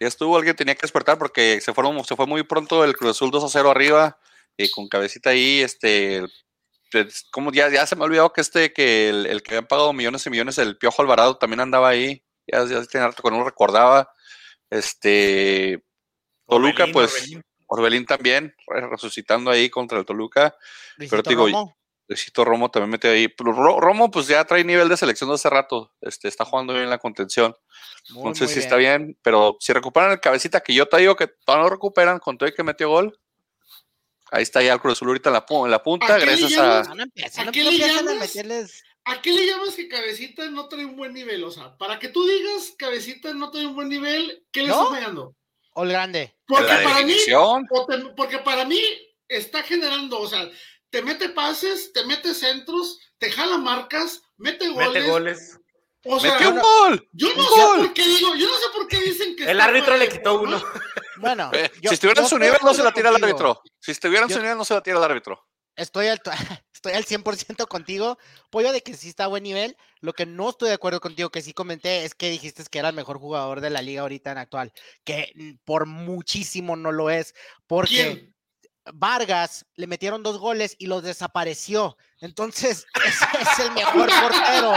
Ya 0.00 0.08
estuvo, 0.08 0.36
alguien 0.36 0.56
tenía 0.56 0.74
que 0.74 0.82
despertar 0.82 1.18
porque 1.18 1.60
se 1.60 1.74
fueron, 1.74 2.02
se 2.04 2.16
fue 2.16 2.26
muy 2.26 2.42
pronto 2.42 2.84
el 2.84 2.96
Cruz 2.96 3.10
Azul 3.10 3.30
2 3.30 3.44
a 3.44 3.48
0 3.48 3.70
arriba, 3.70 4.18
y 4.56 4.70
con 4.70 4.88
cabecita 4.88 5.30
ahí, 5.30 5.60
este, 5.60 6.22
como 7.30 7.52
ya, 7.52 7.68
ya 7.68 7.86
se 7.86 7.96
me 7.96 8.02
ha 8.02 8.06
olvidado 8.06 8.32
que 8.32 8.40
este, 8.40 8.72
que 8.72 9.10
el, 9.10 9.26
el 9.26 9.42
que 9.42 9.56
había 9.56 9.68
pagado 9.68 9.92
millones 9.92 10.26
y 10.26 10.30
millones, 10.30 10.58
el 10.58 10.78
Piojo 10.78 11.02
Alvarado 11.02 11.36
también 11.36 11.60
andaba 11.60 11.90
ahí, 11.90 12.24
ya, 12.46 12.64
ya 12.64 12.82
tenía 12.86 13.08
rato 13.08 13.22
que 13.22 13.30
no 13.30 13.44
recordaba, 13.44 14.10
este, 14.70 15.84
Toluca, 16.48 16.84
Orbelín, 16.84 16.92
pues, 16.92 17.12
Orbelín. 17.12 17.42
Orbelín 17.66 18.06
también, 18.06 18.54
re- 18.66 18.88
resucitando 18.88 19.50
ahí 19.50 19.68
contra 19.68 19.98
el 19.98 20.06
Toluca, 20.06 20.56
Luisito 20.96 21.22
te 21.22 21.28
digo, 21.30 21.44
Romo. 21.46 21.76
Luisito 22.10 22.44
Romo 22.44 22.70
también 22.70 22.90
mete 22.90 23.08
ahí, 23.08 23.28
pero 23.28 23.52
Ro- 23.52 23.80
Romo 23.80 24.10
pues 24.10 24.26
ya 24.26 24.44
trae 24.44 24.64
nivel 24.64 24.88
de 24.88 24.96
selección 24.96 25.30
de 25.30 25.36
hace 25.36 25.48
rato, 25.48 25.94
este, 26.00 26.26
está 26.26 26.44
jugando 26.44 26.72
bien 26.72 26.84
en 26.84 26.90
la 26.90 26.98
contención, 26.98 27.56
Muy, 28.08 28.18
entonces 28.18 28.48
muy 28.48 28.54
sí 28.54 28.58
está 28.60 28.74
bien, 28.76 29.16
pero 29.22 29.56
si 29.60 29.72
recuperan 29.72 30.10
el 30.10 30.18
cabecita, 30.20 30.60
que 30.60 30.74
yo 30.74 30.86
te 30.88 30.96
digo 30.98 31.14
que 31.14 31.28
todavía 31.28 31.62
no 31.62 31.68
lo 31.68 31.74
recuperan, 31.74 32.18
con 32.18 32.36
todo 32.36 32.48
y 32.48 32.52
que 32.52 32.64
metió 32.64 32.88
gol, 32.88 33.16
ahí 34.32 34.42
está 34.42 34.60
ya 34.60 34.72
el 34.72 34.80
Cruz 34.80 34.94
Azul 34.94 35.06
ahorita 35.08 35.28
en 35.30 35.34
la, 35.34 35.46
pu- 35.46 35.64
en 35.64 35.70
la 35.70 35.82
punta, 35.82 36.14
¿A 36.16 36.18
qué 36.18 36.26
le 36.26 36.36
gracias 36.36 36.58
a... 36.58 36.82
No, 36.82 36.94
no 36.96 37.04
¿A 37.04 37.44
no 37.44 37.52
qué 37.52 37.62
le 37.64 37.84
a 37.84 37.88
llamas? 37.88 38.16
meterles. 38.18 38.82
¿A 39.04 39.22
qué 39.22 39.32
le 39.32 39.46
llamas 39.46 39.74
que 39.76 39.88
Cabecita 39.88 40.50
no 40.50 40.68
trae 40.68 40.84
un 40.84 40.96
buen 40.96 41.14
nivel? 41.14 41.42
O 41.44 41.50
sea, 41.50 41.76
para 41.78 41.98
que 41.98 42.08
tú 42.08 42.26
digas 42.26 42.74
Cabecita 42.76 43.32
no 43.34 43.50
trae 43.50 43.66
un 43.66 43.74
buen 43.74 43.88
nivel, 43.88 44.44
¿qué 44.52 44.62
le 44.62 44.68
¿No? 44.68 44.82
está 44.82 44.94
fallando? 44.96 45.34
O 45.74 45.84
el 45.84 45.90
grande. 45.90 46.36
Porque 46.46 46.66
para 46.82 47.02
mí, 47.06 47.14
porque 48.16 48.38
para 48.40 48.64
mí 48.64 48.80
está 49.28 49.62
generando, 49.62 50.20
o 50.20 50.26
sea, 50.28 50.48
te 50.90 51.02
mete 51.02 51.28
pases, 51.30 51.92
te 51.92 52.04
mete 52.04 52.34
centros, 52.34 52.98
te 53.18 53.30
jala 53.30 53.58
marcas, 53.58 54.20
mete 54.36 54.68
goles. 54.70 54.92
Mete 54.94 55.08
goles. 55.10 55.56
O 56.04 56.18
sea, 56.18 56.32
metió 56.32 56.50
un 56.50 56.60
gol. 56.60 57.08
yo 57.12 57.28
no 57.34 57.42
un 57.42 57.48
sé 57.48 57.60
gol. 57.62 57.78
por 57.80 57.92
qué 57.94 58.02
digo, 58.08 58.34
yo 58.34 58.46
no 58.48 58.54
sé 58.54 58.66
por 58.74 58.88
qué 58.88 59.00
dicen 59.00 59.36
que 59.36 59.44
El 59.50 59.60
árbitro 59.60 59.96
le 59.96 60.08
quitó 60.08 60.40
uno. 60.40 60.62
Bueno, 61.20 61.50
Eh, 61.52 61.70
yo- 61.82 61.90
si 61.90 61.94
estuviera 61.96 62.22
en 62.22 62.28
su 62.28 62.38
nivel, 62.38 62.56
no 62.62 62.72
se 62.72 62.82
la 62.82 62.92
tira 62.94 63.10
al 63.10 63.16
contigo. 63.20 63.28
árbitro. 63.36 63.62
Si 63.78 63.90
estuviera 63.90 64.24
en 64.24 64.32
su 64.32 64.40
nivel, 64.40 64.56
no 64.56 64.64
se 64.64 64.72
la 64.72 64.82
tira 64.82 64.96
al 64.96 65.04
árbitro. 65.04 65.46
Estoy 65.76 66.06
al, 66.06 66.22
to- 66.22 66.30
estoy 66.74 66.92
al 66.94 67.04
100% 67.04 67.66
contigo. 67.68 68.16
Pollo 68.48 68.72
de 68.72 68.82
que 68.82 68.94
sí 68.94 69.10
está 69.10 69.24
a 69.24 69.26
buen 69.26 69.42
nivel. 69.42 69.76
Lo 70.00 70.14
que 70.14 70.24
no 70.24 70.48
estoy 70.48 70.68
de 70.70 70.76
acuerdo 70.76 70.98
contigo, 70.98 71.28
que 71.28 71.42
sí 71.42 71.52
comenté, 71.52 72.06
es 72.06 72.14
que 72.14 72.30
dijiste 72.30 72.64
que 72.70 72.78
era 72.78 72.88
el 72.88 72.94
mejor 72.94 73.18
jugador 73.18 73.60
de 73.60 73.68
la 73.68 73.82
liga 73.82 74.00
ahorita 74.00 74.32
en 74.32 74.38
actual. 74.38 74.72
Que 75.04 75.30
por 75.66 75.84
muchísimo 75.84 76.74
no 76.74 76.90
lo 76.90 77.10
es. 77.10 77.34
Porque 77.66 77.94
¿Quién? 77.94 78.34
Vargas 78.92 79.66
le 79.76 79.86
metieron 79.86 80.22
dos 80.22 80.38
goles 80.38 80.76
y 80.78 80.86
los 80.86 81.02
desapareció. 81.02 81.96
Entonces, 82.20 82.86
ese 83.04 83.26
es 83.40 83.58
el 83.60 83.72
mejor 83.72 84.08
portero 84.20 84.74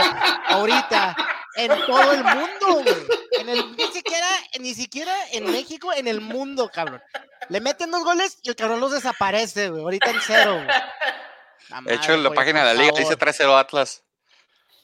ahorita 0.48 1.16
en 1.56 1.68
todo 1.86 2.12
el 2.12 2.24
mundo, 2.24 2.82
güey. 2.82 3.06
En 3.38 3.48
el, 3.48 3.76
ni 3.76 3.84
siquiera, 3.86 4.28
ni 4.60 4.74
siquiera 4.74 5.14
en 5.32 5.50
México, 5.50 5.92
en 5.92 6.08
el 6.08 6.20
mundo, 6.20 6.70
cabrón. 6.72 7.02
Le 7.48 7.60
meten 7.60 7.90
dos 7.90 8.04
goles 8.04 8.38
y 8.42 8.48
el 8.48 8.56
cabrón 8.56 8.80
los 8.80 8.92
desaparece, 8.92 9.70
güey. 9.70 9.82
Ahorita 9.82 10.10
en 10.10 10.20
cero, 10.20 10.54
güey. 10.64 11.84
De 11.84 11.94
hecho, 11.94 12.12
en 12.12 12.22
la 12.22 12.30
página 12.32 12.60
de 12.64 12.74
la 12.74 12.74
liga 12.74 12.92
dice 12.96 13.16
favor. 13.16 13.34
3-0 13.34 13.58
Atlas. 13.60 14.04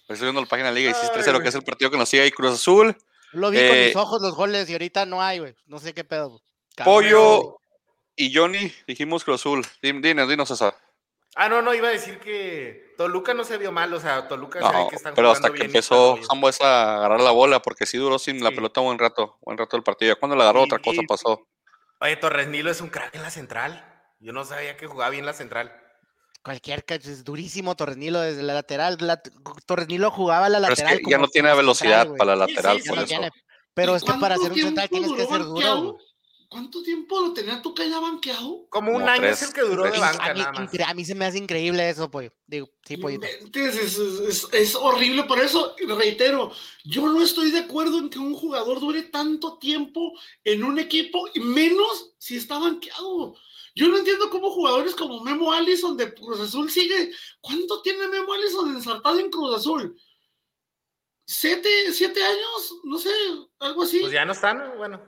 Estoy 0.09 0.27
viendo 0.27 0.41
la 0.41 0.47
página 0.49 0.69
de 0.69 0.75
la 0.75 0.81
liga 0.81 0.91
y 0.91 0.95
dice 0.95 1.13
Ay, 1.15 1.21
3-0, 1.23 1.31
güey. 1.31 1.43
que 1.43 1.49
es 1.49 1.55
el 1.55 1.63
partido 1.63 1.91
que 1.91 1.97
nos 1.99 2.09
sigue 2.09 2.23
ahí 2.25 2.31
Cruz 2.31 2.55
Azul. 2.55 2.97
Lo 3.33 3.51
vi 3.51 3.59
con 3.59 3.77
eh, 3.77 3.87
mis 3.87 3.97
ojos 3.97 4.21
los 4.21 4.35
goles 4.35 4.69
y 4.69 4.73
ahorita 4.73 5.07
no 5.07 5.23
hay, 5.23 5.39
güey. 5.39 5.55
No 5.67 5.79
sé 5.79 5.95
qué 5.95 6.03
pedo. 6.05 6.31
güey. 6.31 6.43
Cabrón. 6.75 6.95
Pollo 6.95 7.60
y 8.27 8.35
Johnny 8.35 8.73
dijimos 8.87 9.25
Cruz 9.25 9.41
Azul. 9.41 9.65
Din- 9.83 10.01
Dinos, 10.03 10.29
dinos 10.29 10.49
César. 10.49 10.75
Ah, 11.37 11.49
no, 11.49 11.63
no, 11.63 11.73
iba 11.75 11.89
a 11.89 11.93
decir 11.93 12.19
que 12.19 12.93
Toluca 12.97 13.35
no 13.35 13.45
se 13.45 13.57
vio 13.57 13.71
mal, 13.71 13.93
o 13.95 14.01
sea, 14.01 14.27
Toluca 14.27 14.59
se 14.61 14.67
ve 14.77 14.83
No, 14.83 14.89
que 14.89 14.97
están 14.97 15.15
pero 15.15 15.31
hasta 15.31 15.49
que 15.49 15.55
bien 15.55 15.67
empezó. 15.67 16.19
Sambuesa 16.29 16.65
a 16.67 16.97
agarrar 16.97 17.21
la 17.21 17.31
bola, 17.31 17.63
porque 17.63 17.87
sí 17.87 17.99
duró 17.99 18.19
sin 18.19 18.43
la 18.43 18.51
pelota 18.51 18.81
buen 18.81 18.99
rato, 18.99 19.39
buen 19.43 19.57
rato 19.57 19.77
del 19.77 19.85
partido. 19.85 20.13
Ya 20.15 20.19
cuando 20.19 20.35
la 20.37 20.45
agarró, 20.45 20.63
otra 20.63 20.81
cosa 20.81 21.01
pasó. 21.07 21.47
Oye, 22.01 22.17
Torres 22.17 22.49
Nilo 22.49 22.71
es 22.71 22.81
un 22.81 22.89
crack 22.89 23.15
en 23.15 23.23
la 23.23 23.31
central. 23.31 23.87
Yo 24.19 24.33
no 24.33 24.45
sabía 24.45 24.77
que 24.77 24.87
jugaba 24.87 25.11
bien 25.11 25.25
la 25.25 25.33
central. 25.33 25.73
Cualquier 26.43 26.85
es 26.89 27.23
durísimo 27.25 27.77
Torresnilo 27.77 28.21
desde 28.21 28.43
la 28.43 28.55
lateral. 28.55 28.97
La, 29.01 29.21
Torresnilo 29.67 30.11
jugaba 30.11 30.47
a 30.47 30.49
la 30.49 30.59
Pero 30.59 30.73
es 30.73 30.79
lateral. 30.81 30.99
que 30.99 31.11
ya 31.11 31.17
como- 31.17 31.27
no 31.27 31.31
tiene 31.31 31.55
velocidad 31.55 31.99
central, 32.03 32.17
para 32.19 32.37
la 32.37 32.47
lateral, 32.47 32.81
sí, 32.83 32.89
por 32.89 32.97
no 32.99 33.05
eso. 33.05 33.09
tiene. 33.09 33.31
Pero 33.75 33.93
¿Y 33.93 33.97
es 33.97 34.03
que 34.05 34.13
para 34.15 34.37
ser 34.37 34.51
un 34.53 34.59
central 34.59 34.89
tienes 34.89 35.13
que 35.13 35.27
ser 35.27 35.43
duro. 35.45 35.99
¿Cuánto 36.51 36.83
tiempo 36.83 37.21
lo 37.21 37.33
tenía 37.33 37.63
tú 37.63 37.73
ya 37.77 38.01
banqueado? 38.01 38.67
Como 38.71 38.91
un 38.91 38.95
Como 39.03 39.09
año 39.09 39.25
es 39.29 39.41
el 39.41 39.53
que 39.53 39.61
duró 39.61 39.85
de 39.85 39.97
banca, 40.01 40.25
A 40.25 40.35
mí, 40.35 40.41
nada 40.41 40.53
más. 40.53 40.81
a 40.85 40.95
mí 40.95 41.05
se 41.05 41.15
me 41.15 41.25
hace 41.25 41.39
increíble 41.39 41.89
eso, 41.89 42.11
pollo. 42.11 42.33
Digo, 42.45 42.69
sí, 42.85 42.97
pollito. 42.97 43.25
Inventes, 43.25 43.77
Es, 43.77 43.97
es- 43.99 44.21
es- 44.21 44.49
es 44.53 44.75
horrible, 44.75 45.23
por 45.25 45.39
eso 45.39 45.77
reitero, 45.97 46.51
yo 46.83 47.07
no 47.07 47.23
estoy 47.23 47.53
de 47.53 47.61
acuerdo 47.61 48.01
en 48.01 48.11
que 48.11 48.19
un 48.19 48.35
jugador 48.35 48.81
dure 48.81 49.03
tanto 49.05 49.59
tiempo 49.59 50.13
en 50.43 50.65
un 50.65 50.81
equipo, 50.81 51.29
y 51.35 51.39
menos 51.39 52.15
si 52.19 52.37
está 52.39 52.59
banqueado. 52.59 53.37
Yo 53.77 53.87
no 53.87 53.99
entiendo 53.99 54.29
cómo 54.29 54.51
jugadores 54.51 54.97
como 54.97 55.23
Memo 55.23 55.53
Allison 55.53 55.97
de 55.97 56.13
Cruz 56.13 56.41
Azul 56.41 56.69
sigue. 56.69 57.13
¿Cuánto 57.41 57.81
tiene 57.81 58.09
Memo 58.09 58.33
Allison 58.33 58.75
ensartado 58.75 59.21
en 59.21 59.31
Cruz 59.31 59.55
Azul? 59.55 59.97
¿Siete, 61.25 61.93
siete 61.93 62.21
años? 62.25 62.75
No 62.83 62.99
sé, 62.99 63.11
algo 63.61 63.85
así. 63.85 64.01
Pues 64.01 64.13
ya 64.13 64.25
no 64.25 64.33
están, 64.33 64.77
bueno. 64.77 65.01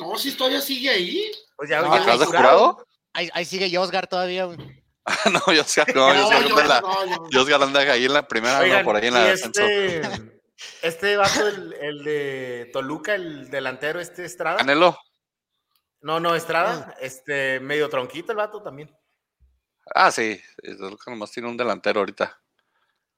No, 0.00 0.16
si 0.18 0.32
todavía 0.32 0.60
sigue 0.60 0.90
ahí. 0.90 1.30
Pues 1.56 1.68
ya, 1.70 1.80
¿No, 1.82 1.94
ya 1.94 2.02
¿Acabas 2.02 2.20
de 2.20 2.26
jurado. 2.26 2.86
Ahí, 3.12 3.28
ahí 3.34 3.44
sigue 3.44 3.74
Josgar 3.74 4.06
todavía. 4.06 4.44
güey. 4.46 4.58
no, 5.32 5.52
yo 5.52 5.64
sé, 5.64 5.84
no, 5.94 6.14
yo- 6.14 6.54
que 6.56 6.64
la, 6.68 6.80
no, 6.80 7.28
Dios 7.28 7.50
anda 7.62 7.80
ahí 7.80 8.04
en 8.04 8.12
la 8.12 8.26
primera, 8.28 8.60
Oigan, 8.60 8.80
no, 8.80 8.84
por 8.84 8.96
ahí 8.96 9.08
en 9.08 9.14
la 9.14 9.32
este, 9.32 10.00
este 10.82 11.16
vato, 11.16 11.46
el, 11.48 11.72
el 11.74 12.04
de 12.04 12.70
Toluca, 12.72 13.14
el 13.14 13.50
delantero, 13.50 13.98
este 14.00 14.24
Estrada. 14.24 14.58
Canelo. 14.58 14.96
No, 16.02 16.20
no, 16.20 16.34
Estrada, 16.34 16.94
este, 17.00 17.60
medio 17.60 17.88
tronquito 17.88 18.32
el 18.32 18.38
vato 18.38 18.62
también. 18.62 18.94
Ah, 19.94 20.10
sí, 20.12 20.40
que 20.62 20.76
nomás 21.10 21.32
tiene 21.32 21.48
un 21.48 21.56
delantero 21.56 22.00
ahorita. 22.00 22.38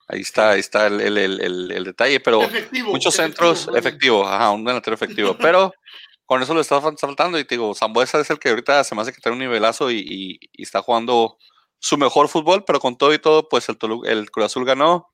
Ahí 0.09 0.21
está, 0.21 0.51
ahí 0.51 0.61
está 0.61 0.87
el, 0.87 1.01
el- 1.01 1.19
el- 1.19 1.41
el- 1.41 1.71
el 1.73 1.85
detalle, 1.85 2.19
pero 2.21 2.43
Efectivo, 2.43 2.91
muchos 2.91 3.15
efectivo, 3.15 3.55
centros 3.55 3.67
bien. 3.67 3.79
efectivo, 3.79 4.27
ajá, 4.27 4.51
un 4.51 4.65
delantero 4.65 4.95
efectivo, 4.95 5.37
pero 5.39 5.73
con 6.27 6.43
eso 6.43 6.55
le 6.55 6.61
está 6.61 6.81
fal- 6.81 6.99
faltando 6.99 7.39
y 7.39 7.45
te 7.45 7.57
digo, 7.57 7.75
Zambuesa 7.75 8.21
es 8.21 8.31
el 8.31 8.39
que 8.39 8.49
ahorita 8.51 8.83
se 8.85 8.95
me 8.95 9.03
hace 9.03 9.13
que 9.13 9.21
trae 9.21 9.33
un 9.33 9.39
nivelazo 9.41 9.91
y, 9.91 9.99
y- 9.99 10.39
y 10.53 10.63
está 10.63 10.81
jugando 10.83 11.39
su 11.79 11.99
mejor 11.99 12.29
fútbol, 12.29 12.65
pero 12.65 12.79
con 12.81 12.97
todo 12.97 13.13
y 13.13 13.19
todo, 13.19 13.49
pues 13.49 13.69
el, 13.69 13.79
Tolu- 13.79 14.07
el 14.07 14.31
Cruz 14.31 14.47
Azul 14.47 14.65
ganó 14.65 15.13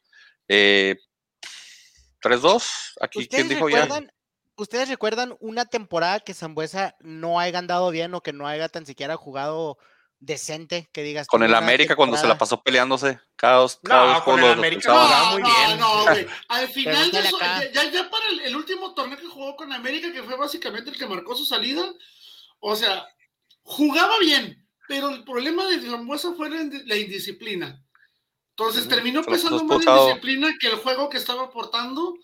eh, 0.49 0.97
3-2. 2.23 2.93
Aquí, 3.01 3.19
¿quién 3.29 3.47
¿Ustedes 3.47 3.49
dijo 3.49 3.69
ya? 3.69 3.83
recuerdan, 3.83 4.13
¿Ustedes 4.57 4.89
recuerdan 4.89 5.37
una 5.41 5.67
temporada 5.67 6.21
que 6.21 6.35
Zambuesa 6.35 6.97
no 7.01 7.39
haya 7.39 7.59
andado 7.59 7.91
bien 7.91 8.13
o 8.15 8.23
que 8.23 8.33
no 8.33 8.47
haya 8.47 8.69
tan 8.69 8.87
siquiera 8.87 9.17
jugado 9.17 9.79
decente? 10.21 10.89
Que 10.93 11.03
digas. 11.03 11.27
Con 11.27 11.43
el 11.43 11.55
América 11.55 11.95
cuando 11.97 12.17
se 12.17 12.27
la 12.27 12.37
pasó 12.39 12.63
peleándose, 12.63 13.21
cada 13.37 13.59
dos, 13.59 13.79
No, 13.83 13.89
cada 13.91 14.15
dos 14.15 14.23
con 14.23 14.39
el 14.41 14.51
América 14.53 14.93
No, 14.93 15.33
muy 15.33 15.43
bien. 15.43 15.79
no, 15.79 16.03
güey. 16.05 16.27
Al 16.49 16.69
final 16.69 17.11
de 17.11 17.19
eso, 17.21 17.39
ya, 17.73 18.11
para 18.11 18.29
el, 18.31 18.41
el 18.41 18.57
último 18.57 18.95
torneo 18.95 19.19
que 19.19 19.27
jugó 19.27 19.57
con 19.57 19.73
América, 19.73 20.13
que 20.13 20.23
fue 20.23 20.37
básicamente 20.37 20.91
el 20.91 20.97
que 20.97 21.07
marcó 21.07 21.37
su 21.37 21.45
salida, 21.45 21.85
o 22.61 22.75
sea, 22.75 23.07
jugaba 23.63 24.19
bien, 24.19 24.67
pero 24.89 25.11
el 25.11 25.23
problema 25.25 25.67
de 25.67 25.81
Zambuesa 25.81 26.33
fue 26.35 26.51
la, 26.51 26.57
indi- 26.57 26.85
la 26.87 26.97
indisciplina. 26.97 27.81
Entonces 28.57 28.89
terminó 28.89 29.23
pesando 29.23 29.63
más 29.65 29.85
la 29.85 29.93
indisciplina 30.01 30.49
que 30.59 30.67
el 30.67 30.77
juego 30.77 31.09
que 31.09 31.19
estaba 31.19 31.45
aportando. 31.45 32.15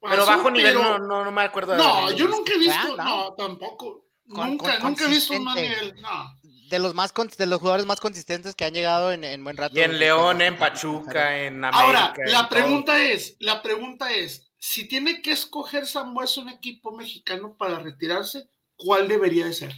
Pero 0.00 0.24
bajo 0.24 0.50
nivel 0.52 0.76
pero- 0.76 0.98
no, 0.98 0.98
no, 1.00 1.24
no 1.24 1.32
me 1.32 1.42
acuerdo 1.42 1.72
de 1.72 1.78
No, 1.78 2.12
yo 2.12 2.28
nunca 2.28 2.52
he 2.54 2.58
visto, 2.58 2.96
no, 2.96 3.34
tampoco. 3.34 4.05
Con- 4.28 4.50
nunca, 4.50 4.78
con- 4.78 4.90
nunca 4.90 5.04
he 5.04 5.08
visto 5.08 5.34
un 5.34 5.44
nivel. 5.54 6.00
No. 6.00 6.36
De 6.68 6.78
los 6.80 6.94
más 6.94 7.12
de 7.38 7.46
los 7.46 7.60
jugadores 7.60 7.86
más 7.86 8.00
consistentes 8.00 8.54
que 8.56 8.64
han 8.64 8.74
llegado 8.74 9.12
en, 9.12 9.22
en 9.22 9.44
buen 9.44 9.56
rato. 9.56 9.78
Y 9.78 9.82
en 9.82 9.98
León, 10.00 10.42
en 10.42 10.56
Pachuca, 10.58 11.38
en 11.44 11.64
América. 11.64 11.80
Ahora, 11.84 12.14
la 12.26 12.40
todo. 12.40 12.48
pregunta 12.48 13.00
es, 13.02 13.36
la 13.38 13.62
pregunta 13.62 14.12
es, 14.12 14.48
si 14.58 14.88
tiene 14.88 15.22
que 15.22 15.30
escoger 15.30 15.86
Sambuesa 15.86 16.40
un 16.40 16.48
equipo 16.48 16.90
mexicano 16.90 17.54
para 17.56 17.78
retirarse, 17.78 18.48
¿cuál 18.76 19.06
debería 19.06 19.44
de 19.46 19.52
ser? 19.52 19.72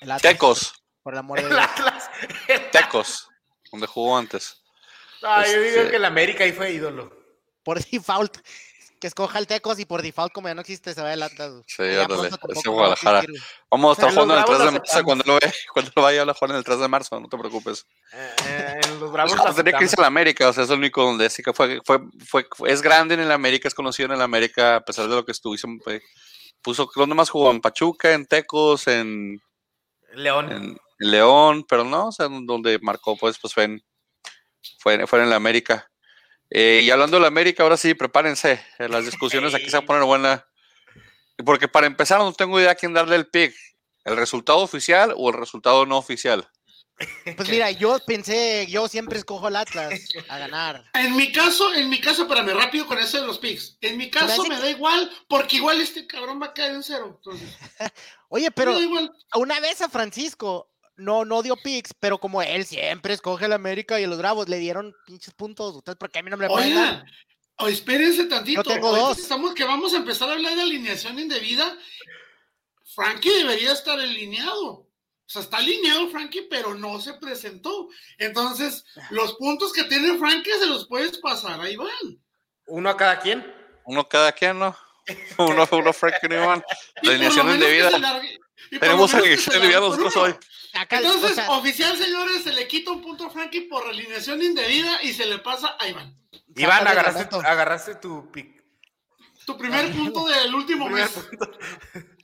El 0.00 0.10
Atlas, 0.10 0.22
Tecos, 0.32 0.72
Por 1.02 1.12
el 1.12 1.18
amor 1.18 1.38
de 1.42 1.44
El 1.44 1.50
Dios. 1.50 1.60
Atlas. 1.62 2.10
Tecos, 2.72 3.28
donde 3.70 3.86
jugó 3.86 4.16
antes. 4.16 4.62
Ah, 5.22 5.44
yo 5.46 5.60
digo 5.60 5.76
Este- 5.80 5.90
que 5.90 5.96
el 5.96 6.04
América 6.06 6.44
ahí 6.44 6.52
fue 6.52 6.72
ídolo. 6.72 7.14
Por 7.62 7.82
default. 7.84 8.38
Que 9.04 9.08
escoja 9.08 9.38
el 9.38 9.46
Tecos 9.46 9.78
y 9.78 9.84
por 9.84 10.00
default, 10.00 10.32
como 10.32 10.48
ya 10.48 10.54
no 10.54 10.62
existe, 10.62 10.94
se 10.94 11.02
va 11.02 11.12
el 11.12 11.22
Atlas. 11.22 11.52
Sí, 11.66 11.82
Ya 11.82 12.04
ándale, 12.04 12.30
va 12.30 12.36
a 12.36 12.70
Guadalajara. 12.70 13.22
Vamos 13.70 13.90
a 13.90 13.92
estar 14.00 14.14
jugando 14.14 14.32
en 14.32 14.40
el 14.40 14.46
3 14.46 14.56
Bravos 14.56 14.72
de 14.72 14.78
marzo 14.80 15.04
cuando 15.04 15.24
lo, 15.26 15.34
ve- 15.34 15.40
cuando 15.74 15.92
lo 15.94 16.02
vaya 16.02 16.22
a 16.22 16.32
jugar 16.32 16.50
en 16.52 16.56
el 16.56 16.64
3 16.64 16.78
de 16.78 16.88
marzo, 16.88 17.20
no 17.20 17.28
te 17.28 17.36
preocupes. 17.36 17.86
Eh, 18.14 18.80
en 18.82 19.00
los 19.00 19.12
Bravos 19.12 19.34
Pues 19.36 19.56
tenía 19.56 19.76
que 19.76 19.84
irse 19.84 19.96
a 19.98 20.00
la 20.00 20.06
América, 20.06 20.48
o 20.48 20.54
sea, 20.54 20.64
es 20.64 20.70
el 20.70 20.78
único 20.78 21.02
donde 21.02 21.28
sí 21.28 21.42
que 21.42 21.52
fue, 21.52 21.82
fue, 21.84 21.98
fue, 22.26 22.46
fue- 22.50 22.72
es 22.72 22.80
grande 22.80 23.12
en 23.12 23.20
el 23.20 23.30
América, 23.30 23.68
es 23.68 23.74
conocido 23.74 24.06
en 24.06 24.12
el 24.12 24.22
América, 24.22 24.76
a 24.76 24.80
pesar 24.80 25.06
de 25.06 25.16
lo 25.16 25.24
que 25.26 25.32
estuvo, 25.32 25.54
fue- 25.84 26.00
puso, 26.62 26.88
¿dónde 26.96 27.14
más 27.14 27.28
jugó? 27.28 27.50
En 27.50 27.60
Pachuca, 27.60 28.14
en 28.14 28.24
Tecos, 28.24 28.86
en, 28.88 29.38
León. 30.14 30.50
en, 30.50 30.62
en 30.64 31.10
León, 31.10 31.66
pero 31.68 31.84
no, 31.84 32.06
o 32.08 32.12
sea, 32.12 32.28
donde 32.30 32.78
marcó, 32.80 33.18
pues, 33.18 33.36
pues 33.38 33.52
fue 33.52 33.64
en, 33.64 33.82
fue, 34.78 34.94
en- 34.94 35.06
fue 35.06 35.18
en 35.18 35.26
el 35.26 35.34
América. 35.34 35.90
Eh, 36.56 36.82
y 36.84 36.90
hablando 36.90 37.16
del 37.16 37.26
América, 37.26 37.64
ahora 37.64 37.76
sí, 37.76 37.94
prepárense, 37.94 38.64
eh, 38.78 38.88
las 38.88 39.04
discusiones 39.04 39.54
aquí 39.54 39.68
se 39.68 39.76
van 39.76 39.82
a 39.82 39.86
poner 39.88 40.04
buena, 40.04 40.46
porque 41.44 41.66
para 41.66 41.88
empezar 41.88 42.20
no 42.20 42.32
tengo 42.32 42.60
idea 42.60 42.70
a 42.70 42.74
quién 42.76 42.92
darle 42.94 43.16
el 43.16 43.26
pick, 43.26 43.52
el 44.04 44.16
resultado 44.16 44.58
oficial 44.60 45.12
o 45.16 45.30
el 45.30 45.36
resultado 45.36 45.84
no 45.84 45.98
oficial. 45.98 46.48
Pues 47.36 47.48
mira, 47.48 47.72
yo 47.72 47.98
pensé, 48.06 48.68
yo 48.68 48.86
siempre 48.86 49.18
escojo 49.18 49.48
el 49.48 49.56
Atlas 49.56 49.98
a 50.28 50.38
ganar. 50.38 50.84
En 50.92 51.16
mi 51.16 51.32
caso, 51.32 51.74
en 51.74 51.88
mi 51.88 52.00
caso, 52.00 52.22
espérame, 52.22 52.54
rápido 52.54 52.86
con 52.86 53.00
eso 53.00 53.20
de 53.20 53.26
los 53.26 53.40
picks. 53.40 53.76
En 53.80 53.96
mi 53.98 54.08
caso 54.08 54.44
me 54.44 54.54
que- 54.54 54.60
da 54.62 54.70
igual, 54.70 55.10
porque 55.26 55.56
igual 55.56 55.80
este 55.80 56.06
cabrón 56.06 56.40
va 56.40 56.46
a 56.46 56.54
caer 56.54 56.70
en 56.72 56.84
cero. 56.84 57.14
Entonces, 57.16 57.48
Oye, 58.28 58.52
pero 58.52 58.78
una 59.34 59.58
vez 59.58 59.80
a 59.80 59.88
Francisco 59.88 60.70
no, 60.96 61.24
no 61.24 61.42
dio 61.42 61.56
picks, 61.56 61.92
pero 61.98 62.18
como 62.18 62.42
él 62.42 62.64
siempre 62.64 63.14
escoge 63.14 63.46
el 63.46 63.52
América 63.52 64.00
y 64.00 64.04
a 64.04 64.08
los 64.08 64.18
Bravos 64.18 64.48
le 64.48 64.58
dieron 64.58 64.94
pinches 65.06 65.34
puntos. 65.34 65.76
¿Ustedes 65.76 65.98
por 65.98 66.10
qué 66.10 66.20
a 66.20 66.22
mí 66.22 66.30
no 66.30 66.36
me? 66.36 66.46
Oigan, 66.46 67.04
o 67.58 67.68
espérense 67.68 68.24
tantito. 68.26 68.62
Yo 68.62 68.74
tengo 68.74 68.96
dos. 68.96 69.18
Estamos 69.18 69.54
que 69.54 69.64
vamos 69.64 69.94
a 69.94 69.98
empezar 69.98 70.28
a 70.28 70.32
hablar 70.32 70.54
de 70.54 70.62
alineación 70.62 71.18
indebida. 71.18 71.76
Frankie 72.94 73.30
debería 73.30 73.72
estar 73.72 73.98
alineado. 73.98 74.88
O 75.26 75.30
sea, 75.30 75.42
está 75.42 75.56
alineado 75.56 76.08
Frankie, 76.10 76.46
pero 76.50 76.74
no 76.74 77.00
se 77.00 77.14
presentó. 77.14 77.88
Entonces, 78.18 78.84
los 79.10 79.34
puntos 79.34 79.72
que 79.72 79.84
tiene 79.84 80.18
Frankie 80.18 80.50
se 80.58 80.66
los 80.66 80.86
puedes 80.86 81.18
pasar. 81.18 81.60
Ahí 81.60 81.76
van. 81.76 81.88
Uno 82.66 82.90
a 82.90 82.96
cada 82.96 83.18
quien. 83.20 83.44
Uno 83.84 84.06
cada 84.08 84.32
quien, 84.32 84.58
¿no? 84.58 84.76
Uno, 85.38 85.68
uno 85.70 85.92
Frank 85.92 86.14
Newman. 86.28 86.58
Y 86.58 86.94
por 86.94 87.04
lo 87.04 87.10
Alineación 87.10 87.50
indebida. 87.50 87.90
Tenemos 88.80 89.10
con 89.12 89.20
nosotros 89.20 90.16
hoy. 90.16 90.34
Acá, 90.74 90.96
o 90.96 91.00
Entonces, 91.02 91.34
sea, 91.36 91.50
oficial, 91.50 91.96
señores, 91.96 92.42
se 92.42 92.52
le 92.52 92.66
quita 92.66 92.90
un 92.90 93.00
punto 93.00 93.26
a 93.26 93.30
Frankie 93.30 93.62
por 93.62 93.86
alineación 93.88 94.42
indebida 94.42 95.00
y 95.02 95.12
se 95.12 95.24
le 95.26 95.38
pasa 95.38 95.76
a 95.78 95.86
Iván. 95.88 96.16
Iván, 96.56 96.86
agarraste, 96.86 97.20
reglamento. 97.24 97.40
agarraste 97.48 97.94
tu 97.96 98.30
pick. 98.32 98.62
Tu 99.46 99.56
primer 99.58 99.92
punto 99.92 100.26
del 100.26 100.54
último 100.54 100.88
mes. 100.88 101.10
punto. 101.10 101.50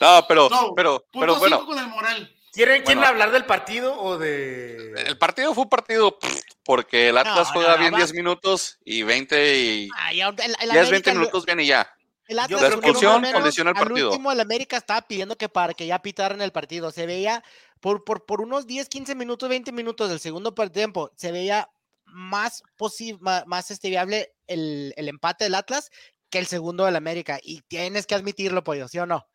No, 0.00 0.24
pero, 0.28 0.48
No, 0.50 0.74
pero, 0.74 0.98
punto 0.98 1.20
pero 1.20 1.34
bueno, 1.36 1.56
cinco 1.58 1.70
con 1.70 1.78
el 1.78 1.86
moral. 1.86 2.34
¿Quieren, 2.52 2.82
¿quieren 2.82 2.98
Bueno. 2.98 3.08
hablar 3.08 3.30
del 3.30 3.46
partido 3.46 3.98
o 3.98 4.18
de.? 4.18 4.92
el 5.06 5.16
partido 5.18 5.54
fue 5.54 5.64
un 5.64 5.70
partido 5.70 6.18
pff, 6.18 6.40
porque 6.64 7.08
el 7.08 7.16
Atlas 7.16 7.48
No, 7.48 7.52
juega 7.54 7.68
no, 7.70 7.74
no, 7.76 7.80
bien 7.80 7.94
va. 7.94 7.98
10 7.98 8.12
minutos 8.12 8.78
y 8.84 9.02
20 9.02 9.56
y 9.58 9.88
ay, 9.96 10.20
el, 10.20 10.28
el 10.28 10.70
10, 10.70 10.72
20 10.72 10.80
América 10.80 11.14
lo- 11.14 11.20
minutos 11.20 11.46
bien 11.46 11.60
y 11.60 11.66
ya. 11.66 11.93
El 12.26 12.38
Atlas, 12.38 12.60
La 12.62 12.68
por 12.68 12.76
lo 12.76 12.80
expulsión 12.80 13.20
menos, 13.20 13.40
condiciona 13.40 13.70
el 13.70 13.76
al 13.76 13.92
último, 13.92 14.32
el 14.32 14.40
América 14.40 14.76
estaba 14.76 15.02
pidiendo 15.02 15.36
que 15.36 15.48
para 15.48 15.74
que 15.74 15.86
ya 15.86 16.00
pitaran 16.00 16.40
el 16.40 16.52
partido. 16.52 16.90
Se 16.90 17.06
veía 17.06 17.44
por, 17.80 18.04
por, 18.04 18.24
por 18.24 18.40
unos 18.40 18.66
10, 18.66 18.88
15 18.88 19.14
minutos, 19.14 19.48
20 19.48 19.72
minutos 19.72 20.08
del 20.08 20.20
segundo 20.20 20.54
tiempo, 20.54 21.10
se 21.16 21.32
veía 21.32 21.70
más 22.06 22.62
posible, 22.76 23.18
más, 23.20 23.46
más 23.46 23.70
este, 23.70 23.90
viable 23.90 24.34
el, 24.46 24.94
el 24.96 25.08
empate 25.08 25.44
del 25.44 25.54
Atlas 25.54 25.90
que 26.30 26.38
el 26.38 26.46
segundo 26.46 26.84
del 26.84 26.96
América. 26.96 27.38
Y 27.42 27.60
tienes 27.62 28.06
que 28.06 28.14
admitirlo, 28.14 28.64
pollo, 28.64 28.88
¿sí 28.88 28.98
o 28.98 29.06
no? 29.06 29.28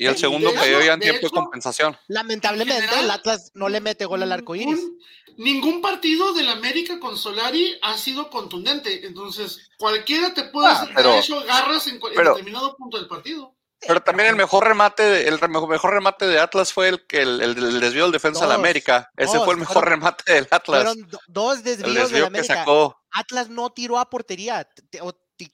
Y 0.00 0.06
el 0.06 0.16
segundo 0.16 0.50
ya 0.84 0.94
en 0.94 1.00
de 1.00 1.04
tiempo 1.06 1.26
de 1.26 1.30
compensación. 1.30 1.96
Lamentablemente, 2.08 2.82
general, 2.82 3.04
el 3.04 3.10
Atlas 3.10 3.50
no 3.54 3.68
le 3.68 3.80
mete 3.80 4.04
gol 4.06 4.22
al 4.22 4.32
arco 4.32 4.54
iris. 4.54 4.68
Ningún, 4.78 4.98
ningún 5.36 5.82
partido 5.82 6.32
del 6.32 6.48
América 6.48 6.98
con 6.98 7.16
Solari 7.18 7.78
ha 7.82 7.96
sido 7.98 8.30
contundente. 8.30 9.06
Entonces, 9.06 9.68
cualquiera 9.78 10.32
te 10.34 10.44
puede 10.44 10.68
Ah, 10.68 10.72
hacer 10.72 10.94
pero- 10.94 11.14
hecho 11.18 11.40
garras 11.44 11.86
en, 11.86 12.00
pero- 12.14 12.30
determinado 12.30 12.74
punto 12.76 12.96
del 12.98 13.08
partido. 13.08 13.54
Pero 13.86 14.02
también 14.02 14.28
el 14.28 14.36
mejor 14.36 14.66
remate, 14.66 15.02
de- 15.02 15.28
el 15.28 15.38
mejor 15.48 15.90
remate 15.94 16.26
de 16.26 16.38
Atlas 16.38 16.70
fue 16.72 16.88
el 16.88 17.06
que 17.06 17.22
el, 17.22 17.40
el- 17.40 17.56
el 17.56 17.80
desvío 17.80 18.02
del 18.04 18.12
defensa 18.12 18.40
de 18.42 18.48
la 18.48 18.54
Dos, 18.54 18.60
América. 18.60 19.10
Ese 19.16 19.36
dos, 19.36 19.44
fue 19.44 19.54
el 19.54 19.60
mejor 19.60 19.74
fueron- 19.74 19.90
remate 19.90 20.32
del 20.34 20.48
Atlas. 20.50 20.82
Fueron 20.84 21.08
do- 21.08 21.18
dos 21.28 21.62
desvíos 21.64 21.94
del 21.94 22.02
desvío 22.02 22.20
que 22.24 22.26
América. 22.26 22.54
sacó. 22.56 22.96
Atlas 23.10 23.48
no 23.48 23.70
tiró 23.70 23.98
a 23.98 24.08
portería, 24.10 24.66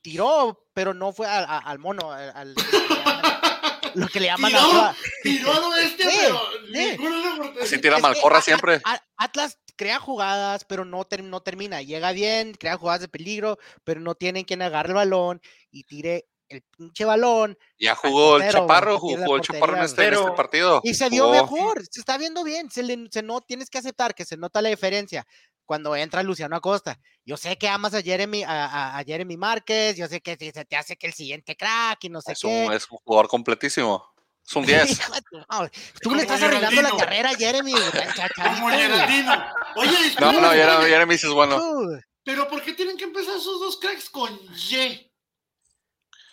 tiró, 0.02 0.60
pero 0.74 0.92
no 0.92 1.12
fue 1.12 1.28
a- 1.28 1.38
a- 1.44 1.58
al 1.58 1.78
mono, 1.78 2.10
al, 2.10 2.32
al- 2.34 2.54
lo 3.96 4.08
que 4.08 4.20
le 4.20 4.26
llaman 4.26 4.50
Tiró, 4.50 4.62
ahora- 4.62 4.96
tiró 5.22 5.52
a 5.52 5.60
lo 5.60 5.70
bestia, 5.70 6.10
Sí, 6.10 6.16
pero 6.20 6.40
sí. 6.66 6.72
ninguno 6.72 7.16
le 7.18 7.36
portería. 7.36 7.62
Así 7.64 7.78
tira 7.80 7.98
Malcorra 7.98 8.38
a- 8.38 8.42
siempre. 8.42 8.80
a- 8.84 9.02
Atlas 9.16 9.58
crea 9.76 9.98
jugadas, 9.98 10.64
pero 10.64 10.84
no, 10.84 11.04
ter- 11.04 11.22
no 11.24 11.40
termina. 11.40 11.82
Llega 11.82 12.12
bien, 12.12 12.52
crea 12.54 12.76
jugadas 12.76 13.00
de 13.02 13.08
peligro, 13.08 13.58
pero 13.84 14.00
no 14.00 14.14
tienen 14.14 14.44
quien 14.44 14.62
agarre 14.62 14.90
el 14.90 14.94
balón 14.96 15.40
y 15.70 15.84
tire 15.84 16.26
el 16.48 16.62
pinche 16.76 17.04
balón. 17.04 17.58
Ya 17.78 17.94
jugó 17.96 18.36
el 18.36 18.42
portero, 18.42 18.60
Chaparro, 18.62 18.98
jugó, 19.00 19.36
el 19.36 19.42
Chaparro 19.42 19.76
en 19.78 19.82
este, 19.82 20.06
en 20.06 20.14
este 20.14 20.30
partido. 20.32 20.80
Y 20.84 20.94
se 20.94 21.08
vio 21.10 21.24
Jugó. 21.24 21.32
mejor, 21.56 21.82
se 21.90 22.00
está 22.00 22.16
viendo 22.18 22.44
bien. 22.44 22.70
Se, 22.70 22.82
le- 22.84 23.08
se 23.10 23.22
no 23.22 23.40
tienes 23.40 23.68
que 23.68 23.78
aceptar 23.78 24.14
que 24.14 24.24
se 24.24 24.36
nota 24.36 24.62
la 24.62 24.68
diferencia 24.68 25.26
cuando 25.66 25.94
entra 25.96 26.22
Luciano 26.22 26.56
Acosta. 26.56 26.98
Yo 27.24 27.36
sé 27.36 27.58
que 27.58 27.68
amas 27.68 27.92
a 27.94 28.00
Jeremy, 28.02 28.44
a, 28.44 28.66
a- 28.66 28.98
a 28.98 29.04
Jeremy 29.04 29.36
Márquez, 29.36 29.96
yo 29.96 30.06
sé 30.08 30.20
que 30.22 30.36
se 30.36 30.52
se 30.52 30.64
te 30.64 30.76
hace 30.76 30.96
que 30.96 31.08
el 31.08 31.12
siguiente 31.12 31.56
crack 31.56 32.04
y 32.04 32.08
no 32.08 32.22
sé 32.22 32.32
Es 32.32 32.40
qué. 32.40 32.46
un, 32.66 32.72
es 32.72 32.90
un 32.90 32.98
jugador 33.04 33.28
completísimo. 33.28 34.02
Es 34.48 34.54
un 34.54 34.64
10. 34.64 34.90
Hijo 35.00 35.12
de 35.12 35.20
tu- 35.22 35.38
no, 35.38 35.68
Tú 36.00 36.14
le 36.14 36.22
estás 36.22 36.40
arruinando 36.40 36.80
la 36.82 36.96
carrera 36.96 37.30
a 37.30 37.34
Jeremy. 37.34 37.72
Como. 38.36 38.66
Oye, 38.68 38.88
No, 40.20 40.32
no, 40.32 40.52
espérame, 40.52 40.84
Jeremy 40.86 41.14
es 41.16 41.26
bueno. 41.26 41.58
tú. 41.58 41.98
Pero 42.22 42.48
¿por 42.48 42.62
qué 42.62 42.72
tienen 42.72 42.96
que 42.96 43.04
empezar 43.04 43.36
esos 43.36 43.60
dos 43.60 43.76
cracks 43.78 44.08
con 44.08 44.32
Y? 44.70 45.10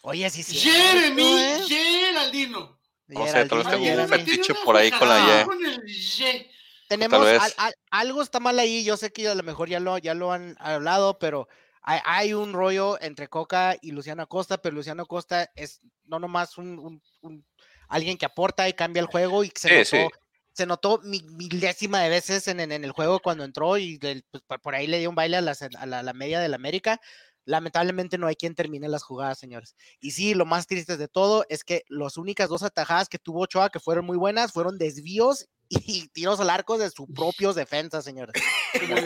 Oye, 0.03 0.29
sí, 0.29 0.43
sí. 0.43 0.57
Jeremy, 0.57 1.37
¿eh? 1.39 1.61
Geraldino. 1.67 2.79
No 3.07 3.25
sé, 3.27 3.45
tal 3.45 3.59
vez 3.59 3.67
tengo 3.67 3.83
un 3.83 3.89
Jeremy. 3.89 4.07
fetiche 4.09 4.53
por 4.65 4.75
ahí 4.75 4.91
con 4.91 5.07
la 5.07 5.41
Y. 5.41 5.45
con 5.45 5.65
el 5.65 5.81
Y. 5.89 6.49
tenemos 6.97 7.27
al- 7.27 7.53
al- 7.57 7.75
algo 7.91 8.21
está 8.21 8.39
mal 8.39 8.57
ahí. 8.59 8.83
Yo 8.83 8.97
sé 8.97 9.11
que 9.11 9.27
a 9.27 9.35
lo 9.35 9.43
mejor 9.43 9.69
ya 9.69 9.79
lo, 9.79 9.97
ya 9.97 10.13
lo 10.13 10.31
han 10.31 10.55
hablado, 10.59 11.19
pero 11.19 11.47
hay, 11.81 11.99
hay 12.05 12.33
un 12.33 12.53
rollo 12.53 12.99
entre 13.01 13.27
Coca 13.27 13.75
y 13.81 13.91
Luciano 13.91 14.23
Acosta, 14.23 14.57
pero 14.61 14.75
Luciano 14.75 15.03
Acosta 15.03 15.51
es 15.55 15.81
no 16.05 16.19
nomás 16.19 16.57
un, 16.57 16.79
un- 16.79 17.01
un- 17.21 17.45
alguien 17.89 18.17
que 18.17 18.25
aporta 18.25 18.67
y 18.69 18.73
cambia 18.73 19.01
el 19.01 19.07
juego 19.07 19.43
y 19.43 19.51
se 19.55 19.67
Sí, 19.69 19.75
notó, 19.97 20.13
sí. 20.13 20.19
se 20.53 20.65
notó 20.65 20.99
mi- 21.03 21.23
milésima 21.23 21.99
de 22.01 22.09
veces 22.09 22.47
en, 22.47 22.59
en- 22.59 22.71
en 22.71 22.83
el 22.83 22.91
juego 22.91 23.19
cuando 23.19 23.43
entró 23.43 23.77
y 23.77 23.97
del- 23.97 24.23
pues, 24.31 24.43
por- 24.61 24.75
ahí 24.75 24.87
le 24.87 24.99
dio 24.99 25.09
un 25.09 25.15
baile 25.15 25.37
a, 25.37 25.41
las- 25.41 25.61
a 25.61 25.85
la, 25.85 25.99
a 25.99 26.03
la 26.03 26.13
media 26.13 26.39
del 26.39 26.53
América. 26.53 26.99
Lamentablemente 27.45 28.17
no 28.17 28.27
hay 28.27 28.35
quien 28.37 28.55
termine 28.55 28.87
las 28.87 29.03
jugadas, 29.03 29.37
señores. 29.37 29.75
Y 29.99 30.11
sí, 30.11 30.33
lo 30.33 30.45
más 30.45 30.65
triste 30.65 30.95
de 30.95 31.09
todo 31.09 31.45
es 31.49 31.65
que 31.65 31.83
las 31.89 32.15
únicas 32.15 32.47
dos 32.47 32.63
atajadas 32.63 33.09
que 33.09 33.19
tuvo 33.19 33.41
Ochoa 33.41 33.69
que 33.69 33.81
fueron 33.81 34.05
muy 34.05 34.15
buenas 34.15 34.53
fueron 34.53 34.77
desvíos 34.77 35.49
y 35.85 36.07
tiros 36.09 36.39
al 36.39 36.49
arco 36.49 36.77
de 36.77 36.89
sus 36.89 37.07
propios 37.13 37.55
defensas, 37.55 38.03
señores. 38.03 38.41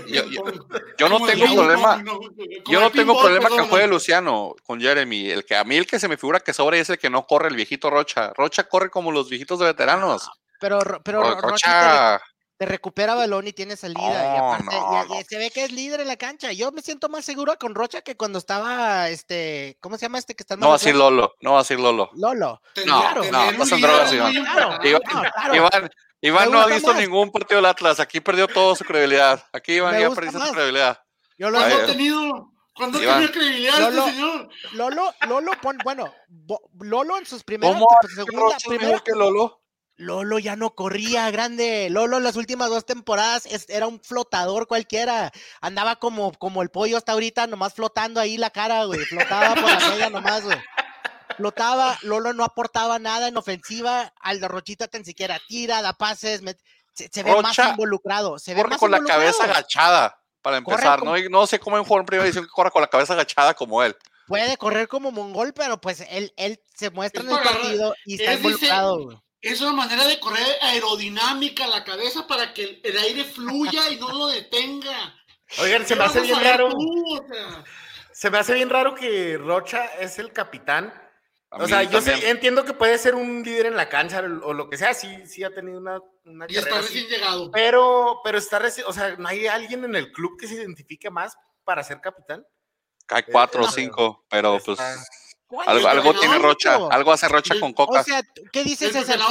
Yo- 0.07 0.25
yo- 0.25 0.43
ping-pong. 0.43 0.81
Yo 0.97 1.09
no 1.09 1.25
tengo 1.25 1.45
problema. 1.55 1.97
no, 2.03 2.19
Yo 2.69 2.79
no 2.79 2.89
tengo 2.91 3.19
problema 3.19 3.49
que 3.49 3.59
juegue 3.61 3.87
Luciano 3.87 4.55
con 4.63 4.79
Jeremy. 4.81 5.29
El 5.29 5.45
que 5.45 5.55
a 5.55 5.63
mí 5.63 5.75
el 5.75 5.85
que 5.87 5.99
se 5.99 6.07
me 6.07 6.17
figura 6.17 6.39
que 6.39 6.53
sobra 6.53 6.77
es 6.77 6.89
el 6.89 6.97
que 6.97 7.09
no 7.09 7.25
corre 7.25 7.49
el 7.49 7.55
viejito 7.55 7.89
Rocha. 7.89 8.31
Rocha 8.35 8.63
corre 8.63 8.89
como 8.89 9.11
los 9.11 9.29
viejitos 9.29 9.59
de 9.59 9.65
veteranos. 9.65 10.29
Pero, 10.59 10.79
Ro- 10.81 11.01
pero 11.03 11.21
O- 11.21 11.23
Ro- 11.23 11.41
Rocha 11.41 11.67
te, 11.69 12.17
Rocha, 12.17 12.23
te 12.57 12.65
recupera 12.65 13.13
balón 13.13 13.45
y 13.47 13.53
tiene 13.53 13.75
salida. 13.75 13.99
y 14.01 14.37
No, 14.39 14.53
aparte, 14.53 14.75
y- 14.75 14.79
no, 14.79 15.05
y 15.05 15.19
no. 15.19 15.23
se 15.29 15.37
ve 15.37 15.51
que 15.51 15.63
es 15.65 15.71
líder 15.71 15.99
en 15.99 16.07
la 16.07 16.17
cancha. 16.17 16.51
Yo 16.51 16.71
me 16.71 16.81
siento 16.81 17.09
más 17.09 17.23
seguro 17.23 17.55
con 17.59 17.75
Rocha 17.75 18.01
que 18.01 18.17
cuando 18.17 18.39
estaba, 18.39 19.07
este, 19.09 19.77
¿cómo 19.81 19.97
se 19.97 20.05
llama 20.05 20.17
este 20.17 20.33
que 20.33 20.41
está 20.41 20.55
en 20.55 20.61
no 20.61 20.69
va 20.69 20.73
a 20.73 20.77
decir? 20.79 20.95
Lolo, 20.95 21.35
no 21.41 21.51
va 21.51 21.59
a 21.59 21.61
decir 21.61 21.79
Lolo. 21.79 22.09
Lolo. 22.15 22.59
No, 22.87 23.01
Claro. 23.01 23.21
no, 23.31 23.51
no. 23.51 24.85
Iván, 25.55 25.89
Iván 26.21 26.51
no 26.51 26.59
ha 26.59 26.65
visto 26.67 26.91
más. 26.93 26.99
ningún 27.01 27.31
partido 27.31 27.57
del 27.57 27.65
Atlas. 27.65 27.99
Aquí 27.99 28.19
perdió 28.19 28.47
toda 28.47 28.75
su 28.75 28.83
credibilidad. 28.83 29.43
Aquí 29.53 29.73
Iván 29.73 29.99
ya 29.99 30.09
perdió 30.09 30.31
su 30.39 30.51
credibilidad. 30.53 30.99
Yo 31.37 31.49
lo 31.51 31.59
Ay, 31.59 31.65
¿Cuándo 31.71 31.77
ha 31.77 31.83
eh. 31.83 31.87
tenido, 31.91 32.51
¿cuándo 32.75 32.97
ha 32.97 33.03
Iván. 33.03 33.15
tenido 33.17 33.33
credibilidad 33.33 33.79
Lolo- 33.79 33.99
este 34.07 34.11
señor? 34.11 34.49
Lolo, 34.73 35.13
Lolo, 35.27 35.51
pon, 35.61 35.77
bueno, 35.83 36.11
Bo- 36.27 36.61
Lolo 36.79 37.17
en 37.17 37.25
sus 37.27 37.43
primeras, 37.43 37.75
¿Cómo? 37.75 37.87
pues, 38.01 38.15
segunda, 38.15 38.57
primera, 38.67 38.99
que 38.99 39.11
Lolo? 39.11 39.61
Lolo 39.99 40.37
ya 40.37 40.55
no 40.55 40.75
corría, 40.75 41.29
grande. 41.31 41.89
Lolo 41.89 42.17
en 42.17 42.23
las 42.23 42.35
últimas 42.35 42.69
dos 42.69 42.85
temporadas 42.85 43.45
es- 43.47 43.67
era 43.69 43.87
un 43.87 43.99
flotador 43.99 44.67
cualquiera. 44.67 45.31
Andaba 45.59 45.95
como, 45.97 46.31
como 46.33 46.61
el 46.61 46.69
pollo 46.69 46.97
hasta 46.97 47.13
ahorita, 47.13 47.47
nomás 47.47 47.73
flotando 47.73 48.19
ahí 48.19 48.37
la 48.37 48.49
cara, 48.51 48.83
güey. 48.85 48.99
Flotaba 49.05 49.55
por 49.55 49.63
la 49.63 49.79
media 50.05 50.09
nomás, 50.11 50.43
güey. 50.43 50.57
Flotaba, 51.37 51.97
Lolo 52.01 52.33
no 52.33 52.43
aportaba 52.43 52.99
nada 52.99 53.27
en 53.27 53.37
ofensiva. 53.37 54.13
Aldo 54.19 54.47
Rochita 54.47 54.87
tan 54.87 55.05
siquiera 55.05 55.39
tira, 55.47 55.81
da 55.81 55.93
pases, 55.93 56.43
met- 56.43 56.59
se, 56.93 57.09
se 57.11 57.23
ve 57.23 57.41
más 57.41 57.57
involucrado. 57.57 58.39
Se 58.39 58.53
ve 58.53 58.61
Corre 58.61 58.71
más 58.71 58.79
con 58.79 58.91
la 58.91 59.03
cabeza 59.03 59.43
agachada, 59.45 60.19
para 60.41 60.57
empezar. 60.57 60.99
como- 60.99 61.15
No, 61.15 61.29
no 61.29 61.47
sé 61.47 61.59
cómo 61.59 61.77
un 61.77 61.83
jugador 61.83 62.01
en 62.01 62.05
primera 62.07 62.23
división 62.25 62.45
que 62.45 62.51
corra 62.51 62.71
con 62.71 62.81
la 62.81 62.89
cabeza 62.89 63.13
agachada 63.13 63.53
como 63.53 63.81
él. 63.83 63.95
Puede 64.27 64.57
correr 64.57 64.87
como 64.89 65.11
mongol, 65.11 65.53
pero 65.53 65.79
pues 65.79 66.01
él, 66.09 66.33
él 66.35 66.59
se 66.75 66.89
muestra 66.89 67.21
Es 67.21 67.27
en 67.29 67.33
el 67.33 67.41
partido 67.43 67.95
y 68.05 68.15
está 68.15 68.33
involucrado, 68.33 68.99
güey. 69.03 69.17
Es 69.39 69.61
una 69.61 69.71
manera 69.71 70.05
de 70.05 70.19
correr 70.19 70.45
aerodinámica 70.63 71.67
la 71.67 71.83
cabeza 71.83 72.25
para 72.27 72.53
que 72.53 72.81
el, 72.83 72.97
aire 72.97 73.23
fluya 73.23 73.89
y 73.89 73.97
no 73.97 74.09
lo 74.11 74.27
detenga. 74.27 75.15
Oigan, 75.59 75.85
se 75.85 75.93
¿Qué 75.93 75.99
me 75.99 76.05
hace 76.05 76.21
bien 76.21 76.43
raro. 76.43 76.69
tú? 76.69 77.15
O 77.15 77.27
sea, 77.27 77.63
Se 78.11 78.31
me 78.31 78.39
hace 78.39 78.55
bien 78.55 78.69
raro 78.69 78.95
que 78.95 79.37
Rocha 79.37 79.85
es 79.99 80.17
el 80.19 80.33
capitán. 80.33 80.91
A 81.49 81.63
O 81.63 81.67
sea, 81.67 81.83
yo 81.83 82.01
sé- 82.01 82.29
entiendo 82.29 82.65
que 82.65 82.73
puede 82.73 82.97
ser 82.97 83.15
un 83.15 83.41
líder 83.41 83.67
en 83.67 83.77
la 83.77 83.87
cancha 83.87 84.19
o 84.43 84.53
lo 84.53 84.69
que 84.69 84.77
sea, 84.77 84.93
sí, 84.93 85.25
sí 85.25 85.43
ha 85.45 85.53
tenido 85.53 85.79
una, 85.79 86.01
una 86.25 86.45
y 86.49 86.57
está 86.57 86.79
así. 86.79 86.87
recién 86.87 87.07
llegado. 87.07 87.49
Pero, 87.51 88.19
pero 88.23 88.37
está 88.37 88.59
reci- 88.59 88.83
o 88.85 88.91
sea, 88.91 89.15
¿no 89.15 89.27
hay 89.29 89.47
alguien 89.47 89.85
en 89.85 89.95
el 89.95 90.11
club 90.11 90.37
que 90.37 90.47
se 90.47 90.55
identifique 90.55 91.09
más 91.09 91.35
para 91.63 91.83
ser 91.83 92.01
capitán? 92.01 92.45
Hay 93.09 93.23
cuatro 93.23 93.61
o 93.63 93.65
no. 93.67 93.71
cinco, 93.71 94.25
pero 94.29 94.59
pues 94.63 94.77
Está- 94.79 94.95
¿Cuál 95.45 95.85
algo, 95.87 96.13
tiene 96.19 96.37
Rocha. 96.39 96.75
Algo 96.91 97.13
hace 97.13 97.29
Rocha 97.29 97.57
con 97.57 97.71
Coca. 97.71 98.01
O 98.01 98.03
sea, 98.03 98.21
¿qué 98.51 98.65
dices, 98.65 98.93
¿El 98.93 99.05
César? 99.05 99.21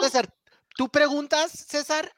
César, 0.00 0.28
tú 0.76 0.88
preguntas, 0.88 1.50
César, 1.50 2.12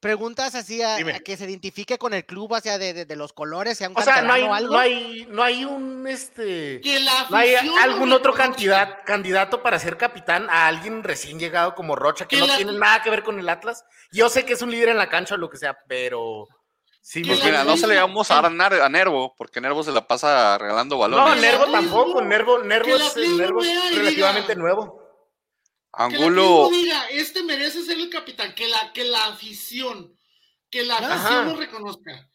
preguntas 0.00 0.54
así 0.54 0.82
a, 0.82 0.96
que 1.22 1.36
se 1.36 1.44
identifique 1.44 1.98
con 1.98 2.14
el 2.14 2.24
club, 2.24 2.52
o 2.52 2.60
sea, 2.60 2.78
de, 2.78 2.92
de- 2.94 3.04
de 3.04 3.16
los 3.16 3.32
colores, 3.32 3.78
sea 3.78 3.88
un 3.90 3.96
O 3.98 4.02
sea, 4.02 4.22
no 4.22 4.32
hay, 4.32 4.42
canterano 4.42 4.50
o 4.50 4.54
algo. 4.54 4.72
no 4.72 4.78
hay, 4.78 5.26
no 5.30 5.42
hay 5.42 5.64
un 5.64 6.06
este. 6.08 6.80
Que 6.80 7.00
la 7.00 7.26
No 7.28 7.36
hay 7.36 7.54
algún 7.54 8.12
otro 8.12 8.32
reconozca. 8.32 9.02
candidato, 9.04 9.62
para 9.62 9.78
ser 9.78 9.96
capitán 9.96 10.48
a 10.50 10.66
alguien 10.66 11.02
recién 11.04 11.38
llegado 11.38 11.74
como 11.74 11.94
Rocha, 11.96 12.26
que 12.26 12.36
Que 12.36 12.40
no 12.40 12.46
la- 12.48 12.56
tiene 12.56 12.72
nada 12.72 13.02
que 13.02 13.10
ver 13.10 13.22
con 13.22 13.38
el 13.38 13.48
Atlas. 13.48 13.84
Yo 14.10 14.28
sé 14.30 14.44
que 14.44 14.54
es 14.54 14.62
un 14.62 14.70
líder 14.70 14.88
en 14.88 14.96
la 14.96 15.08
cancha 15.10 15.34
o 15.34 15.38
lo 15.38 15.50
que 15.50 15.58
sea, 15.58 15.76
pero 15.86 16.48
sí 17.02 17.22
Pues 17.22 17.42
mira, 17.44 17.64
no 17.64 17.76
se 17.76 17.86
le 17.86 17.96
vamos 17.96 18.30
a 18.30 18.40
dar 18.42 18.74
a, 18.82 18.88
Nervo, 18.88 19.34
porque 19.36 19.60
Nervo 19.60 19.82
se 19.82 19.92
la 19.92 20.06
pasa 20.06 20.56
regalando 20.58 20.96
No, 20.96 21.00
balones. 21.00 21.34
Que 21.34 21.40
Nervo 21.40 21.66
tampoco. 21.70 22.22
Nervo, 22.22 22.58
Nervo 22.60 22.96
es, 22.96 23.16
Nervo 23.16 23.62
es 23.62 23.96
relativamente 23.96 24.56
nuevo. 24.56 24.99
Que 25.92 25.98
la 25.98 26.04
Angulo, 26.04 26.66
afición 26.66 26.82
diga, 26.84 27.08
este 27.10 27.42
merece 27.42 27.84
ser 27.84 27.98
el 27.98 28.10
capitán, 28.10 28.54
que 28.54 28.68
la, 28.68 28.92
que 28.92 29.04
la 29.04 29.26
afición, 29.26 30.16
que 30.70 30.84
la 30.84 30.98
Ajá. 30.98 31.14
afición 31.14 31.48
lo 31.48 31.56
reconozca. 31.56 32.28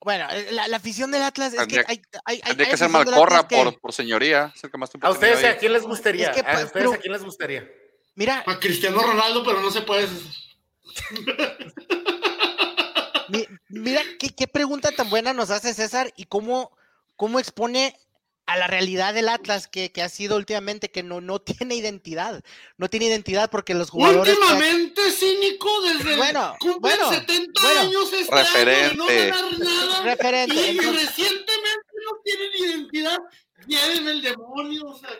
Bueno, 0.00 0.26
eh, 0.30 0.48
la, 0.52 0.66
la 0.68 0.76
afición 0.76 1.10
del 1.10 1.22
Atlas 1.22 1.52
es 1.52 1.60
que 1.60 1.66
Tendría- 1.66 1.84
hay, 1.88 2.02
hay, 2.24 2.40
hay- 2.44 2.56
hay 2.60 2.70
que 2.70 2.76
ser 2.76 2.88
Malcorra 2.88 3.46
que- 3.48 3.56
por, 3.56 3.80
por 3.80 3.92
señoría. 3.92 4.52
Es 4.54 4.62
el 4.64 4.70
que 4.70 4.78
más 4.78 4.90
tiempo 4.90 5.06
¿A 5.06 5.10
ustedes 5.10 5.44
a 5.44 5.56
quién 5.56 5.72
les 5.72 5.82
gustaría? 5.84 6.30
Es 6.30 6.34
que, 6.34 6.40
¿A 6.48 6.52
pues, 6.52 6.64
ustedes 6.66 6.92
a 6.92 6.98
quién 6.98 7.12
les 7.12 7.24
gustaría? 7.24 7.68
Mira, 8.14 8.42
A 8.46 8.58
Cristiano 8.58 9.00
Ronaldo, 9.00 9.44
pero 9.44 9.60
no 9.60 9.70
se 9.70 9.82
puede. 9.82 10.08
mi- 13.28 13.46
mira 13.68 14.02
qué, 14.18 14.30
qué 14.30 14.46
pregunta 14.48 14.90
tan 14.92 15.10
buena 15.10 15.32
nos 15.32 15.50
hace 15.50 15.74
César 15.74 16.12
y 16.16 16.24
cómo, 16.24 16.76
cómo 17.16 17.38
expone 17.38 17.96
a 18.48 18.56
la 18.56 18.66
realidad 18.66 19.12
del 19.12 19.28
Atlas 19.28 19.68
que, 19.68 19.92
que 19.92 20.00
ha 20.02 20.08
sido 20.08 20.36
últimamente, 20.36 20.90
que 20.90 21.02
no, 21.02 21.20
no 21.20 21.38
tiene 21.40 21.74
identidad. 21.74 22.42
No 22.78 22.88
tiene 22.88 23.06
identidad 23.06 23.50
porque 23.50 23.74
los 23.74 23.90
jugadores... 23.90 24.34
que- 24.34 24.40
Últimamente 24.40 25.10
cínico 25.12 25.82
desde 25.82 26.16
Bueno, 26.16 26.56
cumplen 26.58 26.80
bueno, 26.98 27.10
70 27.12 27.60
bueno. 27.62 27.80
años 27.80 28.12
este 28.12 28.34
año 28.34 28.44
de 28.64 28.94
no 28.96 29.06
Referente. 29.06 29.26
ganar 29.30 29.58
nada. 29.58 30.02
Referente, 30.04 30.54
Y 30.54 30.68
entonces- 30.78 31.06
recientemente 31.06 31.88
no 32.06 32.20
tienen 32.24 32.50
identidad. 32.58 33.18
Tienen 33.66 34.08
el 34.08 34.22
demonio. 34.22 34.86
O 34.86 34.98
sea, 34.98 35.10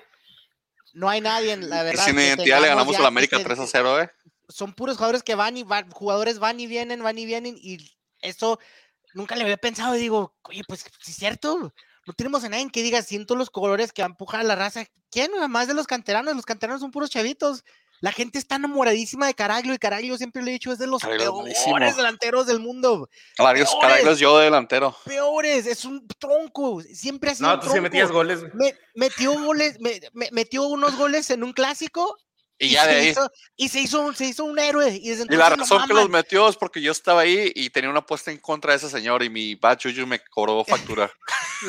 no 0.94 1.08
hay 1.10 1.20
nadie, 1.20 1.52
en 1.52 1.68
la 1.68 1.82
Y 1.82 1.84
verdad. 1.84 2.04
sin 2.06 2.18
identidad 2.18 2.60
le 2.62 2.68
ganamos 2.68 2.96
a 2.96 3.02
la 3.02 3.08
América 3.08 3.36
se- 3.38 3.44
3 3.44 3.58
a 3.58 3.66
0, 3.66 4.00
¿eh? 4.02 4.10
son 4.48 4.72
puros 4.72 4.96
jugadores 4.96 5.22
que 5.22 5.34
van 5.34 5.58
y 5.58 5.62
van, 5.64 5.90
jugadores 5.90 6.38
van 6.38 6.58
y 6.58 6.66
vienen, 6.66 7.02
van 7.02 7.18
y 7.18 7.26
vienen, 7.26 7.58
y 7.60 7.94
eso 8.22 8.58
nunca 9.12 9.36
le 9.36 9.42
había 9.42 9.58
pensado. 9.58 9.94
Y 9.94 9.98
digo, 10.00 10.34
oye, 10.44 10.62
pues 10.66 10.86
sí 11.02 11.10
es 11.10 11.16
cierto, 11.18 11.74
no 12.08 12.14
tenemos 12.14 12.42
a 12.42 12.48
nadie 12.48 12.66
que 12.72 12.82
diga, 12.82 13.02
siento 13.02 13.36
los 13.36 13.50
colores 13.50 13.92
que 13.92 14.00
van 14.00 14.12
a 14.12 14.14
empujar 14.14 14.40
a 14.40 14.44
la 14.44 14.56
raza. 14.56 14.86
¿Quién? 15.10 15.30
Además 15.36 15.68
de 15.68 15.74
los 15.74 15.86
canteranos, 15.86 16.34
los 16.34 16.46
canteranos 16.46 16.80
son 16.80 16.90
puros 16.90 17.10
chavitos. 17.10 17.64
La 18.00 18.12
gente 18.12 18.38
está 18.38 18.56
enamoradísima 18.56 19.26
de 19.26 19.34
Caraglio 19.34 19.74
y 19.74 19.78
Caraglio 19.78 20.16
siempre 20.16 20.42
le 20.42 20.50
he 20.50 20.54
dicho, 20.54 20.72
es 20.72 20.78
de 20.78 20.86
los 20.86 21.02
Caraglio 21.02 21.44
es 21.46 21.58
peores 21.64 21.96
delanteros 21.96 22.46
del 22.46 22.60
mundo. 22.60 23.10
Caraglos, 23.36 23.68
Peores. 23.72 23.88
Caraglos 23.90 24.18
yo 24.20 24.38
de 24.38 24.44
delantero. 24.46 24.96
Peores, 25.04 25.66
es 25.66 25.84
un 25.84 26.06
tronco, 26.18 26.80
siempre 26.80 27.32
ha 27.32 27.34
sido 27.34 27.48
No, 27.48 27.54
un 27.56 27.60
tú 27.60 27.66
sí 27.66 27.72
tronco. 27.72 27.82
metías 27.82 28.10
goles. 28.10 28.40
Me- 28.54 28.74
metió 28.94 29.32
goles, 29.42 29.78
me- 29.80 30.00
me- 30.14 30.30
metió 30.32 30.62
unos 30.62 30.96
goles 30.96 31.28
en 31.30 31.42
un 31.44 31.52
clásico 31.52 32.16
Y 32.60 32.70
ya 32.70 32.86
de 32.86 32.92
se 32.92 32.98
ahí. 33.00 33.08
hizo- 33.08 33.30
y 33.56 33.68
se 33.68 33.80
hizo, 33.80 34.00
un- 34.00 34.14
se 34.16 34.26
hizo 34.26 34.44
un 34.44 34.58
héroe. 34.60 34.90
Y, 35.02 35.08
desde 35.10 35.24
Y 35.28 35.36
la 35.36 35.50
lo 35.50 35.56
razón 35.56 35.86
que 35.88 35.94
los 35.94 36.08
metió 36.08 36.48
es 36.48 36.56
porque 36.56 36.80
yo 36.80 36.92
estaba 36.92 37.20
ahí 37.22 37.50
y 37.54 37.70
tenía 37.70 37.90
una 37.90 37.98
apuesta 38.00 38.30
en 38.30 38.38
contra 38.38 38.72
de 38.72 38.78
ese 38.78 38.88
señor 38.90 39.22
y 39.24 39.28
mi 39.30 39.56
bad 39.56 39.78
juju 39.82 40.06
me 40.06 40.20
cobró 40.20 40.64
factura. 40.64 41.10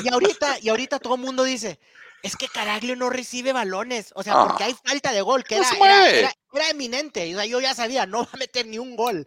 Y 0.04 0.08
ahorita, 0.12 0.58
y 0.60 0.68
ahorita 0.68 0.98
todo 0.98 1.14
el 1.16 1.20
mundo 1.20 1.42
dice, 1.44 1.78
es 2.22 2.36
que 2.36 2.48
Caraglio 2.48 2.96
no 2.96 3.10
recibe 3.10 3.52
balones. 3.52 4.12
O 4.14 4.22
sea, 4.22 4.34
Ah. 4.34 4.46
porque 4.48 4.64
hay 4.64 4.74
falta 4.84 5.12
de 5.12 5.22
gol, 5.22 5.44
que 5.44 5.56
No 5.56 5.62
era, 5.62 5.70
era, 5.70 5.78
mueve. 5.78 6.18
era- 6.20 6.34
era 6.52 6.70
eminente. 6.70 7.34
O 7.34 7.38
sea, 7.38 7.46
yo 7.46 7.60
ya 7.60 7.74
sabía, 7.74 8.06
no 8.06 8.24
va 8.24 8.30
a 8.32 8.36
meter 8.36 8.66
ni 8.66 8.78
un 8.78 8.96
gol. 8.96 9.26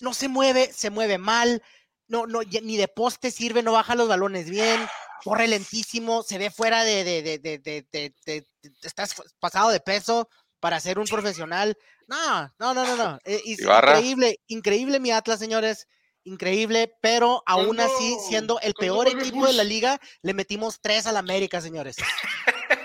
No 0.00 0.12
se 0.14 0.28
mueve, 0.28 0.72
se 0.72 0.90
mueve 0.90 1.18
mal, 1.18 1.62
no, 2.08 2.26
no, 2.26 2.40
ni 2.42 2.76
de 2.76 2.88
poste 2.88 3.30
sirve, 3.30 3.62
no 3.62 3.72
baja 3.72 3.94
los 3.94 4.08
balones 4.08 4.48
bien, 4.50 4.86
corre 5.24 5.48
lentísimo, 5.48 6.22
se 6.22 6.38
ve 6.38 6.50
fuera 6.50 6.84
de, 6.84 7.02
de, 7.04 7.22
de, 7.38 8.44
estás 8.82 9.14
pasado 9.40 9.70
de 9.70 9.80
peso 9.80 10.28
para 10.60 10.78
ser 10.80 10.98
un 10.98 11.06
profesional. 11.06 11.76
No, 12.06 12.42
no, 12.58 12.74
no, 12.74 12.84
no, 12.86 12.96
no. 12.96 13.18
Y 13.24 13.52
es 13.54 13.58
Ibarra. 13.60 13.92
increíble, 13.98 14.40
increíble 14.46 15.00
mi 15.00 15.10
Atlas, 15.10 15.38
señores. 15.38 15.88
Increíble, 16.26 16.92
pero 17.00 17.42
aún 17.46 17.78
así, 17.78 17.92
¿Cuándo- 18.10 18.28
siendo 18.28 18.60
el 18.60 18.74
peor 18.74 19.06
equipo 19.08 19.46
de 19.46 19.52
la 19.52 19.62
liga, 19.64 20.00
le 20.22 20.34
metimos 20.34 20.80
tres 20.80 21.06
al 21.06 21.16
América, 21.16 21.60
señores. 21.60 21.96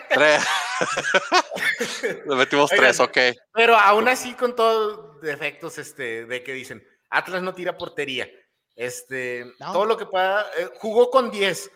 Tres. 0.10 0.44
Le 2.28 2.36
metimos 2.36 2.70
tres, 2.70 3.00
ok. 3.00 3.18
Pero 3.54 3.78
aún 3.78 4.10
así, 4.10 4.34
con 4.34 4.56
todos 4.58 5.22
defectos 5.22 5.78
este, 5.78 6.26
de 6.26 6.44
que 6.44 6.52
dicen, 6.52 6.86
Atlas 7.10 7.42
no 7.42 7.54
tira 7.54 7.78
portería. 7.78 8.30
Este, 8.76 9.46
No. 9.60 9.72
todo 9.72 9.86
lo 9.86 9.98
que 9.98 10.06
pueda, 10.06 10.46
eh, 10.58 10.70
jugó 10.80 11.10
con 11.10 11.32
10. 11.32 11.72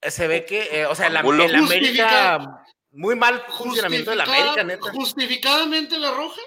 Eh, 0.00 0.10
se 0.12 0.28
ve 0.28 0.44
que, 0.44 0.80
eh, 0.82 0.86
o 0.86 0.94
sea, 0.94 1.08
el, 1.08 1.16
el. 1.16 1.54
América, 1.56 2.64
muy 2.92 3.16
mal 3.16 3.44
funcionamiento 3.58 4.10
del 4.12 4.20
Justificada- 4.20 4.52
América, 4.52 4.64
neta. 4.64 4.92
Justificadamente 4.92 5.98
la 5.98 6.12
roja. 6.12 6.40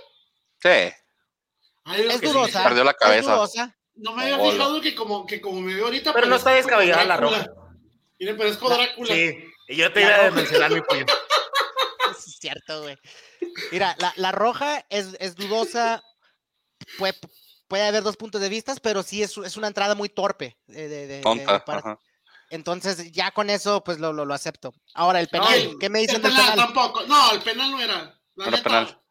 Sí. 0.62 0.70
Ay, 1.84 2.02
es 2.02 2.14
Es 2.16 2.20
sí, 2.22 2.28
dudosa. 2.28 2.64
perdió 2.64 2.84
la 2.86 2.92
es 2.92 2.98
cabeza. 2.98 3.34
dudosa. 3.36 3.76
No 3.96 4.14
me 4.14 4.24
había 4.24 4.52
fijado 4.52 4.82
que 4.82 4.94
como, 4.96 5.26
que 5.26 5.40
como 5.42 5.62
me 5.62 5.74
veo 5.76 5.86
ahorita. 5.86 6.14
Pero 6.14 6.28
no 6.28 6.36
está 6.36 6.52
descabellada 6.52 7.04
la 7.06 7.18
roja. 7.18 7.48
Miren, 8.20 8.38
parezco 8.38 8.70
Drácula. 8.70 9.14
Sí, 9.14 9.38
y 9.68 9.76
yo 9.76 9.92
te 9.92 10.02
La 10.02 10.06
iba 10.18 10.28
a 10.28 10.32
mencionar 10.32 10.72
mi 10.72 10.82
pollo. 10.82 11.06
Es 12.12 12.38
cierto, 12.40 12.84
güey. 12.84 12.98
Mira, 13.72 13.96
la, 14.00 14.14
la 14.18 14.32
roja 14.32 14.86
es, 14.90 15.16
es 15.20 15.36
dudosa. 15.36 16.04
Puede, 17.00 17.16
puede 17.68 17.88
haber 17.88 18.04
dos 18.04 18.16
puntos 18.18 18.40
de 18.42 18.50
vista, 18.50 18.76
pero 18.82 19.02
sí 19.04 19.24
es, 19.24 19.36
es 19.38 19.58
una 19.58 19.68
entrada 19.68 19.96
muy 19.96 20.10
torpe. 20.10 20.56
de- 20.68 20.88
de- 20.88 21.08
de- 21.08 21.16
de- 21.18 21.22
Tonta. 21.22 21.66
para-. 21.66 21.98
Entonces, 22.52 23.12
ya 23.12 23.32
con 23.32 23.50
eso, 23.50 23.84
pues 23.84 24.00
lo, 24.00 24.14
lo, 24.14 24.26
lo 24.26 24.34
acepto. 24.34 24.74
Ahora, 24.94 25.20
el 25.20 25.26
No, 25.32 25.44
penal. 25.44 25.76
¿Qué 25.80 25.90
me 25.90 26.00
el 26.02 26.08
dicen 26.08 26.22
del 26.22 26.32
penal 26.32 26.52
penal? 26.52 26.66
tampoco. 26.68 27.04
No, 27.08 27.32
el 27.32 27.42
penal 27.42 27.72
no 27.72 27.82
era. 27.82 27.94
La 27.96 28.16
No 28.36 28.44
era 28.44 28.52
neta, 28.58 28.64
penal. 28.64 29.02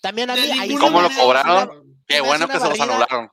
También 0.00 0.30
a 0.30 0.34
mí, 0.34 0.50
ahí 0.58 0.74
¿Cómo 0.76 1.02
lo 1.02 1.10
cobraron? 1.10 1.98
Qué 2.06 2.20
bueno 2.22 2.48
que 2.48 2.58
se 2.58 2.68
los 2.68 2.80
anularon. 2.80 3.30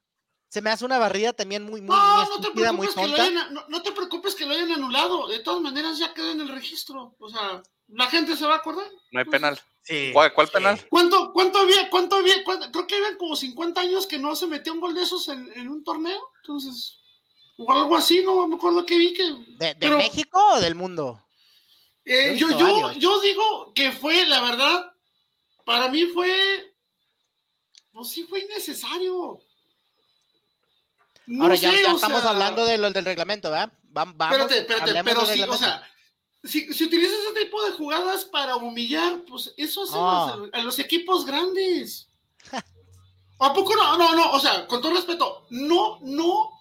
Se 0.55 0.61
me 0.61 0.69
hace 0.69 0.85
una 0.85 0.97
barrida 0.97 1.33
también 1.33 1.63
muy, 1.63 1.81
muy, 1.81 1.93
No, 1.93 2.15
muy 2.15 2.23
no 2.29 2.39
te 2.39 2.47
estúpida, 2.47 2.71
muy 2.71 2.87
preocupes 2.87 2.95
que 2.95 3.01
lo 3.11 3.17
tonta. 3.17 3.23
hayan, 3.41 3.53
no, 3.53 3.65
no 3.67 3.81
te 3.81 3.91
preocupes 3.91 4.35
que 4.35 4.45
lo 4.45 4.53
hayan 4.53 4.71
anulado. 4.71 5.27
De 5.27 5.39
todas 5.39 5.59
maneras 5.59 5.97
ya 5.99 6.13
queda 6.13 6.31
en 6.31 6.39
el 6.39 6.47
registro. 6.47 7.13
O 7.19 7.27
sea, 7.29 7.61
la 7.89 8.07
gente 8.07 8.37
se 8.37 8.45
va 8.47 8.53
a 8.53 8.57
acordar. 8.59 8.87
No 9.11 9.19
hay 9.19 9.25
penal. 9.25 9.59
Sí, 9.81 10.11
¿Cuál- 10.13 10.33
cuál 10.33 10.47
sí. 10.47 10.53
penal? 10.53 10.87
¿Cuánto, 10.89 11.33
cuánto 11.33 11.57
había, 11.59 11.89
cuánto 11.89 12.15
había, 12.15 12.41
cuánto- 12.45 12.71
creo 12.71 12.87
que 12.87 12.95
eran 12.97 13.17
como 13.17 13.35
50 13.35 13.81
años 13.81 14.07
que 14.07 14.17
no 14.17 14.33
se 14.33 14.47
metió 14.47 14.71
un 14.71 14.79
gol 14.79 14.93
de 14.95 15.03
esos 15.03 15.27
en, 15.27 15.51
en 15.57 15.67
un 15.67 15.83
torneo? 15.83 16.21
Entonces, 16.43 16.99
o 17.57 17.69
algo 17.73 17.97
así, 17.97 18.23
no 18.23 18.47
me 18.47 18.55
acuerdo 18.55 18.85
que 18.85 18.97
vi 18.97 19.13
que... 19.13 19.23
¿De, 19.23 19.65
de 19.67 19.75
pero, 19.75 19.97
México 19.97 20.39
o 20.53 20.61
del 20.61 20.75
mundo? 20.75 21.21
eh, 22.05 22.37
yo, 22.37 22.47
yo, 22.57 22.93
yo 22.93 23.19
digo 23.19 23.73
que 23.73 23.91
fue, 23.91 24.25
la 24.25 24.39
verdad, 24.41 24.89
para 25.65 25.89
mí 25.89 26.05
fue, 26.05 26.73
pues 27.91 28.07
sí 28.07 28.23
fue 28.23 28.39
innecesario. 28.39 29.41
No 31.27 31.43
Ahora 31.43 31.55
ya, 31.55 31.71
sé, 31.71 31.81
ya 31.83 31.91
o 31.93 31.95
estamos 31.95 32.21
sea, 32.21 32.29
hablando 32.31 32.65
de 32.65 32.77
lo 32.77 32.91
del 32.91 33.05
reglamento, 33.05 33.49
¿verdad? 33.49 33.71
Vam- 33.91 34.13
Vamos, 34.15 34.35
Espérate, 34.51 34.59
espérate, 34.59 35.03
pero 35.03 35.25
sí, 35.25 35.41
o 35.41 35.57
sea, 35.57 35.89
si, 36.43 36.71
si 36.73 36.83
utilizas 36.83 37.17
ese 37.19 37.43
tipo 37.45 37.63
de 37.63 37.71
jugadas 37.71 38.25
para 38.25 38.55
humillar, 38.57 39.21
pues 39.27 39.53
eso 39.57 39.83
hace 39.83 39.93
Ah. 39.95 40.33
a, 40.33 40.35
los, 40.37 40.49
a 40.53 40.59
los 40.61 40.79
equipos 40.79 41.25
grandes. 41.25 42.07
¿A 43.39 43.53
poco 43.53 43.75
no? 43.75 43.97
No, 43.97 44.15
no, 44.15 44.31
o 44.31 44.39
sea, 44.39 44.65
con 44.67 44.81
todo 44.81 44.93
respeto, 44.93 45.45
no, 45.49 45.99
no, 46.01 46.51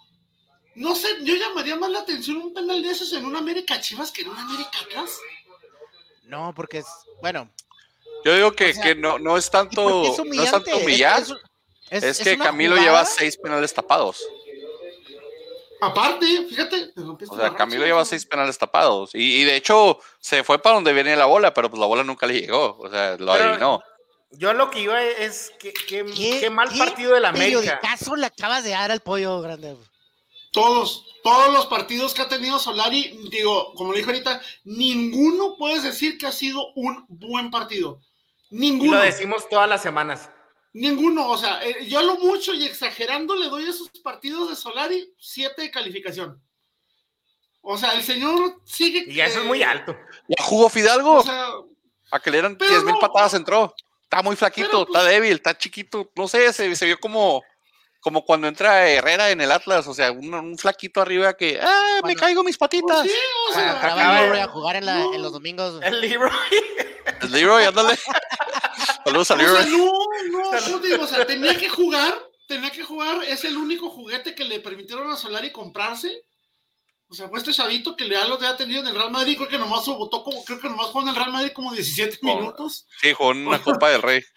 no 0.77 0.95
sé, 0.95 1.09
yo 1.23 1.35
llamaría 1.37 1.77
más 1.77 1.91
la 1.91 2.01
atención 2.01 2.39
un 2.39 2.53
penal 2.55 2.83
de 2.83 2.91
esos 2.91 3.13
en 3.13 3.25
una 3.27 3.39
América 3.41 3.81
Chivas 3.81 4.11
que 4.11 4.23
en 4.23 4.29
una 4.31 4.43
América 4.43 4.71
Atlas. 4.83 5.19
No, 6.25 6.53
porque 6.55 6.79
es, 6.79 6.87
bueno, 7.21 7.51
Yo 8.25 8.35
digo 8.35 8.53
que, 8.53 8.71
O 8.71 8.75
sea, 8.75 8.83
que 8.83 8.95
no, 8.95 9.19
no 9.19 9.37
es 9.37 9.47
¿y 9.47 9.51
por 9.51 9.61
tanto, 9.61 10.05
es 10.05 10.19
no 10.25 10.43
es 10.43 10.51
tanto 10.51 10.77
humillar. 10.79 11.21
Es, 11.91 12.03
Es, 12.03 12.21
es- 12.21 12.25
que 12.25 12.39
Camilo 12.39 12.75
jugada- 12.77 12.87
lleva 12.91 13.05
seis 13.05 13.37
penales 13.37 13.73
tapados. 13.75 14.19
Aparte, 15.87 16.27
fíjate, 16.49 16.89
te 16.89 17.01
rompiste 17.01 17.35
O 17.35 17.39
sea, 17.39 17.51
la 17.51 17.57
Camilo 17.57 17.81
racha, 17.81 17.87
lleva 17.89 18.05
seis 18.05 18.25
penales 18.27 18.59
tapados. 18.59 19.15
Y, 19.15 19.43
y 19.43 19.45
de 19.45 19.57
hecho, 19.57 19.99
se 20.21 20.43
fue 20.45 20.59
para 20.61 20.75
donde 20.77 20.93
viene 20.93 21.17
la 21.17 21.27
bola, 21.27 21.53
pero 21.55 21.71
pues 21.71 21.81
la 21.81 21.87
bola 21.87 22.05
nunca 22.05 22.27
le 22.27 22.41
llegó. 22.41 22.77
O 22.79 22.91
sea, 22.91 23.17
lo 23.19 23.33
Pero- 23.33 23.49
adivinó. 23.51 23.83
Yo 24.37 24.53
lo 24.53 24.69
que 24.69 24.81
iba 24.81 25.01
es 25.01 25.53
que 25.61 25.73
qué, 25.73 26.05
¿Qué- 26.07 26.41
qué 26.41 26.51
mal 26.51 26.69
qué 26.69 26.79
partido 26.79 27.15
del 27.15 27.25
América. 27.25 27.61
periodicazo 27.61 28.17
le 28.17 28.27
acabas 28.27 28.65
de 28.65 28.71
dar 28.71 28.91
al 28.91 28.99
pollo 29.01 29.41
grande? 29.41 29.77
Todos, 30.51 31.05
todos 31.23 31.53
los 31.53 31.67
partidos 31.67 32.15
que 32.15 32.23
ha 32.23 32.29
tenido 32.29 32.59
Solari, 32.59 33.17
digo, 33.31 33.73
como 33.75 33.93
le 33.93 33.99
dije 33.99 34.11
ahorita, 34.11 34.41
ninguno 34.65 35.55
puedes 35.57 35.83
decir 35.85 36.19
que 36.19 36.27
ha 36.27 36.33
sido 36.33 36.67
un 36.75 37.05
buen 37.09 37.51
partido. 37.51 38.01
Y 38.51 38.57
Ninguno. 38.59 38.95
lo 38.99 39.03
decimos 39.03 39.49
todas 39.49 39.69
las 39.69 39.83
semanas. 39.83 40.31
Ninguno. 40.75 41.29
O 41.31 41.39
sea, 41.39 41.65
eh, 41.65 41.87
yo 41.87 42.01
a 42.01 42.03
lo 42.03 42.17
mucho 42.17 42.53
y 42.53 42.65
exagerando 42.67 43.35
le 43.35 43.49
doy 43.49 43.65
a 43.67 43.71
esos 43.71 43.89
partidos 44.03 44.51
de 44.51 44.57
Solari 44.57 45.13
siete 45.19 45.63
de 45.63 45.71
calificación. 45.71 46.41
O 47.63 47.79
sea, 47.79 47.93
el 47.95 48.03
señor 48.03 48.61
sigue. 48.67 49.05
Y 49.07 49.15
ya 49.15 49.27
eso 49.27 49.39
es 49.41 49.47
muy 49.47 49.63
alto. 49.63 49.97
¿Ya 50.29 50.45
jugó 50.45 50.69
Fidalgo? 50.69 51.13
O 51.15 51.23
sea, 51.23 51.49
a 52.11 52.21
que 52.21 52.31
le 52.31 52.37
dieran 52.37 52.57
pero 52.57 52.71
10 52.71 52.85
mil 52.85 52.95
no. 52.95 53.01
patadas 53.01 53.33
entró. 53.35 53.75
Está 54.03 54.23
muy 54.23 54.37
flaquito, 54.37 54.69
Pero, 54.69 54.87
pues- 54.87 54.99
está 55.01 55.11
débil, 55.11 55.33
está 55.33 55.57
chiquito. 55.57 56.11
No 56.15 56.29
sé, 56.29 56.53
se, 56.53 56.77
se 56.77 56.85
vio 56.87 57.01
como, 57.01 57.43
como 58.01 58.25
cuando 58.25 58.47
entra 58.49 58.87
Herrera 58.91 59.31
en 59.31 59.41
el 59.41 59.51
Atlas. 59.51 59.87
O 59.89 59.95
sea, 59.95 60.13
un, 60.13 60.35
un 60.35 60.59
flaquito 60.59 61.01
arriba 61.01 61.35
que, 61.35 61.59
ah, 61.63 62.01
me 62.05 62.15
caigo 62.15 62.45
mis 62.45 62.59
patitas. 62.59 62.99
pues 63.01 63.11
sí, 63.13 63.19
o 63.51 63.55
sea, 63.55 63.71
Acaba 63.79 63.95
acaba 63.95 64.15
de- 64.17 64.23
Leroy 64.27 64.41
a 64.41 64.49
jugar 64.49 64.77
en, 64.77 64.87
la- 64.87 64.99
no. 64.99 65.15
en 65.15 65.23
los 65.23 65.33
domingos. 65.33 65.81
El 65.83 66.01
libro. 66.03 66.31
El 67.23 67.31
Leroy, 67.33 67.65
ándale. 67.65 67.99
Saludos 69.05 69.31
a 69.31 69.35
O 69.35 69.39
sea, 69.39 69.67
no, 69.67 69.93
no, 70.31 70.69
yo 70.69 70.79
digo, 70.81 71.05
o 71.05 71.07
sea, 71.07 71.27
tenía 71.27 71.57
que 71.59 71.69
jugar, 71.69 72.19
tenía 72.49 72.71
que 72.71 72.83
jugar, 72.83 73.23
es 73.25 73.45
el 73.45 73.57
único 73.57 73.91
juguete 73.91 74.35
que 74.35 74.45
le 74.45 74.61
permitieron 74.61 75.11
a 75.11 75.17
Solari 75.17 75.51
comprarse. 75.53 76.25
O 77.09 77.15
sea, 77.15 77.29
fue 77.29 77.39
este 77.39 77.53
chavito 77.53 77.95
que 77.97 78.09
ya 78.09 78.25
lo 78.27 78.35
había 78.35 78.57
tenido 78.57 78.81
en 78.81 78.87
el 78.89 78.95
Real 78.95 79.11
Madrid, 79.11 79.37
creo 79.37 79.49
que 79.49 79.59
nomás 79.59 79.85
se 79.85 79.91
votó 79.93 80.25
como, 80.25 80.43
creo 80.45 80.59
que 80.59 80.69
nomás 80.69 80.87
jugó 80.87 81.03
en 81.03 81.09
el 81.11 81.17
Real 81.17 81.33
Madrid 81.33 81.53
como 81.55 81.73
17 81.73 82.19
Oh. 82.23 82.27
minutos. 82.39 82.87
Sí, 83.01 83.13
jugó 83.13 83.33
en 83.33 83.47
una 83.47 83.63
Copa 83.63 83.91
del 83.91 84.03
Rey. 84.03 84.23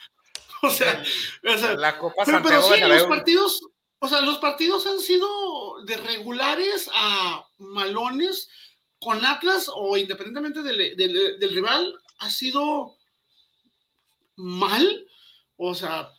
O 0.64 0.72
sea, 0.72 1.04
o 1.54 1.58
sea, 1.58 1.76
La 1.76 2.00
Copa 2.00 2.24
pero, 2.26 2.42
pero 2.42 2.62
sí, 2.64 2.82
los 2.82 3.04
partidos, 3.04 3.62
o 4.00 4.08
sea, 4.10 4.22
los 4.22 4.40
partidos 4.40 4.88
han 4.88 5.00
sido 5.00 5.84
de 5.86 5.98
regulares 5.98 6.90
a 6.96 7.46
malones 7.60 8.50
con 9.00 9.24
Atlas 9.24 9.70
o 9.72 9.96
independientemente 9.98 10.64
del, 10.64 10.98
del- 10.98 11.38
del 11.40 11.50
rival, 11.54 11.94
ha 12.18 12.30
sido 12.32 12.97
mal. 14.38 15.06
O 15.58 15.74
sea, 15.76 16.10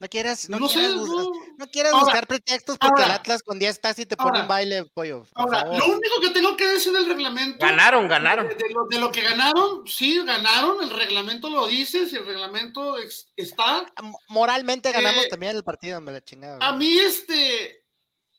No 0.00 0.08
quieras, 0.08 0.48
no, 0.50 0.58
no, 0.58 0.68
sé, 0.68 0.80
quieras, 0.80 0.96
bus- 0.96 1.08
no, 1.08 1.30
no 1.56 1.66
quieras 1.68 1.92
Ahora- 1.92 2.04
buscar 2.04 2.26
pretextos 2.26 2.76
porque 2.78 3.02
el 3.02 3.10
Atlas 3.10 3.42
con 3.42 3.58
10 3.58 3.70
estás 3.76 3.98
y 3.98 4.06
te 4.06 4.16
pone 4.16 4.30
ahora- 4.30 4.42
un 4.42 4.48
baile, 4.48 4.84
pollo. 4.92 5.24
Por 5.32 5.40
Ahora, 5.42 5.60
favor. 5.60 5.78
lo 5.78 5.86
único 5.96 6.20
que 6.20 6.30
tengo 6.30 6.56
que 6.56 6.66
decir 6.66 6.92
del 6.92 7.06
reglamento. 7.06 7.64
Ganaron, 7.64 8.06
ganaron. 8.08 8.48
De, 8.48 8.54
de 8.54 8.70
lo, 8.70 8.86
de 8.86 8.98
lo 8.98 9.10
que 9.10 9.22
ganaron, 9.22 9.86
sí, 9.86 10.22
ganaron. 10.24 10.82
El 10.82 10.90
reglamento 10.90 11.48
lo 11.48 11.66
dice. 11.66 12.08
Si 12.08 12.16
el 12.16 12.26
reglamento 12.26 12.98
ex- 12.98 13.26
está. 13.36 13.86
Moralmente 14.28 14.92
ganamos 14.92 15.24
Eh, 15.24 15.28
también 15.28 15.56
el 15.56 15.64
partido, 15.64 16.00
me 16.00 16.12
la 16.12 16.22
chingada. 16.22 16.58
A 16.60 16.72
mí, 16.76 16.98
este. 16.98 17.84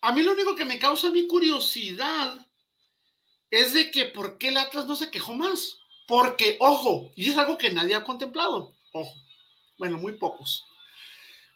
A 0.01 0.11
mí 0.11 0.21
lo 0.21 0.33
único 0.33 0.55
que 0.55 0.65
me 0.65 0.77
causa 0.77 1.09
mi 1.09 1.25
curiosidad 1.25 2.45
es 3.49 3.73
de 3.73 3.89
que 3.91 4.05
por 4.05 4.37
qué 4.37 4.49
el 4.49 4.57
Atlas 4.57 4.85
no 4.85 4.95
se 4.95 5.09
quejó 5.09 5.33
más. 5.33 5.77
Porque, 6.07 6.57
ojo, 6.59 7.11
y 7.15 7.31
es 7.31 7.37
algo 7.37 7.57
que 7.57 7.71
nadie 7.71 7.95
ha 7.95 8.03
contemplado. 8.03 8.74
Ojo. 8.95 9.13
Bueno, 9.77 9.97
muy 9.97 10.13
pocos. 10.13 10.65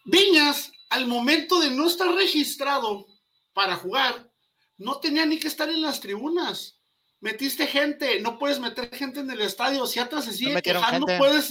Viñas, 0.05 0.71
al 0.89 1.07
momento 1.07 1.59
de 1.61 1.69
no 1.71 1.87
estar 1.87 2.13
registrado 2.13 3.05
para 3.53 3.75
jugar, 3.77 4.29
no 4.77 4.99
tenía 4.99 5.25
ni 5.25 5.39
que 5.39 5.47
estar 5.47 5.69
en 5.69 5.81
las 5.81 5.99
tribunas. 6.01 6.79
Metiste 7.21 7.65
gente, 7.67 8.19
no 8.21 8.37
puedes 8.37 8.59
meter 8.59 8.93
gente 8.93 9.21
en 9.21 9.31
el 9.31 9.41
estadio. 9.41 9.85
Si 9.87 9.99
Atlas 9.99 10.25
se 10.25 10.33
sigue 10.33 10.53
metieron 10.53 10.81
quejando, 10.83 11.07
gente. 11.07 11.17
puedes. 11.19 11.49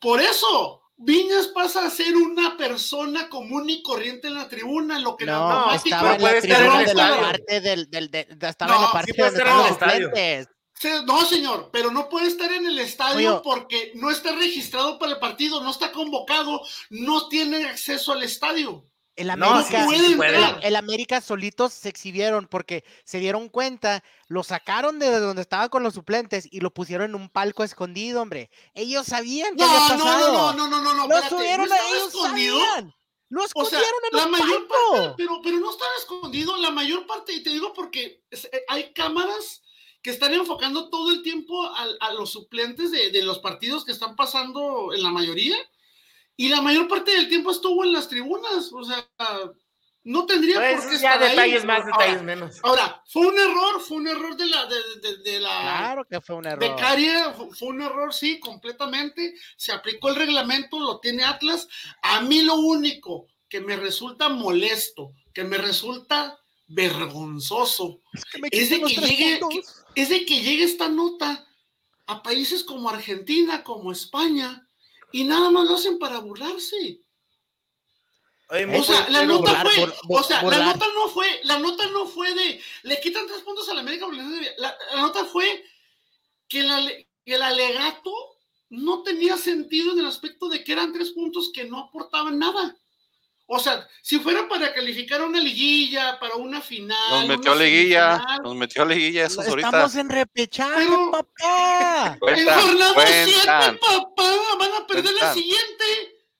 Por 0.00 0.20
eso, 0.20 0.82
Viñas 0.96 1.48
pasa 1.48 1.86
a 1.86 1.90
ser 1.90 2.16
una 2.16 2.56
persona 2.56 3.28
común 3.28 3.68
y 3.70 3.82
corriente 3.82 4.28
en 4.28 4.34
la 4.34 4.48
tribuna, 4.48 4.98
lo 4.98 5.16
que 5.16 5.26
No, 5.26 5.72
estaba 5.74 6.14
en 6.16 6.22
la 6.22 6.40
tribuna 6.40 6.82
de 6.84 6.94
la 6.94 7.20
parte 7.20 7.60
del, 7.60 7.90
del, 7.90 8.10
de- 8.10 8.28
estaba 8.40 8.72
No, 8.72 8.78
en 8.78 8.82
la 8.86 8.92
parte 8.92 9.12
donde 9.16 9.44
los 9.44 9.70
estadio. 9.70 10.06
lentes. 10.12 10.48
Sí, 10.84 11.04
No, 11.06 11.24
señor, 11.24 11.70
pero 11.72 11.90
no 11.90 12.08
puede 12.08 12.28
estar 12.28 12.52
en 12.52 12.66
el 12.66 12.78
estadio 12.78 13.34
Oye. 13.36 13.40
porque 13.42 13.92
no 13.94 14.10
está 14.10 14.34
registrado 14.34 14.98
para 14.98 15.12
el 15.12 15.18
partido, 15.18 15.60
no 15.62 15.70
está 15.70 15.92
convocado, 15.92 16.60
no 16.90 17.28
tiene 17.28 17.64
acceso 17.64 18.12
al 18.12 18.22
estadio. 18.22 18.86
El 19.16 19.28
No, 19.36 19.46
América, 19.46 19.86
sí, 19.88 19.96
sí, 19.96 20.04
sí 20.08 20.14
puede. 20.16 20.36
el, 20.36 20.56
el 20.62 20.76
América 20.76 21.20
solitos 21.20 21.72
se 21.72 21.88
exhibieron 21.88 22.48
porque 22.48 22.84
se 23.04 23.18
dieron 23.20 23.48
cuenta, 23.48 24.02
lo 24.26 24.42
sacaron 24.42 24.98
de 24.98 25.08
donde 25.20 25.40
estaba 25.42 25.68
con 25.68 25.84
los 25.84 25.94
suplentes 25.94 26.48
y 26.50 26.60
lo 26.60 26.72
pusieron 26.74 27.10
en 27.10 27.14
un 27.14 27.28
palco 27.30 27.62
escondido, 27.62 28.20
hombre. 28.22 28.50
Ellos 28.74 29.06
sabían 29.06 29.56
que 29.56 29.62
No, 29.64 29.70
había 29.70 29.96
no, 29.96 30.04
pasado. 30.04 30.32
no, 30.32 30.52
no, 30.54 30.68
no, 30.68 30.82
no, 30.82 30.94
no, 30.94 31.06
Lo 31.08 31.14
espérate, 31.14 31.28
subieron 31.28 31.68
¿no 31.68 31.74
ellos 31.76 32.08
escondido? 32.08 32.58
sabían. 32.60 32.94
Lo 33.30 33.40
O 33.42 33.64
sea, 33.64 33.78
escondieron 33.80 34.00
en 34.10 34.16
la 34.16 34.22
los 34.22 34.30
mayor 34.32 34.68
palcos. 34.68 34.98
parte, 35.00 35.14
pero, 35.16 35.40
pero 35.42 35.56
no 35.60 35.70
estaba 35.70 35.90
escondido, 35.98 36.56
la 36.58 36.70
mayor 36.70 37.06
parte, 37.06 37.32
y 37.32 37.42
te 37.42 37.50
digo 37.50 37.72
porque 37.72 38.24
eh, 38.30 38.64
hay 38.68 38.92
cámaras 38.92 39.62
que 40.04 40.10
están 40.10 40.34
enfocando 40.34 40.90
todo 40.90 41.10
el 41.10 41.22
tiempo 41.22 41.64
a, 41.64 41.86
a 42.00 42.12
los 42.12 42.30
suplentes 42.30 42.90
de, 42.92 43.10
de 43.10 43.22
los 43.24 43.38
partidos 43.40 43.84
que 43.86 43.92
están 43.92 44.14
pasando 44.14 44.92
en 44.94 45.02
la 45.02 45.10
mayoría, 45.10 45.56
y 46.36 46.48
la 46.48 46.60
mayor 46.60 46.86
parte 46.88 47.12
del 47.12 47.28
tiempo 47.28 47.50
estuvo 47.50 47.82
en 47.84 47.92
las 47.92 48.08
tribunas, 48.08 48.70
o 48.72 48.84
sea, 48.84 49.08
no 50.02 50.26
tendría 50.26 50.56
Pues, 50.58 50.82
por 50.82 50.90
qué 50.90 50.98
ya 50.98 51.14
estar 51.14 51.30
detalles 51.30 51.60
ahí. 51.62 51.66
más, 51.66 51.78
Ahora- 51.80 51.96
detalles 51.96 52.22
menos. 52.22 52.60
Ahora, 52.62 53.02
fue 53.08 53.26
un 53.28 53.38
error, 53.38 53.80
fue 53.80 53.96
un 53.96 54.08
error 54.08 54.36
de 54.36 54.44
la, 54.46 54.66
de, 54.66 54.76
de- 55.00 55.16
de 55.22 55.40
la 55.40 55.60
Claro 55.62 56.04
que 56.04 56.20
fue 56.20 56.36
un 56.36 56.46
error. 56.46 56.60
becaria, 56.60 57.32
fu- 57.32 57.50
fue 57.52 57.68
un 57.68 57.80
error, 57.80 58.12
sí, 58.12 58.38
completamente. 58.40 59.34
Se 59.56 59.72
aplicó 59.72 60.10
el 60.10 60.16
reglamento, 60.16 60.78
lo 60.78 61.00
tiene 61.00 61.24
Atlas. 61.24 61.66
A 62.02 62.20
mí 62.20 62.42
lo 62.42 62.56
único 62.56 63.26
que 63.48 63.62
me 63.62 63.76
resulta 63.76 64.28
molesto, 64.28 65.12
que 65.32 65.44
me 65.44 65.56
resulta 65.56 66.38
vergonzoso, 66.74 68.00
Es 68.12 68.24
que 68.24 68.40
es 68.50 68.70
de 68.70 68.80
que 68.82 68.94
llegue- 69.06 69.38
es 69.94 70.08
de 70.08 70.26
que 70.26 70.42
llegue 70.42 70.64
esta 70.64 70.88
nota 70.88 71.46
a 72.06 72.22
países 72.22 72.64
como 72.64 72.90
Argentina, 72.90 73.62
como 73.64 73.92
España, 73.92 74.68
y 75.12 75.24
nada 75.24 75.50
más 75.50 75.66
lo 75.68 75.76
hacen 75.76 75.98
para 75.98 76.18
burlarse. 76.18 77.00
O 78.80 78.84
sea, 78.84 79.08
la 79.08 79.24
nota 79.24 79.52
burlar, 79.62 79.66
fue, 79.66 79.84
bur- 79.86 79.94
bur- 80.04 80.20
o 80.20 80.22
sea, 80.22 80.42
la 80.42 80.50
nota 80.74 80.86
no 80.94 81.08
fue, 81.08 81.40
la 81.44 81.58
nota 81.58 81.86
no 81.88 82.06
fue 82.06 82.34
de, 82.34 82.60
le 82.82 83.00
quitan 83.00 83.26
tres 83.26 83.40
puntos 83.42 83.68
a 83.68 83.74
la 83.74 83.80
América, 83.80 84.06
la, 84.58 84.76
la 84.94 85.00
nota 85.00 85.24
fue 85.24 85.64
que, 86.48 86.60
el 86.60 86.70
ale- 86.70 87.08
que 87.24 87.34
el 87.34 87.42
alegato 87.42 88.12
no 88.68 89.02
tenía 89.02 89.36
sentido 89.38 89.92
en 89.92 90.00
el 90.00 90.06
aspecto 90.06 90.48
de 90.48 90.62
que 90.62 90.72
eran 90.72 90.92
tres 90.92 91.10
puntos 91.12 91.50
que 91.54 91.64
no 91.64 91.78
aportaban 91.78 92.38
nada. 92.38 92.76
O 93.46 93.58
sea, 93.58 93.86
si 94.02 94.18
fuera 94.20 94.48
para 94.48 94.72
calificar 94.72 95.20
una 95.22 95.38
liguilla, 95.38 96.18
para 96.18 96.36
una 96.36 96.60
final. 96.62 96.96
Nos 97.10 97.26
metió 97.28 97.54
liguilla, 97.54 98.24
nos 98.42 98.54
metió 98.54 98.82
a 98.82 98.86
liguilla 98.86 99.26
esos 99.26 99.46
ahorita. 99.46 99.68
Estamos 99.68 99.94
en 99.96 100.08
repechaje, 100.08 100.86
papá. 101.12 102.18
En 102.26 102.48
jornada 102.48 102.94
7, 103.06 103.32
cuentan. 103.34 103.78
papá, 103.78 104.30
van 104.58 104.70
a 104.82 104.86
perder 104.86 105.04
la 105.04 105.10
Cuentan. 105.12 105.34
siguiente. 105.34 105.84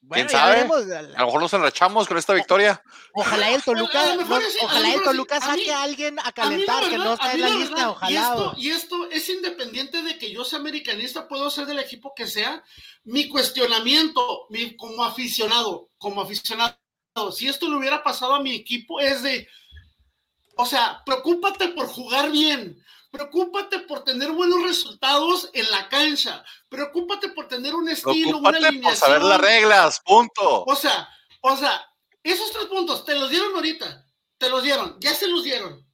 Bueno, 0.06 0.24
ya 0.30 0.38
sabe? 0.38 0.52
veremos. 0.68 0.76
A 0.90 1.02
lo 1.20 1.26
mejor 1.26 1.40
nos 1.42 1.52
enrachamos 1.54 2.06
con 2.08 2.18
esta 2.18 2.34
victoria. 2.34 2.82
Ojalá 3.14 3.50
el 3.50 3.62
Toluca, 3.62 4.14
no- 4.16 4.40
sí, 4.40 4.58
ojalá 4.62 4.88
el 4.92 4.98
sí. 4.98 5.04
Toluca 5.04 5.36
A 5.36 5.40
mí- 5.40 5.46
saque 5.46 5.72
a 5.72 5.82
alguien 5.82 6.18
a 6.18 6.24
la 6.24 6.32
calentar, 6.32 6.88
que 6.90 6.98
no 6.98 7.14
está 7.14 7.32
en 7.32 7.40
la 7.40 7.48
la 7.48 7.54
lista, 7.56 7.74
verdad, 7.74 7.90
ojalá. 7.90 8.10
Y 8.10 8.16
esto, 8.16 8.54
y 8.58 8.70
esto 8.70 9.10
es 9.10 9.28
independiente 9.30 10.02
de 10.02 10.18
que 10.18 10.30
yo 10.32 10.44
sea 10.44 10.58
americanista, 10.58 11.26
puedo 11.28 11.48
ser 11.50 11.66
del 11.66 11.78
equipo 11.78 12.12
que 12.14 12.26
sea. 12.26 12.62
Mi 13.04 13.28
cuestionamiento, 13.28 14.46
mi, 14.50 14.76
como 14.76 15.04
aficionado, 15.04 15.88
como 15.98 16.20
aficionado, 16.22 16.76
si 17.32 17.48
esto 17.48 17.68
le 17.68 17.76
hubiera 17.76 18.02
pasado 18.02 18.34
a 18.34 18.40
mi 18.40 18.54
equipo, 18.54 19.00
es 19.00 19.22
de, 19.22 19.48
o 20.56 20.66
sea, 20.66 21.02
preocúpate 21.06 21.68
por 21.68 21.86
jugar 21.86 22.30
bien, 22.30 22.82
preocúpate 23.10 23.80
por 23.80 24.02
tener 24.02 24.32
buenos 24.32 24.62
resultados 24.62 25.48
en 25.52 25.70
la 25.70 25.88
cancha, 25.88 26.44
preocúpate 26.68 27.28
por 27.28 27.46
tener 27.46 27.74
un 27.74 27.88
estilo, 27.88 28.38
una 28.38 28.50
Preocúpate 28.50 28.58
por 28.58 28.66
alineación. 28.66 28.96
saber 28.96 29.22
las 29.22 29.40
reglas, 29.40 30.00
punto. 30.00 30.64
O 30.64 30.74
sea, 30.74 31.08
o 31.40 31.56
sea, 31.56 31.84
esos 32.22 32.50
tres 32.52 32.66
puntos 32.66 33.04
te 33.04 33.14
los 33.14 33.30
dieron 33.30 33.54
ahorita, 33.54 34.06
te 34.38 34.48
los 34.48 34.62
dieron, 34.62 34.96
ya 35.00 35.14
se 35.14 35.28
los 35.28 35.44
dieron. 35.44 35.86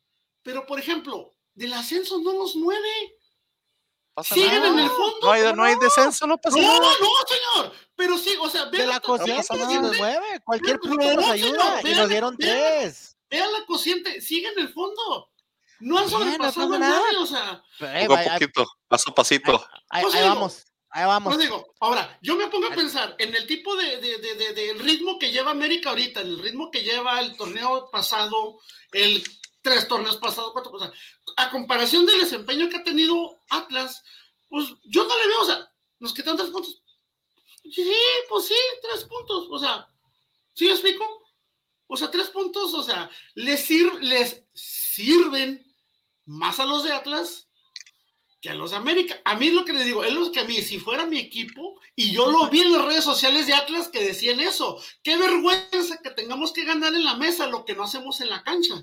Pero, 0.42 0.64
por 0.64 0.78
ejemplo, 0.78 1.34
del 1.54 1.74
ascenso 1.74 2.18
no 2.18 2.32
los 2.32 2.56
mueve. 2.56 3.18
Pasa 4.22 4.34
siguen 4.34 4.54
nada. 4.60 4.68
en 4.68 4.78
el 4.78 4.88
fondo, 4.90 5.18
No 5.22 5.32
hay, 5.32 5.42
¿cómo 5.42 5.56
no 5.56 5.64
hay 5.64 5.74
no? 5.74 5.80
descenso, 5.80 6.26
no 6.26 6.38
pasa 6.38 6.56
No, 6.58 6.62
nada. 6.80 6.94
no, 7.00 7.08
señor. 7.28 7.72
Pero 7.96 8.18
sí, 8.18 8.34
o 8.40 8.48
sea, 8.48 8.64
De 8.66 8.78
vean 8.78 8.88
la 8.88 8.94
la, 8.94 9.00
cociente 9.00 9.34
pasa 9.48 9.54
sí 9.54 9.74
nada. 9.74 9.80
nos 9.88 9.96
mueve. 9.98 10.40
Cualquier 10.44 10.78
punto 10.80 11.06
nos 11.14 11.26
no, 11.26 11.32
ayuda. 11.32 11.76
señor, 11.80 11.88
Y 11.88 11.94
nos 12.00 12.08
dieron 12.08 12.36
tres. 12.38 13.16
vean 13.30 13.52
la 13.52 13.64
cociente, 13.66 14.20
siguen 14.20 14.52
en 14.56 14.64
el 14.66 14.72
fondo. 14.72 15.30
No 15.80 15.96
han 15.98 16.04
no 16.04 16.10
sobrepasado 16.10 16.68
pasa 16.70 16.76
a 16.76 16.78
nada. 16.78 17.00
nadie, 17.00 17.16
o 17.18 17.26
sea. 17.26 17.62
Poco 18.06 18.14
a 18.14 18.22
poquito, 18.34 18.66
paso 18.88 19.10
a 19.10 19.14
pasito. 19.14 19.64
Ahí, 19.88 20.04
vamos. 20.22 20.64
Ahí 20.90 21.06
vamos. 21.06 21.34
Pues 21.34 21.46
digo, 21.46 21.72
ahora, 21.80 22.18
yo 22.20 22.34
me 22.36 22.48
pongo 22.48 22.66
a 22.66 22.74
pensar 22.74 23.14
en 23.18 23.34
el 23.34 23.46
tipo 23.46 23.76
de, 23.76 23.98
de, 23.98 24.18
de, 24.18 24.34
de- 24.34 24.52
del 24.52 24.78
ritmo 24.80 25.18
que 25.18 25.30
lleva 25.30 25.52
América 25.52 25.90
ahorita, 25.90 26.20
en 26.20 26.26
el 26.26 26.38
ritmo 26.42 26.70
que 26.70 26.82
lleva 26.82 27.20
el 27.20 27.36
torneo 27.36 27.88
pasado, 27.90 28.58
el 28.92 29.22
tres 29.62 29.88
torneos 29.88 30.16
pasados, 30.16 30.52
cuatro 30.52 30.70
cosas. 30.70 30.92
A 31.36 31.50
comparación 31.50 32.06
del 32.06 32.20
desempeño 32.20 32.68
que 32.68 32.76
ha 32.76 32.84
tenido 32.84 33.40
Atlas, 33.48 34.02
pues 34.48 34.68
yo 34.84 35.04
no 35.06 35.18
le 35.18 35.26
veo, 35.28 35.40
o 35.40 35.44
sea, 35.44 35.72
nos 35.98 36.14
quitan 36.14 36.36
tres 36.36 36.50
puntos. 36.50 36.82
Sí, 37.70 37.92
pues 38.28 38.46
sí, 38.46 38.54
tres 38.82 39.04
puntos, 39.04 39.46
o 39.50 39.58
sea, 39.58 39.86
¿sí 40.54 40.64
me 40.64 40.72
explico? 40.72 41.04
O 41.86 41.96
sea, 41.96 42.10
tres 42.10 42.28
puntos, 42.28 42.72
o 42.72 42.82
sea, 42.82 43.10
les, 43.34 43.60
sir- 43.64 43.98
les 44.00 44.44
sirven 44.54 45.66
más 46.24 46.58
a 46.60 46.64
los 46.66 46.84
de 46.84 46.92
Atlas 46.92 47.48
que 48.40 48.48
a 48.48 48.54
los 48.54 48.70
de 48.70 48.78
América. 48.78 49.20
A 49.24 49.34
mí 49.36 49.48
es 49.48 49.52
lo 49.52 49.64
que 49.64 49.74
les 49.74 49.84
digo, 49.84 50.02
es 50.02 50.14
lo 50.14 50.32
que 50.32 50.40
a 50.40 50.44
mí, 50.44 50.62
si 50.62 50.78
fuera 50.78 51.04
mi 51.04 51.18
equipo, 51.18 51.78
y 51.94 52.12
yo 52.12 52.30
lo 52.30 52.48
vi 52.48 52.62
en 52.62 52.72
las 52.72 52.84
redes 52.84 53.04
sociales 53.04 53.46
de 53.46 53.52
Atlas 53.52 53.88
que 53.88 54.02
decían 54.02 54.40
eso, 54.40 54.82
qué 55.02 55.16
vergüenza 55.18 55.98
que 56.02 56.10
tengamos 56.10 56.52
que 56.52 56.64
ganar 56.64 56.94
en 56.94 57.04
la 57.04 57.16
mesa 57.16 57.46
lo 57.48 57.64
que 57.66 57.74
no 57.74 57.84
hacemos 57.84 58.20
en 58.22 58.30
la 58.30 58.42
cancha. 58.42 58.82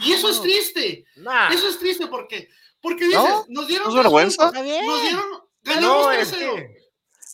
Y 0.00 0.12
eso 0.12 0.28
es 0.30 0.40
triste, 0.40 1.04
Nah. 1.16 1.50
eso 1.52 1.68
es 1.68 1.78
triste 1.78 2.06
porque, 2.06 2.48
porque 2.80 3.04
dices, 3.04 3.20
¿No? 3.22 3.44
nos 3.48 3.66
dieron 3.66 3.88
¿No 3.88 3.92
es 3.96 4.02
vergüenza? 4.02 4.44
nos 4.50 4.62
dieron, 4.64 5.24
ganamos 5.62 6.04
No, 6.06 6.12
es 6.12 6.30
3-0. 6.32 6.54
que- 6.56 6.76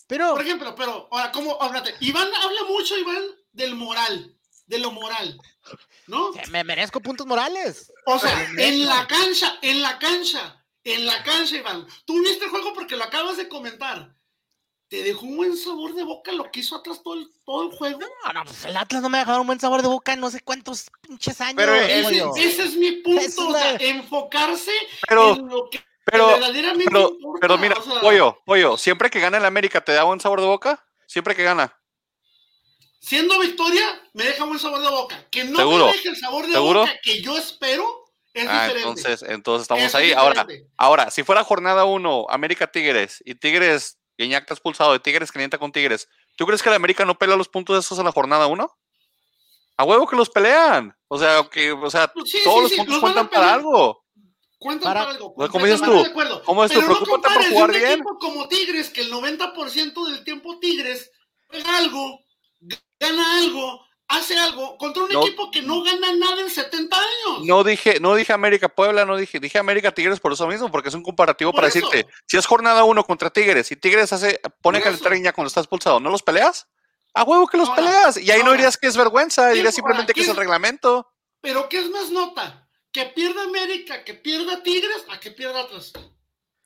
Pero, 0.09 0.32
Por 0.34 0.42
ejemplo, 0.42 0.74
pero 0.74 1.09
ahora, 1.11 1.32
como, 1.32 1.61
háblate, 1.62 1.94
Iván 2.00 2.28
habla 2.34 2.64
mucho, 2.64 2.98
Iván, 2.98 3.22
del 3.53 3.74
moral, 3.74 4.36
de 4.66 4.78
lo 4.78 4.90
moral, 4.90 5.38
¿no? 6.07 6.32
me 6.50 6.64
merezco 6.64 7.00
puntos 7.00 7.26
morales. 7.26 7.90
O 8.07 8.18
sea, 8.18 8.50
en 8.59 8.84
la 8.86 9.07
cancha, 9.07 9.59
en 9.62 9.80
la 9.80 9.98
cancha, 9.98 10.62
en 10.84 11.07
la 11.07 11.22
cancha, 11.22 11.57
Iván. 11.57 11.86
Tú 12.05 12.20
viste 12.22 12.44
el 12.44 12.50
juego 12.50 12.74
porque 12.74 12.96
lo 12.96 13.05
acabas 13.05 13.36
de 13.36 13.48
comentar. 13.48 14.14
¿Te 14.93 15.03
dejó 15.03 15.24
un 15.24 15.38
buen 15.38 15.57
sabor 15.57 15.95
de 15.95 16.03
boca 16.05 16.32
lo 16.32 16.51
que 16.51 16.61
hizo 16.61 16.76
atrás 16.76 17.01
todo 17.03 17.14
el, 17.14 17.26
todo 17.47 17.62
el 17.62 17.74
juego? 17.74 17.99
No, 18.26 18.32
no, 18.34 18.45
pues 18.45 18.66
el 18.66 18.76
Atlas 18.76 19.01
no 19.01 19.09
me 19.09 19.16
ha 19.16 19.20
dejado 19.20 19.40
un 19.40 19.47
buen 19.47 19.59
sabor 19.59 19.80
de 19.80 19.88
boca 19.88 20.12
en 20.12 20.20
no 20.20 20.30
sé 20.30 20.40
cuántos 20.43 20.90
pinches 21.01 21.40
años. 21.40 21.55
Pero 21.57 21.74
Ese, 21.74 22.62
es 22.62 22.76
mi 22.76 22.93
punto, 22.97 23.22
Es 23.22 23.38
o 23.38 23.53
sea, 23.53 23.76
enfocarse 23.76 24.70
Pero, 25.09 25.32
en 25.32 25.49
lo 25.49 25.70
que 25.70 25.80
pero, 26.05 26.26
verdaderamente 26.26 26.84
pero, 26.84 27.09
importa. 27.09 27.38
pero 27.40 27.57
mira, 27.57 27.76
o 27.78 27.82
sea, 27.82 28.01
pollo, 28.03 28.38
pollo, 28.45 28.76
siempre 28.76 29.09
que 29.09 29.18
gana 29.18 29.38
el 29.38 29.47
América, 29.47 29.80
¿te 29.82 29.93
da 29.93 30.05
buen 30.05 30.20
sabor 30.20 30.43
de 30.43 30.47
boca? 30.47 30.84
Siempre 31.07 31.34
que 31.34 31.43
gana. 31.43 31.74
siendo 33.01 33.38
victoria, 33.40 33.99
me 34.12 34.24
deja 34.24 34.45
buen 34.45 34.59
sabor 34.59 34.82
de 34.82 34.90
boca. 34.90 35.26
Que 35.30 35.45
no 35.45 35.57
¿Seguro? 35.57 35.86
me 35.86 35.93
deje 35.93 36.11
el 36.11 36.16
sabor 36.18 36.47
de 36.47 36.53
¿Seguro? 36.53 36.80
boca 36.80 36.93
que 37.03 37.22
yo 37.22 37.38
espero 37.38 38.05
es 38.34 38.47
Ah, 38.47 38.66
diferente. 38.68 38.88
entonces, 38.88 39.22
entonces 39.26 39.62
estamos 39.62 39.95
ahí. 39.95 40.12
Ahora, 40.12 40.47
ahora, 40.76 41.11
si 41.11 41.22
fuera 41.22 41.43
jornada 41.45 41.86
1, 41.86 42.26
América 42.28 42.66
Tigres 42.70 43.22
y 43.24 43.34
Tigres, 43.36 43.97
Guiñac 44.18 44.42
está 44.42 44.54
expulsado 44.54 44.92
de 44.92 45.00
Tigres, 45.00 45.32
calienta 45.32 45.58
con 45.58 45.72
Tigres, 45.72 46.08
¿tú 46.36 46.46
crees 46.46 46.62
que 46.62 46.68
el 46.68 46.74
América 46.74 47.04
no 47.04 47.18
pelea 47.18 47.36
los 47.36 47.48
puntos 47.48 47.76
de 47.76 47.80
esos 47.80 47.98
en 47.98 48.04
la 48.04 48.12
jornada 48.12 48.46
1? 48.46 48.70
A 49.78 49.84
huevo 49.84 50.06
que 50.06 50.16
los 50.16 50.28
pelean. 50.30 50.94
O 51.08 51.18
sea, 51.18 51.48
que, 51.50 51.72
o 51.72 51.90
sea, 51.90 52.08
Pues 52.12 52.30
sí, 52.30 52.38
todos 52.44 52.56
sí, 52.56 52.62
los 52.62 52.70
sí, 52.70 52.76
puntos 52.76 52.94
los 52.94 53.00
cuentan 53.02 53.28
para 53.30 53.54
algo. 53.54 54.04
Cuentan 54.58 54.92
Para- 54.92 55.00
para 55.00 55.12
algo. 55.16 55.34
Pues, 55.34 55.50
como 55.50 55.64
dices 55.66 55.82
tú. 55.82 56.04
¿cómo 56.44 56.64
es 56.64 56.70
tú? 56.70 56.78
Pero 56.80 56.88
no 56.92 56.94
Preocúpate 56.98 57.06
por 57.06 57.20
compares 57.22 57.48
de 57.48 57.54
jugar 57.54 57.70
un 57.70 57.76
bien. 57.76 57.92
equipo 57.92 58.18
como 58.18 58.48
Tigres, 58.48 58.90
que 58.90 59.00
el 59.00 59.10
90% 59.12 60.06
del 60.06 60.24
tiempo 60.24 60.58
Tigres 60.60 61.10
juega 61.48 61.78
algo, 61.78 62.20
gana 63.00 63.38
algo, 63.38 63.84
hace 64.12 64.38
algo, 64.38 64.76
contra 64.78 65.02
un 65.04 65.10
No. 65.12 65.20
equipo 65.22 65.50
que 65.50 65.62
no 65.62 65.82
gana 65.82 66.12
nada 66.12 66.40
en 66.40 66.50
70 66.50 66.96
años. 66.96 67.44
No 67.44 67.64
dije, 67.64 67.98
no 68.00 68.14
dije 68.14 68.32
América 68.32 68.68
Puebla, 68.68 69.04
no 69.04 69.16
dije, 69.16 69.40
dije 69.40 69.58
América 69.58 69.92
Tigres 69.92 70.20
por 70.20 70.32
eso 70.32 70.46
mismo, 70.46 70.70
porque 70.70 70.88
es 70.90 70.94
un 70.94 71.02
comparativo 71.02 71.50
Por 71.52 71.58
para 71.62 71.68
eso. 71.68 71.78
decirte, 71.90 72.12
si 72.26 72.36
es 72.36 72.46
jornada 72.46 72.84
1 72.84 73.04
contra 73.04 73.30
Tigres 73.30 73.70
y 73.72 73.76
Tigres 73.76 74.12
hace, 74.12 74.40
pone 74.60 74.78
Por 74.78 74.84
calentar 74.84 75.12
eso. 75.12 75.18
Guiñac 75.18 75.34
cuando 75.34 75.48
está 75.48 75.60
expulsado, 75.60 76.00
¿no 76.00 76.10
los 76.10 76.22
peleas? 76.22 76.66
A 77.14 77.24
huevo 77.24 77.46
que 77.46 77.58
los 77.58 77.68
Ahora, 77.68 77.82
peleas. 77.82 78.16
Y 78.16 78.30
ahí 78.30 78.42
no 78.42 78.52
dirías 78.52 78.76
que 78.78 78.86
es 78.86 78.96
vergüenza, 78.96 79.48
dirías 79.50 79.74
simplemente 79.74 80.14
que 80.14 80.20
es 80.20 80.26
¿quién- 80.26 80.36
el 80.36 80.40
reglamento. 80.40 81.12
Pero 81.40 81.68
¿qué 81.68 81.78
es 81.80 81.90
más 81.90 82.10
nota? 82.10 82.68
¿Que 82.92 83.06
pierda 83.06 83.42
América, 83.44 84.04
que 84.04 84.14
pierda 84.14 84.62
Tigres, 84.62 85.04
a 85.10 85.18
que 85.18 85.30
pierda 85.30 85.60
Atlas? 85.62 85.92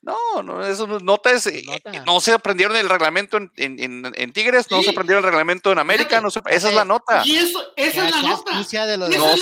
No, 0.07 0.41
no, 0.41 0.65
eso 0.65 0.87
no, 0.87 0.99
nota 0.99 1.31
es, 1.31 1.45
eh, 1.47 1.63
Nota. 1.65 1.91
no 2.05 2.21
se 2.21 2.31
aprendieron 2.31 2.77
el 2.77 2.87
reglamento 2.87 3.35
en, 3.35 3.51
en- 3.57 3.79
en- 3.79 4.13
en 4.15 4.31
Tigres, 4.31 4.71
no 4.71 4.81
se 4.81 4.91
aprendieron 4.91 5.21
el 5.25 5.29
reglamento 5.29 5.69
en 5.71 5.79
América, 5.79 6.21
no 6.21 6.31
se- 6.31 6.39
esa 6.49 6.69
es 6.69 6.75
la 6.75 6.85
nota. 6.85 7.23
Y 7.25 7.35
eso, 7.35 7.61
esa 7.75 8.07
es 8.07 8.15
la 8.15 8.21
nota. 8.21 8.53
No 8.53 8.63
se 8.63 8.79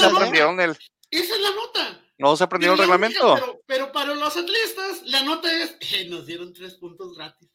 aprendieron 0.05 0.59
el, 0.59 0.71
Esa 1.11 1.35
es 1.35 1.39
la 1.41 1.51
nota. 1.51 2.01
no 2.17 2.35
se 2.35 2.43
aprendieron 2.43 2.75
el 2.77 2.81
reglamento. 2.81 3.35
Pero, 3.35 3.61
pero 3.67 3.91
para 3.91 4.15
los 4.15 4.35
atletas, 4.35 5.03
la 5.03 5.21
nota 5.21 5.51
es, 5.53 5.77
eh, 5.93 6.07
nos 6.09 6.25
dieron 6.25 6.51
tres 6.51 6.73
puntos 6.75 7.15
gratis. 7.15 7.47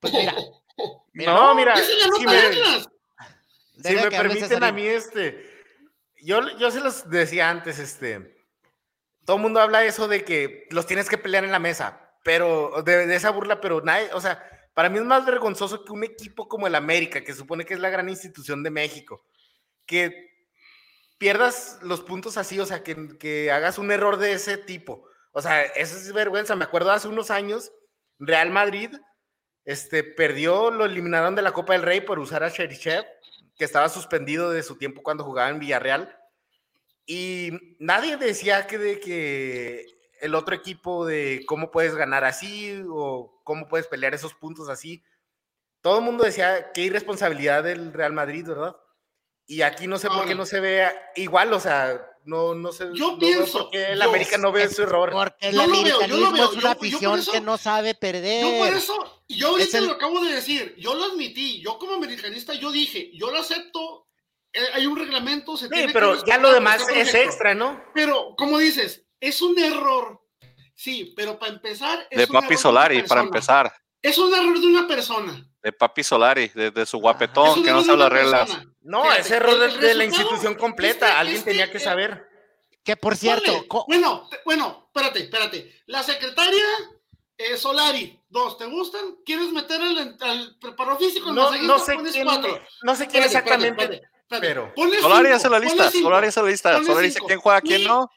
Pues 0.00 0.12
mira, 0.14 0.34
No, 1.12 1.54
mira, 1.54 1.74
Esa 1.74 1.82
es 1.92 1.98
la 1.98 2.04
si 2.16 2.24
nota 2.24 2.32
de 2.32 2.48
me, 2.48 2.56
Atlas. 2.60 2.88
si 3.84 3.94
me 3.94 4.10
permiten 4.10 4.64
a 4.64 4.72
mí, 4.72 4.86
este, 4.86 5.62
yo, 6.22 6.40
yo 6.58 6.70
se 6.70 6.80
los 6.80 7.10
decía 7.10 7.50
antes, 7.50 7.78
este, 7.78 8.38
todo 9.26 9.36
el 9.36 9.42
mundo 9.42 9.60
habla 9.60 9.84
eso 9.84 10.08
de 10.08 10.24
que 10.24 10.66
los 10.70 10.86
tienes 10.86 11.10
que 11.10 11.18
pelear 11.18 11.44
en 11.44 11.52
la 11.52 11.58
mesa, 11.58 12.00
pero, 12.24 12.82
de, 12.82 13.14
esa 13.14 13.30
burla, 13.30 13.60
pero 13.60 13.80
nadie, 13.82 14.12
o 14.12 14.20
sea, 14.20 14.42
para 14.74 14.88
mí 14.88 14.98
es 14.98 15.04
más 15.04 15.24
vergonzoso 15.24 15.84
que 15.84 15.92
un 15.92 16.02
equipo 16.02 16.48
como 16.48 16.66
el 16.66 16.74
América, 16.74 17.22
que 17.22 17.34
supone 17.34 17.64
que 17.64 17.74
es 17.74 17.80
la 17.80 17.90
gran 17.90 18.08
institución 18.08 18.64
de 18.64 18.70
México, 18.70 19.24
que 19.86 20.32
pierdas 21.18 21.78
los 21.82 22.00
puntos 22.00 22.36
así, 22.36 22.58
o 22.58 22.66
sea, 22.66 22.82
que, 22.82 23.16
que 23.18 23.52
hagas 23.52 23.78
un 23.78 23.92
error 23.92 24.16
de 24.16 24.32
ese 24.32 24.56
tipo. 24.56 25.06
O 25.32 25.42
sea, 25.42 25.62
eso 25.62 25.96
es 25.96 26.12
vergüenza. 26.12 26.56
Me 26.56 26.64
acuerdo 26.64 26.90
hace 26.90 27.08
unos 27.08 27.30
años, 27.30 27.72
Real 28.18 28.50
Madrid 28.50 28.90
este, 29.64 30.04
perdió, 30.04 30.70
lo 30.70 30.84
eliminaron 30.84 31.34
de 31.34 31.42
la 31.42 31.52
Copa 31.52 31.72
del 31.72 31.82
Rey 31.82 32.00
por 32.00 32.18
usar 32.18 32.42
a 32.44 32.50
Cherichev, 32.50 33.04
que 33.56 33.64
estaba 33.64 33.88
suspendido 33.88 34.50
de 34.50 34.62
su 34.62 34.76
tiempo 34.76 35.02
cuando 35.02 35.24
jugaba 35.24 35.50
en 35.50 35.58
Villarreal. 35.58 36.16
Y 37.06 37.76
nadie 37.78 38.16
decía 38.16 38.66
que 38.66 38.78
de 38.78 39.00
que 39.00 39.86
el 40.24 40.34
otro 40.34 40.54
equipo 40.54 41.04
de 41.04 41.44
cómo 41.46 41.70
puedes 41.70 41.94
ganar 41.94 42.24
así 42.24 42.82
o 42.88 43.42
cómo 43.44 43.68
puedes 43.68 43.86
pelear 43.86 44.14
esos 44.14 44.32
puntos 44.32 44.70
así. 44.70 45.02
Todo 45.82 45.98
el 45.98 46.04
mundo 46.04 46.24
decía 46.24 46.72
qué 46.72 46.80
irresponsabilidad 46.80 47.62
del 47.62 47.92
Real 47.92 48.14
Madrid, 48.14 48.46
¿verdad? 48.46 48.74
Y 49.46 49.60
aquí 49.60 49.86
no 49.86 49.98
sé 49.98 50.08
por 50.08 50.26
qué 50.26 50.34
no 50.34 50.46
se 50.46 50.60
ve 50.60 50.88
igual, 51.16 51.52
o 51.52 51.60
sea, 51.60 52.00
no, 52.24 52.54
no 52.54 52.72
sé. 52.72 52.86
Yo 52.94 53.18
pienso. 53.18 53.64
Por 53.64 53.70
qué 53.70 53.92
el 53.92 54.00
América 54.00 54.38
no 54.38 54.50
ve 54.50 54.66
su 54.70 54.84
error. 54.84 55.10
Porque 55.12 55.50
el 55.50 55.60
americanismo 55.60 56.42
es 56.42 56.52
una 56.52 56.70
afición 56.70 57.22
que 57.30 57.42
no 57.42 57.58
sabe 57.58 57.94
perder. 57.94 58.44
Yo 58.46 58.64
por 58.64 58.74
eso, 58.74 59.22
yo 59.28 59.48
ahorita 59.48 59.82
lo 59.82 59.92
acabo 59.92 60.24
de 60.24 60.32
decir, 60.32 60.74
yo 60.78 60.94
lo 60.94 61.04
admití, 61.04 61.62
yo 61.62 61.78
como 61.78 61.92
americanista, 61.92 62.54
yo 62.54 62.72
dije, 62.72 63.10
yo 63.12 63.30
lo 63.30 63.40
acepto, 63.40 64.08
eh, 64.54 64.62
hay 64.72 64.86
un 64.86 64.96
reglamento, 64.96 65.58
se 65.58 65.68
sí, 65.68 65.86
pero 65.92 66.24
ya 66.24 66.38
lo 66.38 66.50
demás 66.50 66.88
es 66.88 67.12
extra, 67.12 67.54
¿no? 67.54 67.84
Pero, 67.92 68.34
como 68.38 68.56
dices, 68.56 69.03
es 69.28 69.40
un 69.40 69.58
error. 69.58 70.20
Sí, 70.74 71.14
pero 71.16 71.38
para 71.38 71.52
empezar. 71.52 72.06
Es 72.10 72.18
de 72.18 72.26
Papi 72.26 72.56
Solari, 72.56 73.02
para 73.04 73.22
empezar. 73.22 73.72
Es 74.02 74.18
un 74.18 74.34
error 74.34 74.60
de 74.60 74.66
una 74.66 74.86
persona. 74.86 75.46
De 75.62 75.72
Papi 75.72 76.04
Solari, 76.04 76.48
de, 76.48 76.84
su 76.84 76.98
guapetón, 76.98 77.64
que 77.64 77.70
no 77.70 77.82
sabe 77.82 77.98
las 77.98 78.12
reglas. 78.12 78.50
No, 78.82 79.10
es 79.10 79.30
error 79.30 79.58
de, 79.80 79.94
la 79.94 80.04
institución 80.04 80.54
completa. 80.56 81.18
Alguien 81.18 81.42
tenía 81.42 81.70
que 81.70 81.80
saber. 81.80 82.28
Que 82.82 82.96
por 82.96 83.16
cierto. 83.16 83.64
Bueno, 83.86 84.28
bueno, 84.44 84.90
espérate, 84.94 85.22
espérate. 85.22 85.74
La 85.86 86.02
secretaria 86.02 86.62
eh, 87.38 87.56
Solari, 87.56 88.20
dos, 88.28 88.58
¿te 88.58 88.66
gustan? 88.66 89.16
¿Quieres 89.24 89.50
meter 89.52 89.80
al, 89.80 90.16
al 90.20 90.56
preparador 90.60 90.98
físico? 90.98 91.32
No, 91.32 91.50
no 91.50 91.78
sé 91.78 91.96
quién, 91.96 92.26
no 92.82 92.94
sé 92.94 93.06
quién 93.06 93.22
exactamente. 93.22 94.02
pero. 94.28 94.70
Solari 95.00 95.30
hace 95.30 95.48
la 95.48 95.58
lista. 95.58 95.90
Solari 95.90 96.26
hace 96.26 96.42
la 96.42 96.48
lista. 96.50 96.82
Solari 96.84 97.06
dice 97.06 97.20
quién 97.26 97.40
juega, 97.40 97.62
quién 97.62 97.84
no. 97.84 98.10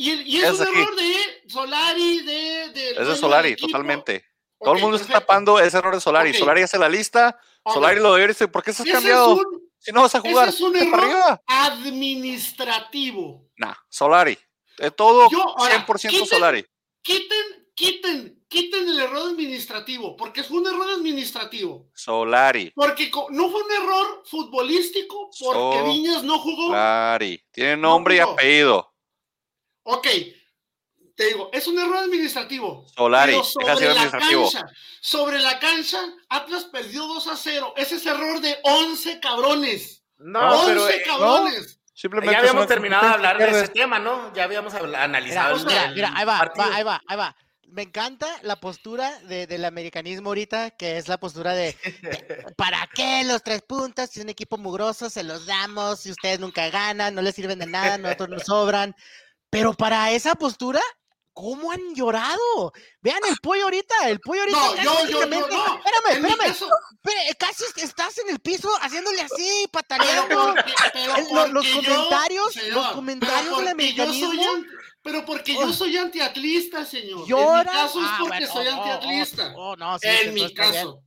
Y, 0.00 0.38
es, 0.38 0.60
un 0.60 0.64
error 0.64 0.94
de 0.94 1.42
Solari, 1.48 2.22
de... 2.22 2.70
de 2.72 2.90
es 2.92 3.08
de 3.08 3.16
Solari, 3.16 3.56
totalmente. 3.56 4.24
Todo 4.60 4.74
el 4.74 4.80
mundo 4.80 4.96
está 4.96 5.14
tapando 5.14 5.58
ese 5.58 5.76
error 5.76 5.92
de 5.92 6.00
Solari. 6.00 6.32
Solari 6.34 6.62
hace 6.62 6.78
la 6.78 6.88
lista, 6.88 7.36
Solari 7.66 8.00
lo 8.00 8.14
debe 8.14 8.28
decir, 8.28 8.48
¿por 8.48 8.62
qué 8.62 8.70
estás 8.70 8.86
cambiado? 8.86 9.40
si 9.78 9.90
no 9.90 10.02
vas 10.02 10.14
a 10.14 10.20
jugar, 10.20 10.50
es 10.50 10.60
un 10.60 10.76
error 10.76 11.40
administrativo. 11.46 13.50
Nah, 13.56 13.74
Solari. 13.88 14.38
De 14.78 14.92
todo, 14.92 15.28
100% 15.28 16.26
Solari. 16.26 16.64
Quiten, 17.02 17.68
quiten, 17.74 18.44
quiten 18.48 18.88
el 18.88 19.00
error 19.00 19.30
administrativo, 19.30 20.16
porque 20.16 20.42
es 20.42 20.50
un 20.50 20.64
error 20.64 20.90
administrativo. 20.90 21.90
Solari. 21.92 22.70
Porque 22.72 23.10
no 23.30 23.50
fue 23.50 23.62
un 23.62 23.72
error 23.72 24.22
futbolístico, 24.26 25.28
porque 25.40 25.82
Viñas 25.82 26.22
no 26.22 26.38
jugó. 26.38 26.68
Solari. 26.68 27.42
Tiene 27.50 27.76
nombre 27.76 28.16
y 28.16 28.18
apellido. 28.20 28.94
Ok, 29.90 30.06
te 31.16 31.24
digo, 31.28 31.48
es 31.50 31.66
un 31.66 31.78
error 31.78 31.96
administrativo. 31.96 32.86
Solari, 32.94 33.32
sobre 33.42 33.88
administrativo. 33.88 34.44
La 34.44 34.60
cancha, 34.60 34.74
sobre 35.00 35.38
la 35.38 35.58
cancha, 35.58 35.98
Atlas 36.28 36.64
perdió 36.64 37.06
2 37.06 37.26
a 37.26 37.36
0. 37.36 37.72
Ese 37.74 37.96
es 37.96 38.04
error 38.04 38.38
de 38.42 38.58
11 38.64 39.18
cabrones. 39.18 40.04
No, 40.18 40.60
11 40.60 40.66
pero, 40.66 40.88
eh, 40.90 41.02
cabrones. 41.06 41.80
Simplemente 41.94 42.32
ya 42.32 42.40
habíamos 42.40 42.66
terminado 42.66 43.08
de 43.08 43.14
hablar 43.14 43.38
de 43.38 43.48
ese 43.48 43.68
tema, 43.68 43.98
¿no? 43.98 44.30
Ya 44.34 44.44
habíamos 44.44 44.74
analizado. 44.74 45.56
Mira, 45.64 45.90
mira, 45.92 46.12
ahí 46.14 46.26
va, 46.26 46.52
ahí 46.74 46.82
va, 46.82 47.02
ahí 47.08 47.16
va. 47.16 47.36
Me 47.66 47.82
encanta 47.82 48.26
la 48.42 48.56
postura 48.60 49.18
del 49.20 49.64
americanismo 49.64 50.28
ahorita, 50.30 50.72
que 50.72 50.98
es 50.98 51.08
la 51.08 51.18
postura 51.18 51.54
de, 51.54 51.76
de, 52.02 52.46
¿para 52.56 52.88
qué 52.94 53.24
los 53.24 53.42
tres 53.42 53.62
puntos? 53.62 54.10
Si 54.10 54.20
es 54.20 54.24
un 54.24 54.30
equipo 54.30 54.58
mugroso, 54.58 55.08
se 55.08 55.22
los 55.22 55.46
damos, 55.46 56.00
si 56.00 56.10
ustedes 56.10 56.40
nunca 56.40 56.68
ganan, 56.68 57.14
no 57.14 57.22
les 57.22 57.34
sirven 57.34 57.58
de 57.58 57.66
nada, 57.66 57.98
nosotros 57.98 58.28
nos 58.28 58.42
sobran. 58.44 58.94
Pero 59.50 59.72
para 59.72 60.10
esa 60.12 60.34
postura, 60.34 60.80
¿cómo 61.32 61.70
han 61.70 61.94
llorado? 61.94 62.72
Vean 63.00 63.20
el 63.28 63.36
pollo 63.38 63.64
ahorita, 63.64 64.08
el 64.08 64.20
pollo 64.20 64.42
ahorita. 64.42 64.58
No, 64.58 64.76
yo, 64.76 65.06
yo, 65.06 65.20
yo, 65.20 65.26
no. 65.26 65.36
Espérame, 65.38 66.26
espérame. 66.26 67.36
casi 67.38 67.64
estás 67.76 68.18
en 68.18 68.30
el 68.30 68.40
piso 68.40 68.68
haciéndole 68.80 69.22
así, 69.22 69.68
pataleando. 69.70 70.54
los, 71.52 71.68
comentarios, 71.68 72.56
los 72.70 72.86
comentarios 72.88 73.58
del 73.58 73.68
americanismo. 73.68 74.64
pero 75.02 75.24
porque 75.24 75.54
yo 75.54 75.72
soy 75.72 75.96
antiatlista, 75.96 76.84
señor. 76.84 77.26
¿Llora? 77.26 77.60
En 77.60 77.66
mi 77.66 77.72
caso 77.72 78.00
es 78.00 78.06
ah, 78.08 78.18
porque 78.20 78.46
soy 78.46 78.66
oh, 78.66 78.70
oh, 78.70 78.82
antiatlista. 78.82 79.52
Oh, 79.56 79.76
no, 79.76 79.98
sí, 79.98 80.08
en 80.08 80.34
mi 80.34 80.52
caso. 80.52 81.02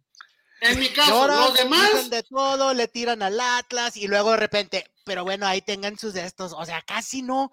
En 0.61 0.79
mi 0.79 0.89
caso, 0.89 1.27
los 1.27 1.53
demás. 1.55 2.09
de 2.09 2.23
todo, 2.23 2.73
le 2.73 2.87
tiran 2.87 3.23
al 3.23 3.39
Atlas 3.39 3.97
y 3.97 4.07
luego 4.07 4.31
de 4.31 4.37
repente, 4.37 4.91
pero 5.03 5.23
bueno, 5.23 5.47
ahí 5.47 5.61
tengan 5.61 5.97
sus 5.97 6.13
de 6.13 6.23
estos. 6.23 6.53
O 6.53 6.63
sea, 6.65 6.83
casi 6.83 7.23
no, 7.23 7.51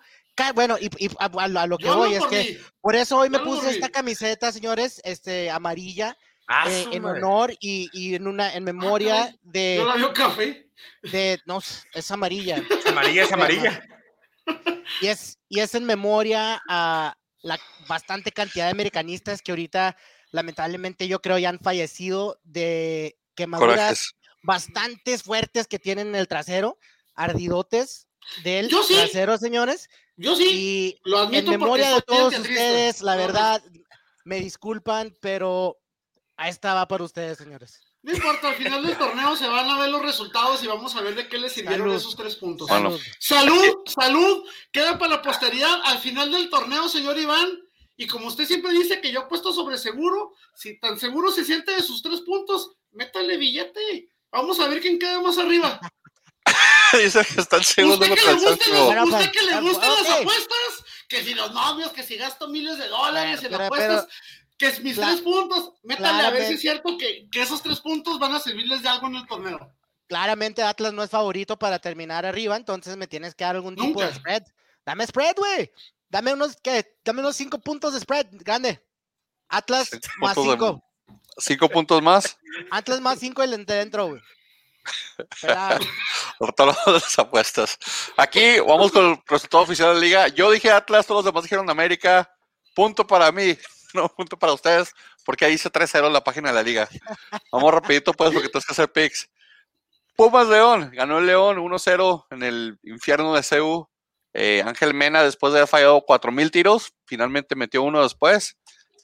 bueno, 0.54 0.76
y, 0.80 0.88
a, 1.18 1.66
lo 1.66 1.78
que 1.78 1.90
voy 1.90 2.14
es 2.14 2.24
que 2.26 2.60
por 2.80 2.96
eso 2.96 3.18
hoy 3.18 3.30
me 3.30 3.38
puse 3.40 3.70
esta 3.70 3.88
camiseta, 3.88 4.52
señores, 4.52 5.00
este 5.04 5.50
amarilla, 5.50 6.16
ah, 6.48 6.70
eh, 6.70 6.86
en 6.92 7.04
honor 7.04 7.52
y, 7.60 7.88
y, 7.92 8.14
en 8.14 8.26
una 8.26 8.54
en 8.54 8.64
memoria 8.64 9.22
ah, 9.22 9.34
de. 9.42 9.76
¿No 9.78 9.86
la 9.86 9.96
vio 9.96 10.12
café? 10.12 10.70
De, 11.02 11.38
no, 11.46 11.60
es 11.92 12.10
amarilla. 12.10 12.62
amarilla, 12.86 13.24
es 13.24 13.32
amarilla. 13.32 13.82
Y 15.00 15.08
es, 15.08 15.38
y 15.48 15.60
es 15.60 15.74
en 15.74 15.84
memoria 15.84 16.60
a 16.68 17.16
la 17.42 17.58
bastante 17.86 18.32
cantidad 18.32 18.66
de 18.66 18.72
americanistas 18.72 19.42
que 19.42 19.52
ahorita, 19.52 19.96
lamentablemente, 20.30 21.08
yo 21.08 21.20
creo 21.20 21.38
ya 21.38 21.50
han 21.50 21.60
fallecido 21.60 22.38
de 22.44 23.18
quemaduras 23.34 24.14
bastante 24.42 25.18
fuertes 25.18 25.66
que 25.66 25.78
tienen 25.78 26.08
en 26.08 26.14
el 26.16 26.28
trasero, 26.28 26.78
ardidotes 27.14 28.06
del 28.44 28.68
trasero, 28.68 29.38
señores. 29.38 29.88
Yo 30.18 30.34
sí, 30.34 30.48
y 30.50 31.08
lo 31.08 31.18
admito 31.18 31.52
en 31.52 31.60
memoria 31.60 31.94
de 31.94 32.02
todos 32.02 32.36
ustedes, 32.36 33.02
la 33.02 33.14
verdad, 33.14 33.62
me 34.24 34.40
disculpan, 34.40 35.16
pero 35.20 35.78
ahí 36.36 36.50
estaba 36.50 36.88
para 36.88 37.04
ustedes, 37.04 37.38
señores. 37.38 37.80
No 38.02 38.12
importa, 38.12 38.48
al 38.48 38.56
final 38.56 38.84
del 38.84 38.98
torneo 38.98 39.36
se 39.36 39.46
van 39.46 39.70
a 39.70 39.78
ver 39.78 39.90
los 39.90 40.02
resultados 40.02 40.62
y 40.64 40.66
vamos 40.66 40.96
a 40.96 41.02
ver 41.02 41.14
de 41.14 41.28
qué 41.28 41.38
les 41.38 41.52
sirvieron 41.52 41.90
esos 41.92 42.16
tres 42.16 42.34
puntos. 42.34 42.68
Salud, 43.20 43.74
salud, 43.86 44.44
queda 44.72 44.98
para 44.98 45.16
la 45.16 45.22
posteridad 45.22 45.80
al 45.84 45.98
final 45.98 46.32
del 46.32 46.50
torneo, 46.50 46.88
señor 46.88 47.16
Iván. 47.16 47.48
Y 47.96 48.06
como 48.08 48.26
usted 48.26 48.44
siempre 48.44 48.72
dice 48.72 49.00
que 49.00 49.12
yo 49.12 49.20
he 49.20 49.26
puesto 49.26 49.52
sobre 49.52 49.78
seguro, 49.78 50.32
si 50.54 50.78
tan 50.80 50.98
seguro 50.98 51.30
se 51.30 51.44
siente 51.44 51.72
de 51.72 51.82
sus 51.82 52.02
tres 52.02 52.20
puntos, 52.22 52.72
métale 52.92 53.36
billete. 53.36 54.08
Vamos 54.30 54.58
a 54.60 54.68
ver 54.68 54.80
quién 54.80 54.98
queda 54.98 55.20
más 55.20 55.38
arriba. 55.38 55.80
Dice 57.04 57.24
que 57.24 57.40
está 57.40 57.56
el 57.56 57.64
segundo 57.64 57.96
¿Usted 57.96 58.14
que 58.14 58.26
le 58.26 58.34
gustan, 58.34 59.04
¿usted 59.04 59.30
que 59.30 59.42
le 59.42 59.60
gustan 59.60 59.90
las 59.90 60.10
apuestas? 60.10 60.84
Que 61.08 61.24
si 61.24 61.34
los 61.34 61.52
novios, 61.52 61.92
que 61.92 62.02
si 62.02 62.16
gasto 62.16 62.48
miles 62.48 62.78
de 62.78 62.88
dólares 62.88 63.42
en 63.42 63.54
apuestas, 63.54 64.06
que 64.58 64.66
es 64.66 64.82
mis 64.82 64.96
tres 64.96 65.20
puntos, 65.20 65.72
métale 65.82 66.22
a 66.24 66.30
ver 66.30 66.46
si 66.46 66.54
es 66.54 66.60
cierto 66.60 66.98
que, 66.98 67.28
que 67.30 67.42
esos 67.42 67.62
tres 67.62 67.80
puntos 67.80 68.18
van 68.18 68.34
a 68.34 68.40
servirles 68.40 68.82
de 68.82 68.88
algo 68.88 69.06
en 69.06 69.16
el 69.16 69.26
torneo. 69.26 69.72
Claramente 70.08 70.62
Atlas 70.62 70.92
no 70.92 71.02
es 71.02 71.10
favorito 71.10 71.58
para 71.58 71.78
terminar 71.78 72.24
arriba, 72.24 72.56
entonces 72.56 72.96
me 72.96 73.06
tienes 73.06 73.34
que 73.34 73.44
dar 73.44 73.56
algún 73.56 73.76
tipo 73.76 74.02
de 74.02 74.12
spread. 74.12 74.42
Dame 74.84 75.06
spread, 75.06 75.36
güey. 75.36 75.70
Dame 76.08 76.32
unos, 76.32 76.56
¿qué? 76.62 76.96
Dame 77.04 77.20
unos 77.20 77.36
cinco 77.36 77.58
puntos 77.58 77.92
de 77.92 78.00
spread, 78.00 78.26
grande. 78.32 78.82
Atlas 79.48 79.90
más 80.18 80.34
cinco. 80.34 80.82
¿Cinco 81.38 81.68
puntos 81.68 82.02
más? 82.02 82.38
Atlas 82.70 83.00
más 83.00 83.18
cinco 83.18 83.42
el 83.42 83.64
dentro, 83.64 84.08
güey. 84.08 84.22
Todas 86.56 86.86
las 86.86 87.18
apuestas. 87.18 87.78
Aquí 88.16 88.60
vamos 88.60 88.92
con 88.92 89.10
el 89.10 89.22
resultado 89.26 89.64
oficial 89.64 89.88
de 89.88 89.94
la 89.94 90.00
liga. 90.00 90.28
Yo 90.28 90.50
dije 90.50 90.70
Atlas, 90.70 91.06
todos 91.06 91.24
los 91.24 91.32
demás 91.32 91.44
dijeron 91.44 91.70
América. 91.70 92.30
Punto 92.74 93.06
para 93.06 93.32
mí, 93.32 93.56
no 93.94 94.08
punto 94.08 94.38
para 94.38 94.52
ustedes, 94.52 94.94
porque 95.24 95.44
ahí 95.44 95.54
hice 95.54 95.70
3-0 95.70 96.06
en 96.06 96.12
la 96.12 96.22
página 96.24 96.48
de 96.48 96.54
la 96.54 96.62
liga. 96.62 96.88
Vamos 97.52 97.72
rapidito 97.72 98.12
pues, 98.12 98.32
porque 98.32 98.48
tienes 98.48 98.66
que 98.66 98.72
hacer 98.72 98.92
picks. 98.92 99.28
Pumas 100.16 100.48
León, 100.48 100.90
ganó 100.92 101.18
el 101.18 101.26
León 101.26 101.58
1-0 101.58 102.26
en 102.30 102.42
el 102.42 102.78
infierno 102.82 103.34
de 103.34 103.42
CEU. 103.44 103.88
Eh, 104.34 104.62
Ángel 104.66 104.92
Mena, 104.92 105.22
después 105.22 105.52
de 105.52 105.60
haber 105.60 105.68
fallado 105.68 106.04
4.000 106.04 106.50
tiros, 106.50 106.92
finalmente 107.06 107.54
metió 107.54 107.82
uno 107.82 108.02
después. 108.02 108.57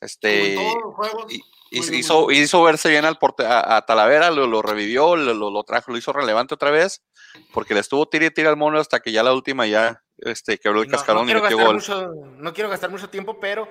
Este, 0.05 0.57
hizo, 1.71 2.31
hizo 2.31 2.63
verse 2.63 2.91
bien 2.91 3.05
al 3.05 3.19
porte, 3.19 3.45
a, 3.47 3.83
Talavera, 3.87 4.31
lo, 4.31 4.63
revivió, 4.63 5.17
lo, 5.17 5.51
lo, 5.51 5.65
trajo, 5.65 5.93
lo 5.93 5.99
hizo 5.99 6.13
relevante 6.13 6.55
otra 6.55 6.71
vez, 6.71 7.03
porque 7.53 7.75
le 7.75 7.81
estuvo 7.81 8.07
tira 8.07 8.27
y 8.27 8.31
tira 8.31 8.51
al 8.51 8.57
mono 8.57 8.79
hasta 8.79 9.01
que 9.01 9.13
ya 9.13 9.23
la 9.23 9.33
última 9.33 9.67
ya 9.67 10.03
este, 10.19 10.59
quebró 10.59 10.83
el 10.83 10.91
cascarón 10.91 11.29
y 11.29 11.35
metió 11.35 11.59
gol. 11.59 11.83
no 12.39 12.53
quiero 12.53 12.71
gastar 12.71 12.91
mucho 12.91 13.09
tiempo, 13.09 13.41
pero 13.41 13.69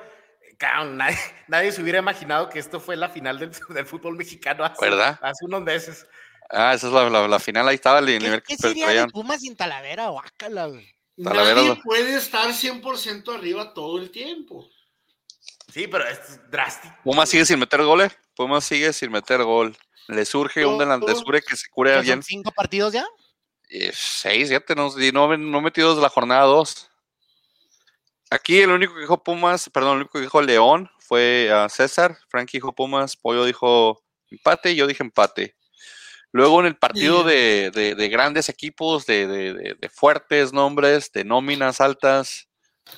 nadie, 0.95 1.17
nadie, 1.47 1.71
se 1.71 1.81
hubiera 1.81 1.99
imaginado 1.99 2.49
que 2.49 2.59
esto 2.59 2.79
fue 2.79 2.95
la 2.95 3.09
final 3.09 3.39
del, 3.39 3.51
del 3.69 3.85
fútbol 3.85 4.15
mexicano 4.15 4.63
hace, 4.63 4.85
hace, 4.87 5.45
unos 5.45 5.61
meses. 5.61 6.07
Ah, 6.49 6.73
esa 6.73 6.87
es 6.87 6.93
la, 6.93 7.27
la, 7.27 7.39
final, 7.39 7.67
ahí 7.67 7.75
estaba 7.75 7.99
el 7.99 8.05
nivel 8.05 8.43
¿Qué, 8.43 8.55
que 8.55 8.61
sería 8.61 8.89
de 8.89 9.07
Pumas 9.07 9.41
sin 9.41 9.55
Talavera 9.55 10.11
o 10.11 10.21
Nadie 11.15 11.75
puede 11.83 12.15
estar 12.15 12.49
100% 12.49 13.35
arriba 13.35 13.73
todo 13.73 13.99
el 13.99 14.09
tiempo. 14.09 14.67
Sí, 15.73 15.87
pero 15.87 16.05
es 16.07 16.19
drástico. 16.51 16.93
Puma 17.03 17.25
sigue 17.25 17.45
sin 17.45 17.57
meter 17.59 17.81
goles. 17.83 18.15
Puma 18.35 18.61
sigue 18.61 18.93
sin 18.93 19.11
meter 19.11 19.41
gol. 19.43 19.75
Le 20.07 20.23
surge 20.25 20.65
un 20.65 20.77
delantesure 20.77 21.41
que 21.41 21.55
se 21.55 21.67
cure 21.69 21.99
bien. 22.01 22.21
¿Cinco 22.21 22.51
partidos 22.51 22.93
ya? 22.93 23.05
Eh, 23.69 23.91
seis, 23.93 24.49
siete, 24.49 24.75
no, 24.75 24.89
no, 25.13 25.37
no 25.37 25.61
metidos 25.61 25.95
de 25.95 26.01
la 26.03 26.09
jornada 26.09 26.43
dos. 26.43 26.89
Aquí 28.29 28.59
el 28.59 28.69
único 28.71 28.93
que 28.93 29.01
dijo 29.01 29.23
Pumas, 29.23 29.69
perdón, 29.69 29.93
el 29.93 29.97
único 30.01 30.13
que 30.19 30.21
dijo 30.25 30.41
León 30.41 30.89
fue 30.99 31.51
a 31.51 31.69
César. 31.69 32.17
Frankie 32.29 32.57
dijo 32.57 32.73
Pumas, 32.73 33.15
Pollo 33.15 33.45
dijo 33.45 34.03
empate 34.29 34.71
y 34.71 34.75
yo 34.75 34.85
dije 34.87 35.01
empate. 35.03 35.55
Luego 36.31 36.59
en 36.59 36.65
el 36.65 36.75
partido 36.75 37.23
de, 37.23 37.71
de- 37.71 37.95
de 37.95 38.09
grandes 38.09 38.49
equipos, 38.49 39.05
de, 39.05 39.27
de- 39.27 39.53
de- 39.53 39.73
de 39.75 39.89
fuertes 39.89 40.51
nombres, 40.51 41.11
de 41.11 41.23
nóminas 41.23 41.79
altas, 41.79 42.47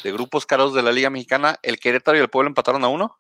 de 0.03 0.11
grupos 0.11 0.45
caros 0.45 0.73
de 0.73 0.81
la 0.83 0.91
Liga 0.91 1.09
Mexicana, 1.09 1.57
el 1.61 1.79
Querétaro 1.79 2.17
y 2.17 2.21
el 2.21 2.29
Pueblo 2.29 2.49
empataron 2.49 2.83
a 2.83 2.87
uno. 2.87 3.19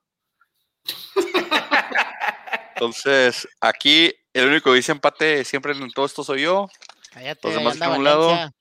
Entonces, 2.75 3.47
aquí 3.61 4.13
el 4.33 4.47
único 4.49 4.69
que 4.71 4.77
dice 4.77 4.91
empate 4.91 5.45
siempre 5.45 5.71
en 5.73 5.89
todo 5.91 6.05
esto 6.05 6.23
soy 6.23 6.41
yo. 6.41 6.67
Cállate, 7.11 7.47
Los 7.47 7.57
demás 7.57 7.77
por 7.77 7.97
un 7.97 8.03
lado. 8.03 8.51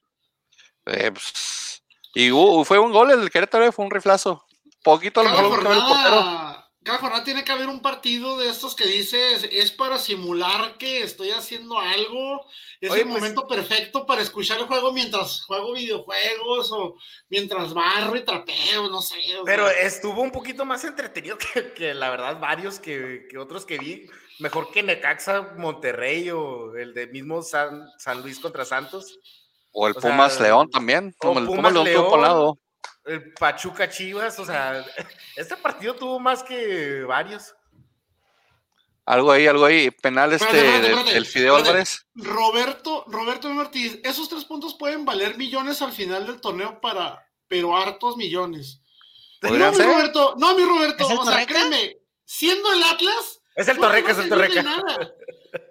Eh, 0.87 1.11
pues, 1.13 1.83
y 2.15 2.31
hubo- 2.31 2.65
fue 2.65 2.79
un 2.79 2.93
gol 2.93 3.11
el 3.11 3.31
Querétaro, 3.31 3.73
fue 3.73 3.85
un 3.85 3.91
riflazo. 3.91 4.45
Poquito 4.83 5.21
a 5.21 5.25
lo 5.25 5.31
mejor 5.31 5.59
el 5.59 5.65
portero. 5.83 6.64
Cada 6.85 6.99
jornada 6.99 7.25
tiene 7.25 7.43
que 7.45 7.51
haber 7.53 7.69
un 7.69 7.81
partido 7.81 8.37
de 8.39 8.49
estos 8.51 8.75
que 8.77 8.87
dices, 8.87 9.49
es 9.51 9.73
para 9.73 9.99
simular 9.99 10.77
que 10.79 11.03
estoy 11.03 11.31
haciendo 11.31 11.79
algo, 11.79 12.47
es 12.81 12.91
Oye, 12.91 13.01
el 13.03 13.09
pues- 13.09 13.21
momento 13.21 13.49
perfecto 13.49 14.07
para 14.07 14.23
escuchar 14.23 14.59
el 14.61 14.67
juego 14.67 14.93
mientras 14.93 15.43
juego 15.43 15.73
videojuegos 15.73 16.71
o 16.73 16.97
mientras 17.31 17.73
barro 17.75 18.17
y 18.17 18.25
trapeo, 18.25 18.89
no 18.91 19.01
sé. 19.01 19.17
Pero 19.45 19.67
sea. 19.69 19.81
estuvo 19.83 20.21
un 20.21 20.31
poquito 20.31 20.65
más 20.65 20.85
entretenido 20.85 21.37
que, 21.55 21.73
que 21.73 21.95
la 21.95 22.11
verdad 22.11 22.39
varios 22.39 22.79
que, 22.79 23.27
que 23.31 23.39
otros 23.39 23.65
que 23.65 23.79
vi. 23.79 24.07
Mejor 24.41 24.71
que 24.73 24.83
Necaxa, 24.83 25.55
Monterrey 25.57 26.31
o 26.31 26.75
el 26.77 26.93
de 26.93 27.07
mismo 27.07 27.41
San, 27.43 27.89
San 27.99 28.21
Luis 28.21 28.41
contra 28.41 28.65
Santos. 28.65 29.19
O 29.73 29.87
el 29.87 29.95
O 29.97 30.01
sea, 30.01 30.11
Pumas 30.11 30.41
León 30.41 30.71
también. 30.71 31.15
o 31.19 31.29
Como 31.29 31.41
el 31.41 31.47
Pumas 31.47 31.73
Pumas 31.73 31.85
León 31.85 32.21
León. 32.21 32.59
El 33.07 33.33
Pachuca 33.35 33.89
Chivas, 33.89 34.39
o 34.39 34.45
sea, 34.47 34.85
este 35.37 35.57
partido 35.57 35.95
tuvo 35.95 36.19
más 36.21 36.43
que 36.43 37.03
varios. 37.03 37.55
Algo 39.07 39.31
ahí, 39.33 39.47
algo 39.47 39.67
ahí. 39.67 39.91
Penal 39.91 40.33
este 40.33 40.47
Espérate, 40.47 40.67
espérate, 40.69 40.83
del- 40.89 40.93
espérate, 40.99 41.15
del 41.15 41.27
Fideo 41.27 41.57
espérate. 41.59 41.69
Álvarez. 41.71 42.07
Roberto, 42.15 43.05
Roberto 43.09 43.51
M. 43.51 43.61
Ortiz, 43.61 43.99
esos 44.03 44.29
tres 44.31 44.45
puntos 44.47 44.75
pueden 44.75 45.05
valer 45.05 45.37
millones 45.37 45.83
al 45.83 45.93
final 45.93 46.27
del 46.27 46.41
torneo 46.41 46.81
para, 46.81 47.23
pero 47.47 47.77
hartos 47.77 48.17
millones. 48.17 48.81
No, 49.43 49.51
¿Podrían 49.51 49.71
mi 49.73 49.77
ser? 49.77 49.87
Roberto, 49.87 50.35
no, 50.39 50.55
mi 50.57 50.65
Roberto, 50.65 51.05
¿Es 51.05 51.11
el 51.11 51.19
o 51.19 51.25
sea, 51.27 51.47
créeme, 51.47 51.99
siendo 52.25 52.73
el 52.73 52.83
Atlas, 52.83 53.43
Es 53.55 53.69
el 53.69 53.77
no 53.77 53.83
Torreca, 53.83 54.07
va 54.07 54.13
es 54.13 54.19
el 54.19 54.29
Torreca. 54.31 54.63
nada. 54.63 55.13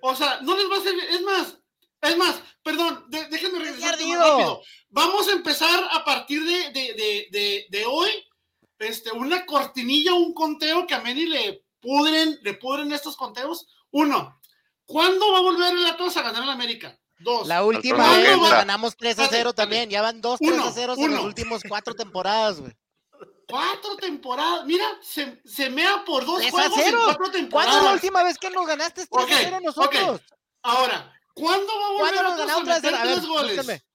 O 0.04 0.16
sea, 0.16 0.40
no 0.42 0.56
les 0.56 0.70
va 0.70 0.78
a 0.78 0.82
servir, 0.82 1.04
es 1.10 1.22
más, 1.24 1.58
es 2.04 2.18
más, 2.18 2.36
perdón, 2.64 3.06
de- 3.10 3.28
déjenme 3.28 3.60
regresar 3.60 3.92
rápido. 3.92 4.62
Vamos 4.90 5.28
a 5.28 5.32
empezar 5.32 5.84
a 5.92 6.04
partir 6.06 6.44
de, 6.44 6.72
de, 6.72 6.94
de, 6.94 7.28
de, 7.32 7.66
de 7.70 7.86
hoy, 7.86 8.10
este, 8.80 9.12
una 9.12 9.46
cortinilla, 9.46 10.14
un 10.14 10.34
conteo 10.34 10.86
que 10.86 10.94
a 10.96 11.02
Meni 11.02 11.26
le 11.26 11.64
pudren, 11.82 12.38
le 12.44 12.54
pudren 12.56 12.92
estos 12.94 13.16
conteos. 13.16 13.68
Uno, 13.92 14.40
¿cuándo 14.86 15.32
va 15.32 15.38
a 15.40 15.42
volver 15.42 15.74
el 15.74 15.86
Atlas 15.86 16.16
a 16.18 16.22
ganar 16.22 16.44
en 16.44 16.50
América? 16.50 16.98
Dos, 17.20 17.48
La 17.48 17.64
última 17.64 18.18
vez 18.18 18.38
ganamos 18.50 18.98
3 18.98 19.14
a 19.20 19.28
0 19.30 19.32
Espérate, 19.32 19.56
también. 19.56 19.90
Ya 19.90 20.02
van 20.02 20.20
2 20.20 20.40
3 20.40 20.52
Uno, 20.52 20.64
a 20.66 20.72
0 20.74 20.96
en 20.98 21.12
las 21.14 21.24
últimas 21.24 21.62
cuatro 21.70 21.94
temporadas, 21.96 22.60
güey. 22.60 22.74
cuatro 23.48 23.96
temporadas. 23.98 24.66
Mira, 24.66 24.86
se, 25.02 25.42
se 25.46 25.70
mea 25.70 26.04
por 26.06 26.26
dos 26.26 26.40
3 26.40 26.54
a 26.54 26.58
juegos 26.58 26.78
en 26.80 26.84
0. 26.86 27.00
cuatro 27.06 27.18
¿Cuándo 27.24 27.38
temporadas. 27.38 27.78
es 27.78 27.84
la 27.84 27.94
última 27.94 28.24
vez 28.24 28.38
que 28.38 28.50
nos 28.50 28.66
ganaste 28.68 29.06
3 29.06 29.08
Ok, 29.12 29.32
a 29.32 29.38
0 29.38 29.60
nosotros? 29.64 30.22
Ahora, 30.64 31.14
¿cuándo 31.34 31.68
va 31.80 31.86
a 31.88 31.92
volver 31.92 32.14
¿Cuándo 32.16 32.32
Atlas 32.32 32.40
a 32.40 32.46
ganamos 32.46 32.64
3 32.64 32.78
a 32.78 32.82
meter 32.82 32.92
0? 32.92 32.98
A 32.98 33.04
ver, 33.06 33.14
tres 33.16 33.28
goles? 33.28 33.86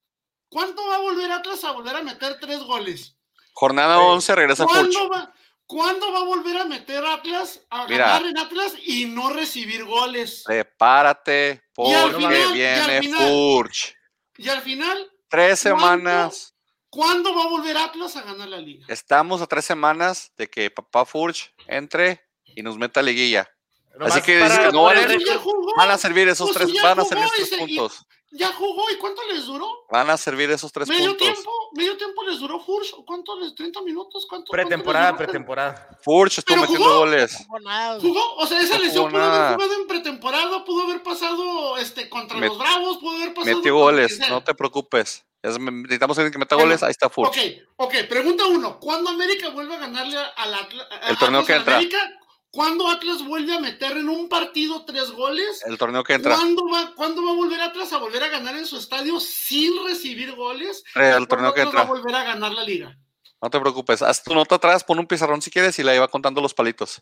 ¿Cuánto 0.51 0.87
va 0.87 0.95
a 0.97 0.99
volver 0.99 1.33
Atlas 1.33 1.65
a 1.65 1.71
volver 1.73 1.97
a 1.97 2.03
meter 2.03 2.41
tres 2.41 2.59
goles? 2.61 3.17
Jornada 3.53 3.97
Sí. 3.97 4.03
11 4.05 4.35
regresa 4.35 4.65
Furch. 4.65 4.75
¿Cuándo 4.77 5.09
va, 5.11 5.35
¿Cuándo 5.67 6.13
va 6.13 6.19
a 6.21 6.25
volver 6.25 6.57
a 6.57 6.65
meter 6.65 7.05
Atlas 7.05 7.61
a 7.69 7.87
Mira. 7.87 8.07
ganar 8.07 8.27
en 8.27 8.39
Atlas 8.39 8.73
y 8.87 9.05
no 9.05 9.31
recibir 9.31 9.85
goles? 9.85 10.43
Prepárate 10.47 11.63
porque 11.75 12.15
final, 12.17 12.33
y 12.35 12.43
al 12.43 12.53
viene 12.55 13.01
final. 13.01 13.29
Furch. 13.29 13.95
Y 14.39 14.49
al 14.49 14.63
final, 14.63 15.11
Tres 15.29 15.61
¿Cuándo? 15.63 15.81
semanas. 15.81 16.55
¿cuándo 16.89 17.35
va 17.35 17.45
a 17.45 17.49
volver 17.49 17.77
Atlas 17.77 18.17
a 18.17 18.23
ganar 18.23 18.49
la 18.49 18.57
liga? 18.57 18.87
Estamos 18.89 19.43
a 19.43 19.47
tres 19.47 19.67
semanas 19.67 20.33
de 20.39 20.49
que 20.49 20.71
papá 20.71 21.05
Furch 21.05 21.53
entre 21.67 22.27
y 22.47 22.63
nos 22.63 22.79
meta 22.79 23.01
a 23.01 23.03
liguilla. 23.03 23.47
Nomás 23.95 24.13
Así 24.17 24.23
que 24.23 24.39
para 24.39 24.49
dices 24.55 24.67
que 24.67 24.73
no 24.73 24.83
van 24.85 24.97
a- 24.97 25.01
el 25.03 25.09
ya 25.09 25.33
récord. 25.33 25.39
jugó, 25.43 25.73
Van 25.77 25.91
a 25.91 25.99
servir 25.99 26.29
esos 26.29 26.51
Pues 26.53 26.67
tres, 26.69 26.83
van 26.83 27.01
a 27.01 27.05
servir 27.05 27.25
esos 27.25 27.49
tres 27.51 27.53
y- 27.53 27.77
puntos. 27.77 28.07
ya 28.31 28.53
jugó. 28.53 28.91
¿Y 28.91 28.97
cuánto 28.97 29.23
les 29.33 29.45
duró? 29.47 29.69
Van 29.91 30.09
a 30.11 30.17
servir 30.17 30.51
esos 30.51 30.71
tres 30.73 30.89
¿Medio 30.89 31.11
puntos. 31.17 31.27
tiempo? 31.27 31.51
¿Medio 31.73 31.97
tiempo 31.97 32.23
les 32.25 32.39
duró 32.39 32.61
Furch? 32.61 32.91
¿Cuánto 33.07 33.39
les? 33.41 33.55
¿30 33.55 33.81
minutos? 33.83 34.27
¿Cuánto? 34.29 34.53
Pretemporada, 34.53 35.07
cuánto 35.11 35.25
pretemporada. 35.25 35.89
Furch 36.03 36.39
estuvo 36.39 36.55
Pero 36.55 36.61
metiendo 36.63 36.85
jugó. 36.87 36.99
goles. 37.01 37.47
No. 37.63 38.01
Jugó, 38.01 38.35
o 38.37 38.47
sea, 38.47 38.61
esa 38.61 38.77
No 38.79 38.85
lesión 38.85 39.11
pudo 39.11 39.23
haber 39.23 39.55
jugado 39.55 39.75
en 39.81 39.87
pretemporada, 39.89 40.65
pudo 40.65 40.83
haber 40.85 41.03
pasado 41.03 41.77
este, 41.79 42.09
contra 42.09 42.39
Met- 42.39 42.49
los 42.49 42.59
Bravos, 42.59 42.99
pudo 42.99 43.17
haber 43.17 43.35
pasado. 43.35 43.57
Metió 43.57 43.75
goles, 43.75 44.21
no 44.29 44.43
te 44.45 44.55
preocupes. 44.55 45.25
Es- 45.43 45.59
necesitamos 45.59 46.19
alguien 46.19 46.33
que 46.33 46.39
meta 46.39 46.57
goles, 46.57 46.83
ahí 46.83 46.91
está 46.91 47.09
Furch. 47.09 47.29
Ok, 47.31 47.39
ok, 47.77 47.95
pregunta 48.09 48.45
uno. 48.47 48.79
¿Cuándo 48.81 49.11
América 49.11 49.49
vuelve 49.51 49.75
a 49.75 49.79
ganarle 49.79 50.17
al 50.37 50.55
Atlas? 50.55 50.87
El 51.09 51.17
torneo 51.19 51.45
que 51.47 51.55
entra. 51.55 51.77
América? 51.77 52.18
¿Cuándo 52.59 52.89
Atlas 52.89 53.25
vuelve 53.25 53.55
a 53.55 53.61
meter 53.61 53.97
en 53.97 54.09
un 54.09 54.29
partido 54.29 54.85
tres 54.85 55.13
goles? 55.13 55.63
El 55.65 55.79
torneo 55.79 56.03
que 56.03 56.15
entra. 56.15 56.35
¿Cuándo 56.35 56.69
va, 56.69 56.93
¿Cuándo 56.97 57.25
va 57.25 57.31
a 57.31 57.35
volver 57.35 57.61
Atlas 57.61 57.93
a 57.93 57.99
volver 57.99 58.25
a 58.25 58.27
ganar 58.27 58.57
en 58.57 58.67
su 58.67 58.77
estadio 58.79 59.21
sin 59.21 59.73
recibir 59.87 60.35
goles? 60.35 60.83
El 60.97 61.03
¿Cuándo 61.03 61.27
torneo 61.29 61.55
que 61.55 61.61
Atlas 61.61 61.75
va 61.77 61.79
a 61.79 61.83
entra. 61.83 61.95
volver 62.01 62.15
a 62.17 62.25
ganar 62.25 62.51
la 62.53 62.65
liga? 62.65 62.99
No 63.41 63.49
te 63.49 63.61
preocupes. 63.61 64.03
Haz 64.03 64.25
tu 64.25 64.35
nota 64.35 64.57
atrás, 64.57 64.83
pon 64.83 64.99
un 64.99 65.07
pizarrón 65.07 65.41
si 65.41 65.53
quieres 65.53 65.79
y 65.79 65.85
la 65.85 65.95
iba 65.95 66.09
contando 66.09 66.41
los 66.41 66.53
palitos. 66.53 67.01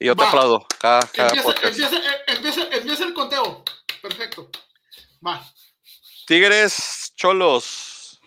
Y 0.00 0.06
yo 0.06 0.16
te 0.16 0.24
Va. 0.24 0.28
aplaudo 0.30 0.66
cada, 0.80 1.02
cada 1.02 1.28
Empieza, 1.28 1.46
podcast. 1.46 1.78
empieza, 1.78 1.96
eh, 1.98 2.18
empieza, 2.26 2.62
empieza 2.76 3.04
el 3.04 3.14
conteo. 3.14 3.62
Perfecto. 4.02 4.50
Va. 5.24 5.48
Tigres, 6.26 7.12
Cholos. 7.14 8.20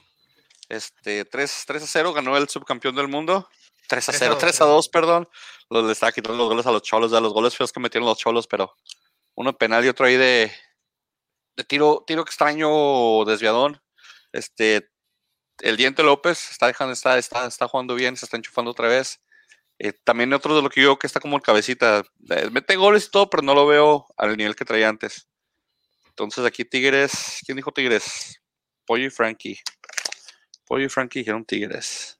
Este, 0.69 1.25
3, 1.25 1.63
3 1.67 1.83
a 1.83 1.87
0 1.87 2.13
ganó 2.13 2.37
el 2.37 2.47
subcampeón 2.47 2.95
del 2.95 3.09
mundo. 3.09 3.49
3 3.87 4.09
a 4.09 4.11
3 4.11 4.21
a 4.21 4.25
0, 4.25 4.33
2, 4.35 4.39
3 4.39 4.61
a 4.61 4.65
2, 4.65 4.89
perdón. 4.89 5.29
Los, 5.69 5.85
le 5.85 5.91
estaba 5.91 6.11
quitando 6.11 6.37
los 6.37 6.47
goles 6.47 6.65
a 6.65 6.71
los 6.71 6.81
Cholos, 6.83 7.11
de 7.11 7.21
los 7.21 7.33
goles 7.33 7.55
feos 7.55 7.71
que 7.71 7.79
metieron 7.79 8.07
los 8.07 8.17
Cholos, 8.17 8.47
pero 8.47 8.75
uno 9.35 9.57
penal 9.57 9.83
y 9.85 9.89
otro 9.89 10.05
ahí 10.05 10.17
de, 10.17 10.51
de 11.55 11.63
tiro, 11.63 12.03
tiro 12.05 12.21
extraño, 12.21 13.25
desviadón. 13.25 13.81
Este, 14.31 14.89
el 15.59 15.77
Diente 15.77 16.03
López 16.03 16.51
está 16.51 16.67
dejando, 16.67 16.93
está, 16.93 17.17
está, 17.17 17.45
está 17.47 17.67
jugando 17.67 17.95
bien, 17.95 18.17
se 18.17 18.25
está 18.25 18.37
enchufando 18.37 18.71
otra 18.71 18.87
vez. 18.87 19.21
Eh, 19.77 19.91
también 19.91 20.33
otro 20.33 20.55
de 20.55 20.61
lo 20.61 20.69
que 20.69 20.81
yo 20.81 20.97
que 20.97 21.07
está 21.07 21.19
como 21.19 21.37
el 21.37 21.43
cabecita. 21.43 22.03
Eh, 22.29 22.49
mete 22.51 22.75
goles 22.75 23.05
y 23.05 23.11
todo, 23.11 23.29
pero 23.29 23.43
no 23.43 23.53
lo 23.53 23.65
veo 23.67 24.07
al 24.17 24.37
nivel 24.37 24.55
que 24.55 24.65
traía 24.65 24.89
antes. 24.89 25.27
Entonces 26.07 26.45
aquí 26.45 26.63
Tigres, 26.63 27.39
¿quién 27.45 27.57
dijo 27.57 27.71
Tigres? 27.71 28.41
Pollo 28.85 29.05
y 29.05 29.09
Frankie. 29.09 29.59
Pollo 30.65 30.85
y 30.85 30.89
Frankie 30.89 31.19
dijeron 31.19 31.45
Tigres. 31.45 32.19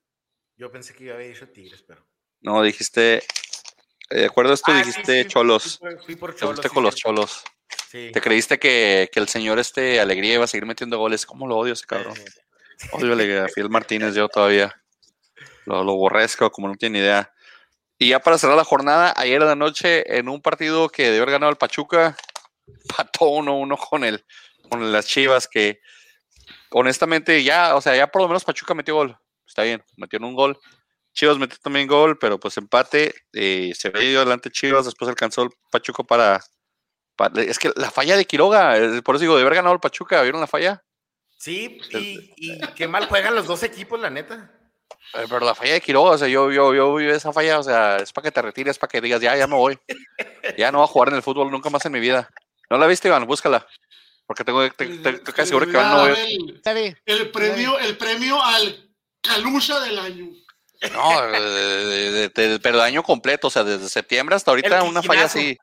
Yo 0.58 0.72
pensé 0.72 0.94
que 0.94 1.06
iba 1.06 1.14
a 1.14 1.16
haber 1.16 1.34
dicho 1.34 1.48
Tigres, 1.50 1.84
pero. 1.88 2.06
No, 2.42 2.62
dijiste, 2.62 3.18
eh, 4.10 4.20
de 4.20 4.26
acuerdo 4.26 4.52
a 4.52 4.56
esto, 4.56 4.72
Ah, 4.72 4.78
dijiste 4.78 5.24
sí, 5.24 5.28
Cholos. 5.28 5.80
Fui 5.80 5.90
por, 5.90 6.04
fui 6.04 6.16
por 6.16 6.34
Te 6.34 6.40
Cholos. 6.40 6.56
fuiste 6.56 6.70
sí, 6.70 6.74
con 6.74 6.84
los. 6.84 6.96
Cholos. 6.96 7.44
Sí. 7.90 8.12
Te 8.14 8.22
creíste 8.22 8.60
que, 8.60 9.10
que 9.12 9.20
el 9.20 9.28
señor 9.28 9.60
este 9.60 10.00
Alegría 10.00 10.36
iba 10.36 10.44
a 10.44 10.48
seguir 10.48 10.66
metiendo 10.66 10.98
goles. 10.98 11.26
¿Cómo 11.26 11.48
lo 11.48 11.58
odio 11.58 11.74
ese 11.74 11.86
cabrón? 11.86 12.14
Odio 12.92 13.44
a. 13.44 13.48
Fiel 13.50 13.70
Martínez 13.70 14.16
yo 14.16 14.28
todavía. 14.28 14.74
Lo, 15.66 15.84
lo 15.84 15.96
borresco, 15.96 16.52
como 16.52 16.68
no 16.68 16.76
tiene 16.76 17.00
idea. 17.00 17.32
Y 17.98 18.10
ya 18.10 18.20
para 18.20 18.38
cerrar 18.38 18.58
la 18.58 18.66
jornada, 18.66 19.14
ayer 19.16 19.40
de 19.40 19.46
la 19.48 19.56
noche, 19.56 20.18
en 20.18 20.30
un 20.30 20.42
partido 20.42 20.90
que 20.90 21.04
debió 21.04 21.24
haber 21.24 21.32
ganado 21.32 21.50
el 21.50 21.58
Pachuca, 21.58 22.16
pató 22.96 23.26
1-1 23.30 23.78
con 23.90 24.04
el, 24.04 24.26
con 24.70 24.92
las 24.92 25.08
Chivas, 25.08 25.48
que 25.48 25.80
honestamente 26.72 27.44
ya, 27.44 27.76
o 27.76 27.82
sea, 27.82 27.96
ya 27.96 28.08
por 28.08 28.22
lo 28.22 28.28
menos 28.28 28.44
Pachuca 28.44 28.74
metió 28.74 28.96
gol. 28.96 29.18
Está 29.48 29.64
bien, 29.64 29.84
metieron 29.98 30.30
un 30.30 30.36
gol. 30.36 30.58
Chivas 31.14 31.38
metió 31.38 31.58
también 31.62 31.88
gol, 31.88 32.18
pero 32.20 32.40
pues 32.40 32.58
empate. 32.58 33.14
eh, 33.34 33.72
se 33.76 33.90
ido 34.04 34.22
adelante 34.22 34.52
Chivas, 34.52 34.86
después 34.86 35.08
alcanzó 35.10 35.44
el 35.44 35.50
Pachuca 35.72 36.04
para, 36.04 36.42
para- 37.16 37.42
Es 37.42 37.58
que 37.60 37.72
la 37.76 37.90
falla 37.92 38.18
de 38.18 38.26
Quiroga, 38.26 38.78
eh, 38.78 39.02
por 39.02 39.16
eso 39.16 39.22
digo, 39.22 39.36
de 39.36 39.42
haber 39.42 39.56
ganado 39.56 39.74
el 39.74 39.80
Pachuca, 39.80 40.22
¿vieron 40.24 40.42
la 40.42 40.48
falla? 40.48 40.84
Sí, 41.38 41.80
y, 41.92 42.34
y 42.38 42.60
qué 42.76 42.88
mal 42.88 43.08
juegan 43.08 43.36
los 43.36 43.46
dos 43.46 43.64
equipos, 43.64 44.00
la 44.00 44.10
neta. 44.10 44.52
Eh, 45.14 45.26
Pero 45.30 45.40
la 45.42 45.56
falla 45.56 45.74
de 45.74 45.82
Quiroga, 45.82 46.12
o 46.12 46.18
sea, 46.18 46.28
yo, 46.28 46.52
yo, 46.52 46.74
yo 46.74 46.96
vi 46.96 47.06
esa 47.08 47.32
falla, 47.32 47.60
o 47.60 47.64
sea, 47.64 47.98
es 47.98 48.12
para 48.12 48.24
que 48.24 48.32
te 48.32 48.42
retires, 48.42 48.72
es 48.72 48.80
para 48.80 48.90
que 48.92 49.02
digas, 49.02 49.22
ya, 49.22 49.36
ya 49.38 49.48
me 49.48 49.56
voy. 49.56 49.78
Ya 50.58 50.72
no 50.72 50.80
voy 50.80 50.86
a 50.86 50.88
jugar 50.88 51.10
en 51.10 51.16
el 51.16 51.24
fútbol 51.24 51.52
nunca 51.52 51.70
más 51.70 51.86
en 51.86 51.92
mi 51.94 52.00
vida. 52.00 52.30
¿No 52.70 52.78
la 52.78 52.88
viste, 52.88 53.08
Iván? 53.08 53.26
Búscala. 53.26 53.66
Porque 54.26 54.44
tengo, 54.44 54.68
te, 54.72 54.86
te- 54.88 55.14
te- 55.20 55.34
casi 55.34 55.50
seguro 55.50 55.66
que 55.68 55.72
Iván 55.74 55.92
no 55.92 56.00
voy- 56.02 56.10
el, 56.66 56.98
el 57.06 57.32
premio, 57.32 57.78
el 57.80 57.98
premio 57.98 58.44
al 58.44 58.85
Calucha 59.28 59.80
del 59.82 60.00
año. 60.00 60.26
No, 60.92 61.22
de- 61.28 61.40
de- 61.42 62.30
de- 62.30 62.48
de- 62.50 62.60
pero 62.60 62.78
de 62.78 62.84
año 62.84 63.02
completo, 63.04 63.48
o 63.48 63.50
sea, 63.50 63.64
desde 63.64 63.90
septiembre 63.90 64.36
hasta 64.36 64.52
ahorita 64.52 64.84
una 64.84 65.02
falla 65.02 65.26
así. 65.26 65.58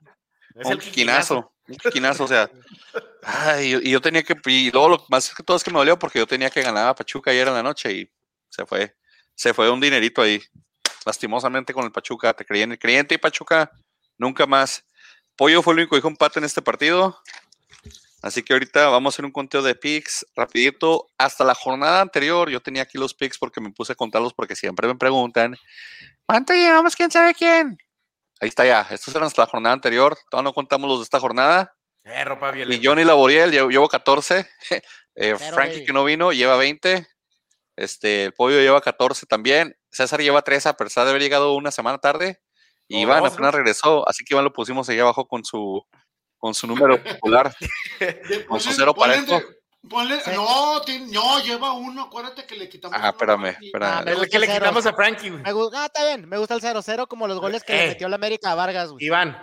Es 0.55 0.67
un 0.67 0.73
el 0.73 0.79
quiquinazo. 0.81 1.53
Un 1.69 1.77
quiquinazo, 1.77 2.25
o 2.25 2.29
sea. 2.29 2.51
Ay, 3.23 3.79
y 3.83 3.91
yo 3.91 4.01
tenía 4.01 4.23
que. 4.23 4.35
Y 4.47 4.71
luego 4.71 4.89
lo 4.89 5.07
más 5.09 5.33
que 5.35 5.43
todo 5.43 5.57
es 5.57 5.63
que 5.65 5.71
me 5.71 5.79
dolió 5.79 5.99
porque 5.99 6.19
yo 6.19 6.27
tenía 6.27 6.51
que 6.51 6.63
ganar 6.63 6.89
a 6.89 6.95
Pachuca 6.95 7.31
ayer 7.31 7.47
en 7.47 7.55
la 7.55 7.63
noche 7.63 7.93
y 7.93 8.11
se 8.49 8.67
fue. 8.67 8.95
se 9.35 9.55
fue 9.55 9.71
un 9.71 9.81
dinerito 9.81 10.21
ahí. 10.23 10.43
Lastimosamente 11.07 11.73
con 11.73 11.85
el 11.85 11.93
Pachuca. 11.93 12.33
Te 12.35 12.45
creí 12.45 12.63
en 12.63 12.73
el 12.73 12.79
creyente 12.79 13.15
y 13.15 13.19
Pachuca 13.19 13.71
nunca 14.19 14.47
más. 14.47 14.85
Pollo 15.37 15.63
fue 15.63 15.73
el 15.75 15.81
único 15.81 15.91
que 15.91 15.97
dijo 15.97 16.09
empate 16.09 16.39
en 16.39 16.45
este 16.45 16.63
partido. 16.63 17.19
Así 18.23 18.45
que 18.45 18.53
ahorita 18.53 18.89
vamos 18.89 19.12
a 19.12 19.16
hacer 19.16 19.25
un 19.25 19.33
conteo 19.33 19.62
de 19.62 19.75
picks 19.75 20.25
rapidito. 20.37 21.09
Hasta 21.18 21.45
la 21.45 21.55
jornada 21.55 22.01
anterior 22.01 22.49
yo 22.49 22.61
tenía 22.61 22.83
aquí 22.83 22.97
los 22.97 23.14
picks 23.14 23.37
porque 23.37 23.61
me 23.61 23.73
puse 23.73 23.93
a 23.93 23.97
contarlos 23.97 24.33
porque 24.33 24.55
siempre 24.55 24.87
me 24.87 24.95
preguntan, 24.95 25.57
¿cuánto 26.25 26.55
llevamos? 26.55 26.95
¿Quién 26.95 27.11
sabe 27.11 27.35
quién? 27.35 27.77
Ahí 28.41 28.49
está 28.49 28.64
ya. 28.64 28.87
Estos 28.91 29.14
eran 29.14 29.27
hasta 29.27 29.43
la 29.43 29.49
jornada 29.49 29.73
anterior. 29.73 30.16
Todavía 30.31 30.51
no 30.51 30.55
contamos 30.55 30.89
los 30.89 31.01
de 31.01 31.05
esta 31.05 31.18
jornada. 31.18 31.75
Eh, 32.05 32.25
ropa 32.25 32.57
Y 32.57 32.81
Johnny 32.85 33.05
Laboriel, 33.05 33.51
llevo, 33.51 33.70
llevo 33.70 33.89
14. 33.89 34.49
Eh, 35.14 35.37
Frankie 35.37 35.85
que 35.85 35.93
no 35.93 36.05
vino, 36.05 36.33
lleva 36.33 36.57
20. 36.57 37.07
Este, 37.77 38.25
el 38.25 38.33
pollo 38.33 38.61
lleva 38.61 38.81
14 38.81 39.27
también. 39.27 39.77
César 39.91 40.23
lleva 40.23 40.41
13 40.41 40.70
a 40.70 40.73
pesar 40.73 41.05
de 41.05 41.11
haber 41.11 41.20
llegado 41.20 41.53
una 41.53 41.70
semana 41.70 41.99
tarde. 41.99 42.41
Y 42.89 43.01
Iván 43.03 43.25
apenas 43.27 43.55
regresó, 43.55 44.09
así 44.09 44.25
que 44.25 44.33
Iván 44.33 44.45
lo 44.45 44.55
pusimos 44.55 44.89
ahí 44.89 44.99
abajo 44.99 45.29
con 45.29 45.45
su 45.45 45.87
con 46.43 46.55
su 46.55 46.66
número 46.66 47.01
popular, 47.01 47.55
con 48.49 48.61
su 48.61 48.72
cero 48.72 48.93
parejo. 48.93 49.40
Ponle, 49.88 50.18
no, 50.34 50.80
no, 51.07 51.40
lleva 51.40 51.72
uno, 51.72 52.03
acuérdate 52.03 52.45
que 52.47 52.57
le 52.57 52.68
quitamos. 52.68 52.99
Ah, 53.01 53.11
espérame, 53.11 53.57
espérame. 53.61 54.09
Ah, 54.09 54.26
que 54.28 54.38
le 54.40 54.49
quitamos 54.49 54.84
a 54.84 54.93
Frankie. 54.93 55.30
Me 55.30 55.43
ah, 55.47 55.86
está 55.86 56.05
bien, 56.05 56.28
me 56.28 56.38
gusta 56.38 56.55
el 56.55 56.61
0-0 56.61 57.07
como 57.07 57.28
los 57.28 57.38
goles 57.38 57.62
que 57.62 57.74
le 57.74 57.84
eh. 57.84 57.88
metió 57.90 58.09
la 58.09 58.16
América 58.16 58.51
a 58.51 58.55
Vargas. 58.57 58.90
Güey. 58.90 59.07
Iván, 59.07 59.40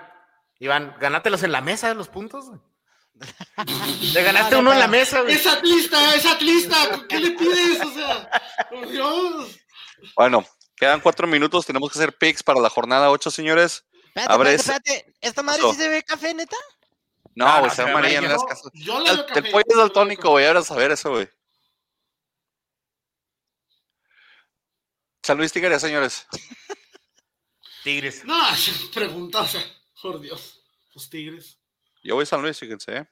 Iván, 0.60 0.94
ganátelos 1.00 1.42
en 1.44 1.54
la 1.54 1.62
mesa 1.62 1.94
los 1.94 2.10
puntos. 2.10 2.52
Le 4.14 4.24
ganaste 4.24 4.58
uno 4.58 4.74
en 4.74 4.80
la 4.80 4.88
mesa, 4.88 5.22
güey. 5.22 5.36
Es 5.36 5.48
atlista, 5.48 6.16
es 6.16 6.26
atlista. 6.26 6.76
¿Qué 7.08 7.20
le 7.20 7.32
pides? 7.32 7.82
O 7.82 7.94
sea, 7.94 8.30
por 8.70 8.90
Dios. 8.90 9.58
Bueno, 10.16 10.46
quedan 10.76 11.00
cuatro 11.00 11.28
minutos. 11.28 11.66
Tenemos 11.66 11.92
que 11.92 11.98
hacer 11.98 12.18
picks 12.18 12.44
para 12.44 12.60
la 12.60 12.70
jornada 12.70 13.10
8, 13.10 13.32
señores. 13.32 13.86
Espérate, 14.16 14.34
espérate, 14.34 14.56
espérate. 14.56 15.14
¿Esta 15.22 15.44
madre 15.44 15.62
sí 15.72 15.76
se 15.76 15.90
ve 15.90 16.04
café, 16.04 16.34
neta? 16.34 16.58
No, 17.36 17.60
güey, 17.60 17.72
se 17.72 17.84
ve 17.84 17.92
amarilla 17.92 18.20
en 18.20 18.30
las 18.30 18.44
casas. 18.44 18.72
el, 18.74 19.52
pollo 19.52 19.66
es 19.68 19.78
daltónico, 19.78 20.32
güey. 20.32 20.46
Ahora 20.46 20.60
a 20.60 20.64
saber 20.64 20.92
eso, 20.92 21.12
güey. 21.12 21.30
San 25.24 25.38
Luis 25.38 25.52
Tigres, 25.52 25.82
señores. 25.82 26.26
Tigres. 27.84 28.26
No, 28.26 28.40
preguntas, 28.94 29.58
por 30.02 30.20
Dios. 30.20 30.64
Los 30.94 31.10
Tigres. 31.10 31.60
Yo 32.04 32.16
voy 32.16 32.24
a 32.24 32.26
San 32.26 32.42
Luis, 32.42 32.58
fíjense, 32.58 32.98
¿eh? 32.98 33.08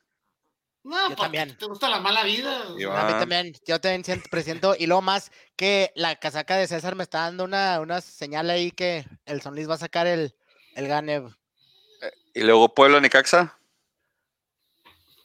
No, 0.84 1.10
yo 1.10 1.16
también. 1.16 1.58
¿Te 1.58 1.66
gusta 1.66 1.90
la 1.90 2.00
mala 2.00 2.24
vida? 2.24 2.64
A 2.64 2.72
mí 2.72 3.14
también. 3.20 3.54
Yo 3.66 3.80
también 3.82 4.06
siento, 4.06 4.30
presento. 4.30 4.74
Y 4.78 4.88
lo 4.88 5.02
más 5.02 5.32
que 5.58 5.92
la 5.96 6.16
casaca 6.16 6.56
de 6.56 6.66
César 6.66 6.96
me 6.96 7.04
está 7.04 7.22
dando 7.22 7.44
una, 7.44 7.82
una 7.82 8.00
señal 8.00 8.50
ahí 8.50 8.72
que 8.72 9.06
el 9.26 9.42
San 9.42 9.54
Luis 9.54 9.70
va 9.70 9.74
a 9.74 9.80
sacar 9.80 10.08
el, 10.08 10.34
el 10.76 10.88
gane. 10.88 11.18
Eh, 11.18 12.12
y 12.36 12.42
luego 12.44 12.74
Puebla, 12.74 13.02
Nicaxa. 13.02 13.57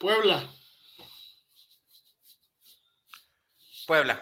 Puebla. 0.03 0.53
Puebla. 3.87 4.21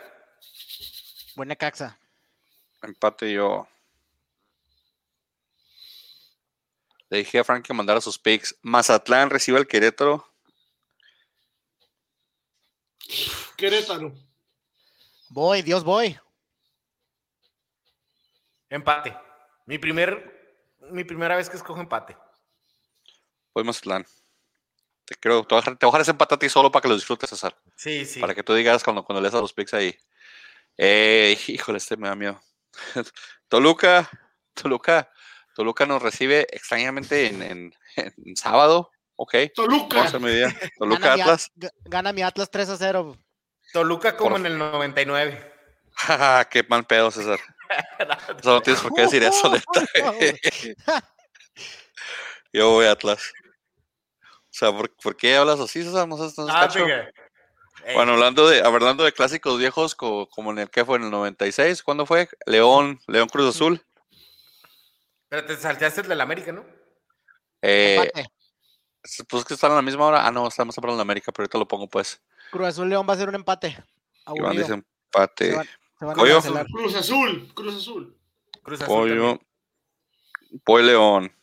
Buena 1.35 1.55
caxa. 1.55 1.97
Empate 2.83 3.33
yo. 3.33 3.67
Le 7.09 7.17
dije 7.17 7.39
a 7.39 7.43
Frank 7.43 7.65
que 7.65 7.73
mandara 7.73 7.99
sus 7.99 8.19
picks. 8.19 8.55
Mazatlán 8.61 9.31
recibe 9.31 9.57
al 9.57 9.65
Querétaro. 9.65 10.23
Querétaro. 13.57 14.13
Voy, 15.29 15.63
Dios 15.63 15.83
voy. 15.83 16.15
Empate. 18.69 19.17
Mi 19.65 19.79
primer, 19.79 20.77
mi 20.91 21.03
primera 21.03 21.35
vez 21.35 21.49
que 21.49 21.57
escojo 21.57 21.81
empate. 21.81 22.15
Voy 23.55 23.63
Mazatlán. 23.63 24.05
Te 25.11 25.17
creo, 25.19 25.43
te 25.43 25.53
voy, 25.55 25.61
a 25.67 25.75
dejar, 25.77 25.99
ese 25.99 26.11
empate 26.11 26.35
a 26.35 26.39
ti 26.39 26.47
solo 26.47 26.71
para 26.71 26.81
que 26.81 26.87
lo 26.87 26.95
disfrutes, 26.95 27.29
César. 27.29 27.53
Sí, 27.75 28.05
sí. 28.05 28.21
Para 28.21 28.33
que 28.33 28.43
tú 28.43 28.53
digas 28.53 28.81
cuando, 28.81 29.03
cuando 29.03 29.21
lees 29.21 29.33
a 29.33 29.41
los 29.41 29.51
picks 29.51 29.73
ahí. 29.73 29.93
Eh, 30.77 31.37
híjole, 31.47 31.79
este 31.79 31.97
me 31.97 32.07
da 32.07 32.15
miedo. 32.15 32.41
Toluca, 33.49 34.09
Toluca, 34.53 35.11
Toluca 35.53 35.85
nos 35.85 36.01
recibe 36.01 36.47
extrañamente 36.49 37.27
en, 37.27 37.73
sábado. 38.37 38.89
Ok. 39.17 39.35
Toluca. 39.53 40.09
Toluca 40.79 41.09
gana 41.09 41.23
Atlas. 41.23 41.51
Mi, 41.55 41.67
gana 41.83 42.13
mi 42.13 42.21
Atlas 42.21 42.49
3 42.49 42.69
a 42.69 42.77
0. 42.77 43.17
Toluca 43.73 44.15
como 44.15 44.37
en 44.37 44.45
el 44.45 44.57
99. 44.57 45.53
Qué 46.49 46.63
mal 46.69 46.85
pedo, 46.85 47.11
César. 47.11 47.41
no, 48.45 48.53
no 48.53 48.61
tienes 48.61 48.81
por 48.81 48.93
qué 48.93 49.01
decir 49.01 49.23
eso, 49.23 49.51
neta. 49.51 49.85
Yo 52.53 52.69
voy 52.69 52.85
a 52.85 52.91
Atlas. 52.91 53.33
O 54.61 54.65
sea, 54.65 54.77
¿por, 55.01 55.17
qué 55.17 55.35
hablas 55.35 55.59
así, 55.59 55.81
César? 55.81 56.07
No 56.07 56.17
sé, 56.17 56.39
ah, 56.47 56.69
bueno, 57.95 58.13
hablando 58.13 58.47
de, 58.47 58.61
hablando 58.61 59.03
de 59.03 59.11
clásicos 59.11 59.57
viejos, 59.57 59.95
como, 59.95 60.51
en 60.51 60.59
el 60.59 60.69
que 60.69 60.85
fue 60.85 60.97
en 60.97 61.05
el 61.05 61.09
96, 61.09 61.81
¿cuándo 61.81 62.05
fue? 62.05 62.29
León, 62.45 62.99
León 63.07 63.27
Cruz 63.27 63.55
Azul. 63.55 63.83
Pero 65.29 65.45
te 65.47 65.57
salteaste 65.57 66.01
el 66.01 66.09
del 66.09 66.21
América, 66.21 66.51
¿no? 66.51 66.63
Eh, 67.63 68.11
pues 69.27 69.45
que 69.45 69.55
están 69.55 69.71
a 69.71 69.75
la 69.75 69.81
misma 69.81 70.05
hora. 70.05 70.27
Ah, 70.27 70.31
no, 70.31 70.47
estamos 70.47 70.77
hablando 70.77 70.97
de 70.97 71.01
América, 71.01 71.31
pero 71.31 71.45
ahorita 71.45 71.57
lo 71.57 71.67
pongo 71.67 71.87
pues. 71.87 72.21
Cruz 72.51 72.67
Azul 72.67 72.87
León 72.87 73.07
va 73.09 73.13
a 73.13 73.17
ser 73.17 73.29
un 73.29 73.35
empate. 73.35 73.83
Iván 74.35 74.57
dice 74.57 74.73
empate. 74.73 75.57
Cruz 75.97 76.95
Azul, 76.95 77.51
Cruz 77.55 77.75
Azul. 77.75 78.15
Cruz 78.61 78.81
Azul 78.81 78.95
Pollo. 78.95 79.39
Pollo 80.63 80.85
León. 80.85 81.40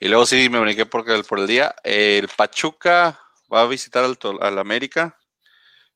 Y 0.00 0.08
luego 0.08 0.26
sí 0.26 0.48
me 0.48 0.60
brinqué 0.60 0.86
porque 0.86 1.22
por 1.24 1.40
el 1.40 1.46
día. 1.46 1.74
el 1.82 2.28
Pachuca 2.28 3.20
va 3.52 3.62
a 3.62 3.66
visitar 3.66 4.04
al, 4.04 4.18
al 4.40 4.58
América. 4.58 5.18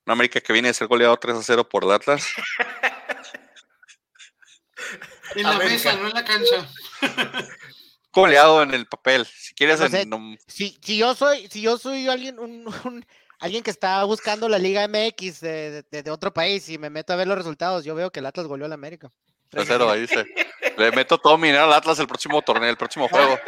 Una 0.05 0.14
América 0.14 0.40
que 0.40 0.53
viene 0.53 0.68
a 0.68 0.74
ser 0.74 0.88
goleado 0.88 1.16
3 1.16 1.36
a 1.36 1.42
0 1.42 1.68
por 1.68 1.84
el 1.84 1.92
Atlas. 1.92 2.26
en 5.36 5.44
la 5.44 5.59
mesa, 5.59 5.94
no 5.94 6.09
en 6.09 6.14
la 6.14 6.24
cancha. 6.24 6.68
goleado 8.12 8.62
en 8.62 8.74
el 8.74 8.86
papel. 8.86 9.26
Si 9.26 9.55
quieres, 9.55 9.80
si, 10.48 10.78
si, 10.82 10.96
yo 10.96 11.14
soy, 11.14 11.48
si 11.48 11.62
yo 11.62 11.78
soy 11.78 12.09
alguien, 12.09 12.38
un, 12.38 13.05
alguien 13.38 13.62
que 13.62 13.70
está 13.70 14.05
buscando 14.05 14.48
la 14.48 14.59
Liga 14.59 14.86
MX 14.86 15.40
de, 15.40 15.84
de, 15.90 16.11
otro 16.11 16.32
país 16.32 16.68
y 16.68 16.78
me 16.78 16.90
meto 16.90 17.12
a 17.12 17.16
ver 17.16 17.26
los 17.26 17.38
resultados, 17.38 17.84
yo 17.84 17.94
veo 17.94 18.11
que 18.11 18.20
el 18.20 18.26
Atlas 18.26 18.46
goleó 18.46 18.66
al 18.66 18.72
América. 18.72 19.11
3 19.48 19.64
0, 19.66 19.90
ahí 19.90 20.00
dice. 20.03 20.26
Le 20.77 20.91
meto 20.93 21.18
todo 21.18 21.39
mi 21.39 21.49
dinero 21.49 21.64
al 21.64 21.73
Atlas 21.73 21.99
el 21.99 22.07
próximo 22.07 22.43
torneo, 22.43 22.68
el 22.70 22.77
próximo 22.77 23.09
juego. 23.09 23.39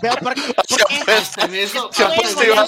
Pero 0.00 0.16
¿por 0.16 0.34
qué? 0.34 0.42
Hasta 1.12 1.44
en 1.44 1.54
eso. 1.54 1.92
Se 1.92 2.04
apuesto 2.04 2.44
igual. 2.44 2.66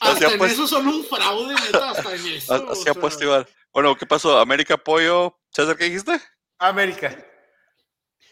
Hasta 0.00 0.32
en 0.32 0.42
eso 0.44 0.66
son 0.66 0.86
un 0.88 1.04
fraude, 1.04 1.54
neta, 1.54 1.90
hasta 1.90 2.14
en 2.14 2.26
eso. 2.26 2.74
Se 2.74 2.90
apuesto 2.90 3.24
igual. 3.24 3.48
Bueno, 3.72 3.96
¿qué 3.96 4.06
pasó? 4.06 4.38
América 4.38 4.74
apoyo. 4.74 5.38
César, 5.50 5.76
¿qué 5.76 5.84
dijiste? 5.84 6.20
América. 6.58 7.16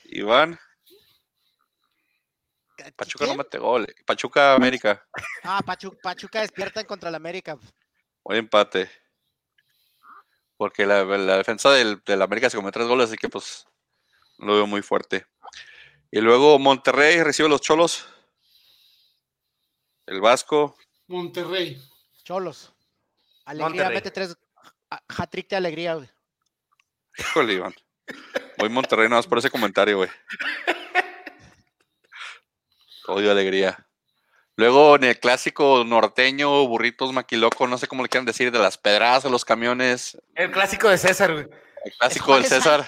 Iván. 0.05 0.59
Pachuca 2.96 3.26
no 3.26 3.36
mete 3.36 3.59
gol. 3.59 3.86
Pachuca, 4.07 4.55
América. 4.55 5.07
Ah, 5.42 5.61
Pachuca, 5.64 5.98
Pachuca 6.03 6.40
despierta 6.40 6.84
contra 6.84 7.11
la 7.11 7.18
América. 7.18 7.59
Buen 8.24 8.38
empate 8.38 8.90
porque 10.61 10.84
la, 10.84 11.07
defensa 11.38 11.70
del, 11.70 12.03
América 12.20 12.51
se 12.51 12.59
come 12.59 12.70
tres 12.70 12.86
goles, 12.86 13.09
así 13.09 13.16
que 13.16 13.30
pues 13.30 13.66
lo 14.41 14.55
veo 14.55 14.66
muy 14.66 14.82
fuerte. 14.82 15.26
Y 16.11 16.20
luego 16.20 16.59
Monterrey 16.59 17.22
recibe 17.22 17.49
los 17.49 17.61
Cholos. 17.61 18.07
El 20.07 20.20
Vasco. 20.20 20.76
Monterrey. 21.07 21.80
Cholos. 22.24 22.72
Alegría, 23.45 23.91
mete 23.91 24.11
tres. 24.11 24.36
Hat-trick 25.09 25.49
de 25.49 25.57
alegría, 25.57 25.95
güey. 25.95 26.11
Híjole, 27.16 27.55
Iván. 27.55 27.74
Voy 28.59 28.68
Monterrey 28.68 29.09
nada 29.09 29.20
más 29.20 29.26
por 29.26 29.38
ese 29.38 29.51
comentario, 29.51 29.99
güey. 29.99 30.11
Odio 33.07 33.30
alegría. 33.30 33.86
Luego 34.57 34.97
en 34.97 35.05
el 35.05 35.18
clásico 35.18 35.84
norteño, 35.84 36.66
burritos 36.66 37.12
maquiloco, 37.12 37.66
no 37.66 37.78
sé 37.78 37.86
cómo 37.86 38.03
le 38.03 38.09
quieran 38.09 38.26
decir, 38.26 38.53
de 38.53 38.59
las 38.59 38.76
pedradas 38.76 39.24
o 39.24 39.30
los 39.30 39.45
camiones. 39.45 40.18
El 40.34 40.51
clásico 40.51 40.88
de 40.88 40.99
César, 40.99 41.32
güey. 41.32 41.47
El 41.84 41.93
clásico 41.99 42.34
del 42.34 42.45
César. 42.45 42.86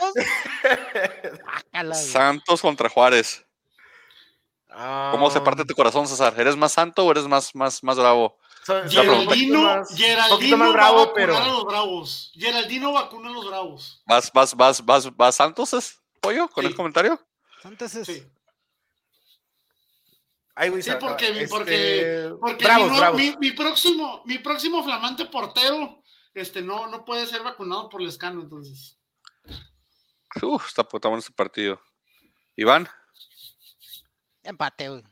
Santos 1.95 2.61
contra 2.61 2.89
Juárez. 2.89 3.45
¿Cómo 5.11 5.31
se 5.31 5.41
parte 5.41 5.65
tu 5.65 5.75
corazón, 5.75 6.09
César? 6.09 6.35
¿Eres 6.39 6.57
más 6.57 6.73
santo 6.73 7.05
o 7.05 7.11
eres 7.11 7.27
más, 7.27 7.55
más, 7.55 7.83
más 7.83 7.97
bravo? 7.97 8.39
Geraldino, 8.65 9.85
Geraldino 9.95 10.57
más 10.57 10.73
bravo, 10.73 10.97
va 10.99 11.03
a 11.03 11.15
pero... 11.15 11.37
a 11.37 11.47
los 11.47 11.65
bravos. 11.65 12.33
Geraldino 12.35 12.93
vacuna 12.93 13.29
a 13.29 13.33
los 13.33 13.47
bravos. 13.47 14.03
¿Vas, 14.07 14.31
vas, 14.33 14.57
vas, 14.57 14.85
vas, 14.85 15.17
vas 15.17 15.35
Santos, 15.35 15.73
es, 15.73 16.01
pollo, 16.21 16.49
con 16.49 16.65
el 16.65 16.75
comentario? 16.75 17.21
Santos 17.61 17.95
es... 17.97 18.07
Sí. 18.07 18.25
sí, 20.81 20.91
porque, 21.01 21.47
porque, 21.51 22.35
porque 22.41 23.37
mi, 23.41 23.51
próximo, 23.53 24.23
mi 24.27 24.39
próximo 24.39 24.85
flamante 24.85 25.27
portero 25.27 26.03
este, 26.35 26.63
no, 26.63 26.87
no 26.87 27.05
puede 27.05 27.27
ser 27.27 27.43
vacunado 27.43 27.89
por 27.89 28.01
Lescano, 28.01 28.43
entonces. 28.43 28.97
Uf, 30.41 30.69
está 30.69 30.85
puta 30.85 31.09
bueno 31.09 31.21
este 31.21 31.33
partido. 31.33 31.81
Iván. 32.57 32.89
Empate, 34.43 34.89
güey. 34.89 35.03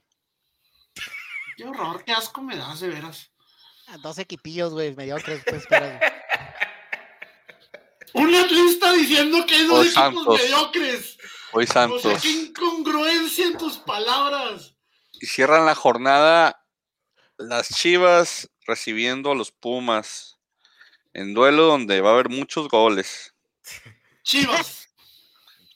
Qué 1.57 1.65
horror, 1.65 2.03
qué 2.05 2.13
asco 2.13 2.41
me 2.43 2.57
das, 2.57 2.81
de 2.81 2.89
veras. 2.89 3.31
A 3.89 3.99
dos 3.99 4.19
equipillos, 4.19 4.73
güey, 4.73 4.95
mediocres, 4.95 5.43
pues, 5.47 5.65
pero... 5.69 5.87
Un 8.13 8.35
atlista 8.35 8.93
diciendo 8.93 9.45
que 9.47 9.55
hay 9.55 9.67
dos 9.67 9.79
Hoy 9.79 9.87
equipos 9.87 10.03
Santos. 10.03 10.41
mediocres. 10.41 11.19
Hoy 11.53 11.65
O 11.65 11.67
sea, 11.67 11.83
Santos. 11.89 12.23
qué 12.23 12.29
incongruencia 12.31 13.47
en 13.47 13.59
tus 13.59 13.79
palabras. 13.79 14.75
Y 15.21 15.27
cierran 15.27 15.67
la 15.67 15.75
jornada 15.75 16.65
las 17.37 17.69
Chivas 17.69 18.51
recibiendo 18.67 19.31
a 19.31 19.35
los 19.35 19.53
Pumas. 19.53 20.39
En 21.13 21.35
duelo 21.35 21.65
donde 21.67 22.01
va 22.01 22.11
a 22.11 22.13
haber 22.15 22.29
muchos 22.31 22.69
goles. 22.69 23.35
Chivas. 24.23 24.80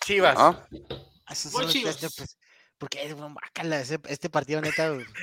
Chivas. 0.05 0.37
¿Ah? 0.39 0.67
Esos 1.31 1.53
Voy 1.53 1.53
son 1.53 1.63
los- 1.65 1.73
Chivas. 1.73 1.95
este, 2.03 2.09
pues, 2.17 2.39
porque 2.79 3.03
ese- 3.03 3.99
este 4.09 4.31
partido 4.31 4.61
neta, 4.61 4.91
güey. 4.91 5.07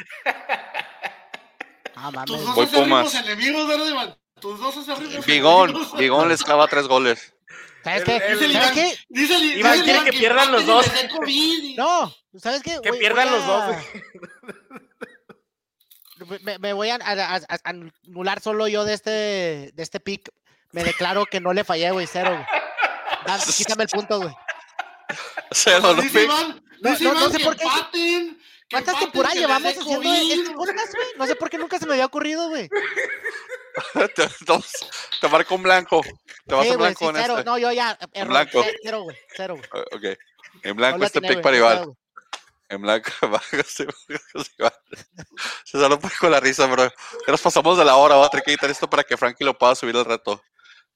Ah, 1.95 2.09
mames. 2.09 2.25
Tus 2.31 2.55
dos 2.55 2.69
Pumas. 2.69 3.13
enemigos, 3.13 3.67
¿verdad, 3.67 3.85
Iván? 3.85 4.17
Tus 4.39 4.59
dos 4.59 4.75
acérrimos 4.77 5.23
Bigón, 5.25 5.69
enemigos. 5.69 5.97
Bigón 5.99 6.29
les 6.29 6.41
clava 6.43 6.67
tres 6.67 6.87
goles. 6.87 7.35
¿Sabes 7.83 8.03
qué? 8.05 8.15
el- 8.17 8.39
Dice 8.39 8.45
el 8.45 8.53
¿Sabes 8.53 8.53
Iván, 8.53 8.73
qué? 8.73 8.97
dice 9.09 9.35
el- 9.35 9.57
Iván 9.59 9.73
dice 9.73 9.83
quiere 9.85 10.03
que 10.05 10.13
pierdan 10.17 10.51
los 10.51 10.65
dos. 10.65 10.85
y- 11.27 11.75
No, 11.77 12.11
¿sabes 12.41 12.63
qué? 12.63 12.79
Que 12.81 12.89
Voy- 12.89 12.99
pierdan 12.99 13.29
voy 13.29 13.37
los 13.37 13.45
dos. 13.45 13.75
Me, 16.43 16.59
me 16.59 16.73
voy 16.73 16.89
a, 16.89 16.95
a- 16.95 17.35
a- 17.35 17.35
a 17.35 17.57
anular 17.63 18.39
solo 18.41 18.67
yo 18.67 18.85
de 18.85 18.93
este, 18.93 19.09
de 19.73 19.83
este 19.83 19.99
pick. 19.99 20.29
Me 20.71 20.83
declaro 20.83 21.25
que 21.25 21.39
no 21.39 21.51
le 21.51 21.63
fallé, 21.63 21.89
güey, 21.91 22.05
cero, 22.07 22.29
güey. 22.31 22.45
Dan- 23.25 23.41
quítame 23.57 23.83
el 23.83 23.89
punto, 23.89 24.19
güey. 24.21 24.33
Cero, 25.51 25.93
no 27.13 27.29
sé 27.29 27.39
por 27.39 27.55
qué- 27.57 27.63
empaten, 27.63 28.37
que 28.37 28.75
¿Cuántas 28.75 28.95
empaten, 28.95 29.11
temporadas 29.11 29.33
que 29.33 29.39
les 29.39 29.47
llevamos 29.47 29.63
dé 29.73 29.79
haciendo 29.81 29.95
COVID. 30.09 30.31
este 30.31 30.53
podcast, 30.53 30.93
güey? 30.95 31.07
No 31.17 31.27
sé 31.27 31.35
por 31.35 31.49
qué 31.49 31.57
nunca 31.57 31.79
se 31.79 31.85
me 31.85 31.93
había 31.93 32.05
ocurrido, 32.05 32.47
güey. 32.49 32.69
te, 34.15 34.27
te 35.21 35.27
marco 35.29 35.55
un 35.55 35.63
blanco. 35.63 36.01
Te 36.47 36.55
vas 36.55 36.65
Sí, 36.65 36.71
a 36.73 36.77
blanco 36.77 36.99
sí, 36.99 37.05
en 37.05 37.15
cero. 37.15 37.33
este. 37.37 37.49
No, 37.49 37.57
yo 37.57 37.71
ya, 37.71 37.97
error, 38.13 38.29
blanco. 38.29 38.63
ce- 38.63 38.75
cero, 38.83 39.01
güey, 39.03 39.17
cero, 39.35 39.55
güey. 39.57 39.83
Ok. 40.13 40.17
En 40.63 40.75
blanco 40.75 40.97
la 40.99 41.05
este 41.07 41.21
pick 41.21 41.41
para 41.41 41.57
Iván. 41.57 41.93
En 42.69 42.81
blanco, 42.81 43.11
Iván. 43.21 43.41
Se 45.65 45.77
salió 45.79 45.95
un 45.95 46.01
poco 46.01 46.29
la 46.29 46.39
risa, 46.39 46.65
bro. 46.67 46.83
Ya 46.85 46.91
nos 47.31 47.41
pasamos 47.41 47.77
de 47.77 47.85
la 47.85 47.95
hora. 47.95 48.15
Voy 48.15 48.25
a 48.25 48.29
tener 48.29 48.43
que 48.45 48.51
quitar 48.51 48.69
esto 48.69 48.89
para 48.89 49.03
que 49.03 49.17
Frankie 49.17 49.43
lo 49.43 49.57
pueda 49.57 49.75
subir 49.75 49.95
al 49.95 50.05
reto. 50.05 50.41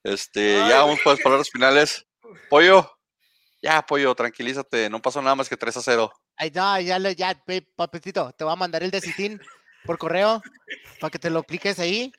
Este, 0.04 0.62
Ay, 0.62 0.70
ya 0.70 0.80
vamos 0.82 1.00
por 1.04 1.14
las 1.14 1.22
palabras 1.22 1.50
finales. 1.50 2.06
Pollo. 2.50 2.95
Ya, 3.66 3.84
pollo, 3.84 4.14
tranquilízate. 4.14 4.92
No 4.92 5.02
pasó 5.02 5.24
nada 5.24 5.34
más 5.36 5.50
que 5.50 5.58
3 5.58 5.76
a 5.78 5.82
0. 5.82 6.14
Ay, 6.38 6.52
no, 6.54 6.80
ya, 6.80 7.00
le- 7.00 7.16
ya, 7.16 7.34
pe- 7.34 7.64
papetito, 7.76 8.32
te 8.34 8.44
voy 8.44 8.54
a 8.54 8.56
mandar 8.56 8.84
el 8.84 8.92
de 8.92 9.02
Citín 9.02 9.42
por 9.86 9.98
correo 9.98 10.40
para 11.00 11.10
que 11.10 11.18
te 11.18 11.32
lo 11.32 11.40
apliques 11.40 11.80
ahí, 11.80 12.14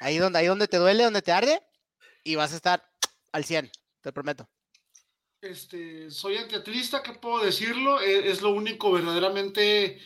ahí 0.00 0.18
donde, 0.18 0.38
ahí 0.40 0.46
donde 0.46 0.68
te 0.68 0.76
duele, 0.76 1.04
donde 1.04 1.22
te 1.22 1.32
arde, 1.32 1.62
y 2.22 2.34
vas 2.34 2.52
a 2.52 2.56
estar 2.56 2.84
al 3.32 3.46
100, 3.46 3.72
te 4.02 4.12
prometo. 4.12 4.46
Este, 5.40 6.10
soy 6.10 6.36
antiatlista, 6.36 7.02
¿qué 7.02 7.12
puedo 7.14 7.42
decirlo? 7.42 8.02
E- 8.02 8.30
Es, 8.30 8.42
lo 8.42 8.50
único 8.50 8.92
verdaderamente 8.92 9.98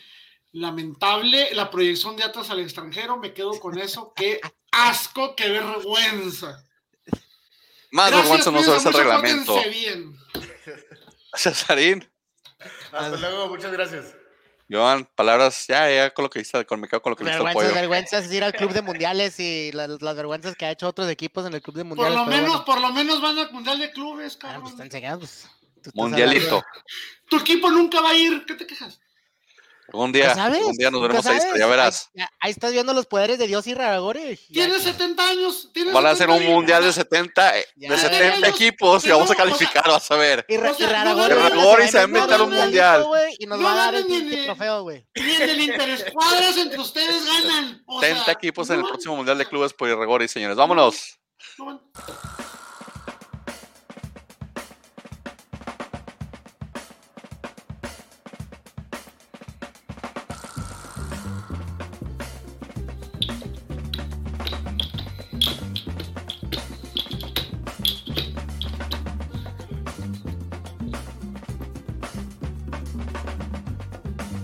lamentable. 0.53 1.53
La 1.55 1.69
proyección 1.69 2.15
de 2.15 2.23
Atlas 2.23 2.51
al 2.51 2.61
extranjero, 2.61 3.17
me 3.17 3.33
quedo 3.33 3.59
con 3.59 3.77
eso. 3.77 4.13
Qué 4.15 4.39
asco, 4.71 5.35
qué 5.35 5.49
vergüenza. 5.49 6.63
Más 7.91 8.11
vergüenza 8.11 8.49
no 8.49 8.63
sabes 8.63 8.85
el 8.85 8.93
reglamento. 8.93 9.61
bien. 9.69 10.15
Cesarín. 11.35 12.09
Hasta 12.91 13.17
luego, 13.17 13.47
muchas 13.49 13.71
gracias. 13.71 14.15
Joan, 14.71 15.09
palabras, 15.15 15.65
ya, 15.67 15.89
ya 15.89 16.13
con 16.13 16.23
lo 16.23 16.29
que 16.29 16.39
dice, 16.39 16.63
con, 16.65 16.79
me 16.79 16.87
quedo 16.87 17.01
con 17.01 17.09
lo 17.11 17.15
que 17.15 17.23
dice 17.23 17.37
el 17.37 17.43
Vergüenzas, 17.43 17.63
pollo. 17.71 17.81
vergüenzas 17.81 18.25
es 18.25 18.31
ir 18.33 18.43
al 18.43 18.53
club 18.53 18.71
de 18.71 18.83
mundiales 18.83 19.39
y 19.39 19.71
la- 19.71 19.87
las 19.87 20.15
vergüenzas 20.15 20.55
que 20.55 20.65
ha 20.65 20.71
hecho 20.71 20.87
otros 20.87 21.09
equipos 21.09 21.47
en 21.47 21.55
el 21.55 21.61
club 21.63 21.75
de 21.77 21.81
Por 21.85 21.87
mundiales. 21.97 22.15
lo 22.19 22.25
pero 22.25 22.37
menos, 22.37 22.49
bueno. 22.51 22.65
por 22.65 22.79
lo 22.81 22.93
menos 22.93 23.19
van 23.21 23.39
al 23.39 23.51
Mundial 23.51 23.79
de 23.79 23.91
Clubes, 23.91 24.35
Ah, 24.35 24.37
pues, 24.41 24.53
cabrón. 24.53 24.67
están 24.71 24.85
enseñando, 24.85 25.19
pues, 25.21 25.47
tú 25.73 25.77
estás 25.77 25.95
Mundialito. 25.95 26.63
Tu 27.29 27.37
equipo 27.37 27.71
nunca 27.71 27.99
va 28.01 28.11
a 28.11 28.15
ir, 28.15 28.45
¿qué 28.45 28.53
te 28.53 28.67
quejas? 28.67 28.99
De- 29.91 30.11
día, 30.11 30.27
¿Nunca 30.29 30.35
sabes? 30.43 30.59
algún 30.59 30.75
día 30.77 30.91
nos 30.91 31.01
¿Nunca 31.01 31.13
veremos 31.21 31.45
ahí, 31.45 31.59
ya 31.59 31.67
verás. 31.67 32.09
Ahí, 32.17 32.25
ahí 32.39 32.51
estás 32.51 32.71
viendo 32.71 32.93
los 32.93 33.05
poderes 33.05 33.37
de 33.39 33.47
Dios 33.47 33.65
y 33.67 33.73
Raragore. 33.73 34.37
Tienes 34.51 34.83
70 34.83 35.27
años. 35.27 35.69
Tienes 35.73 35.93
Van 35.93 36.05
a 36.05 36.09
hacer 36.11 36.27
70 36.27 36.45
un 36.47 36.53
mundial 36.55 36.83
de 36.83 36.89
o 36.89 36.91
sea, 36.93 37.03
70, 37.03 37.57
eh, 37.59 37.65
Ya. 37.75 37.91
de 37.91 37.97
70 37.97 38.35
Ellos- 38.47 38.49
equipos 38.49 39.05
y 39.05 39.09
vamos 39.09 39.31
a 39.31 39.35
calificar, 39.35 39.83
vas 39.87 40.09
a 40.11 40.15
ver. 40.15 40.45
Y, 40.47 40.57
O 40.57 40.61
sea, 40.75 40.87
y 40.87 40.91
Raragore 40.91 41.35
Raragore 41.35 41.87
se 41.87 41.97
va 41.97 42.03
a 42.03 42.05
inventar 42.05 42.41
un 42.41 42.51
mundial. 42.51 43.05
Y 43.37 43.45
nos 43.45 43.59
No 43.59 43.65
va 43.65 43.71
a 43.73 43.75
dar 43.91 43.95
el 43.95 44.45
trofeo, 44.45 44.83
güey. 44.83 45.05
Ni 45.15 45.33
en 45.35 45.49
el 45.49 45.61
interescuadras 45.61 46.57
entre 46.57 46.79
ustedes 46.79 47.25
ganan. 47.25 47.83
O 47.85 47.99
70 47.99 48.25
sea, 48.25 48.33
equipos 48.33 48.69
en 48.69 48.79
el 48.79 48.85
próximo 48.85 49.15
mundial 49.15 49.37
de 49.37 49.45
clubes 49.45 49.73
por 49.73 49.89
Irregori, 49.89 50.27
señores. 50.27 50.55
Vámonos. 50.57 51.19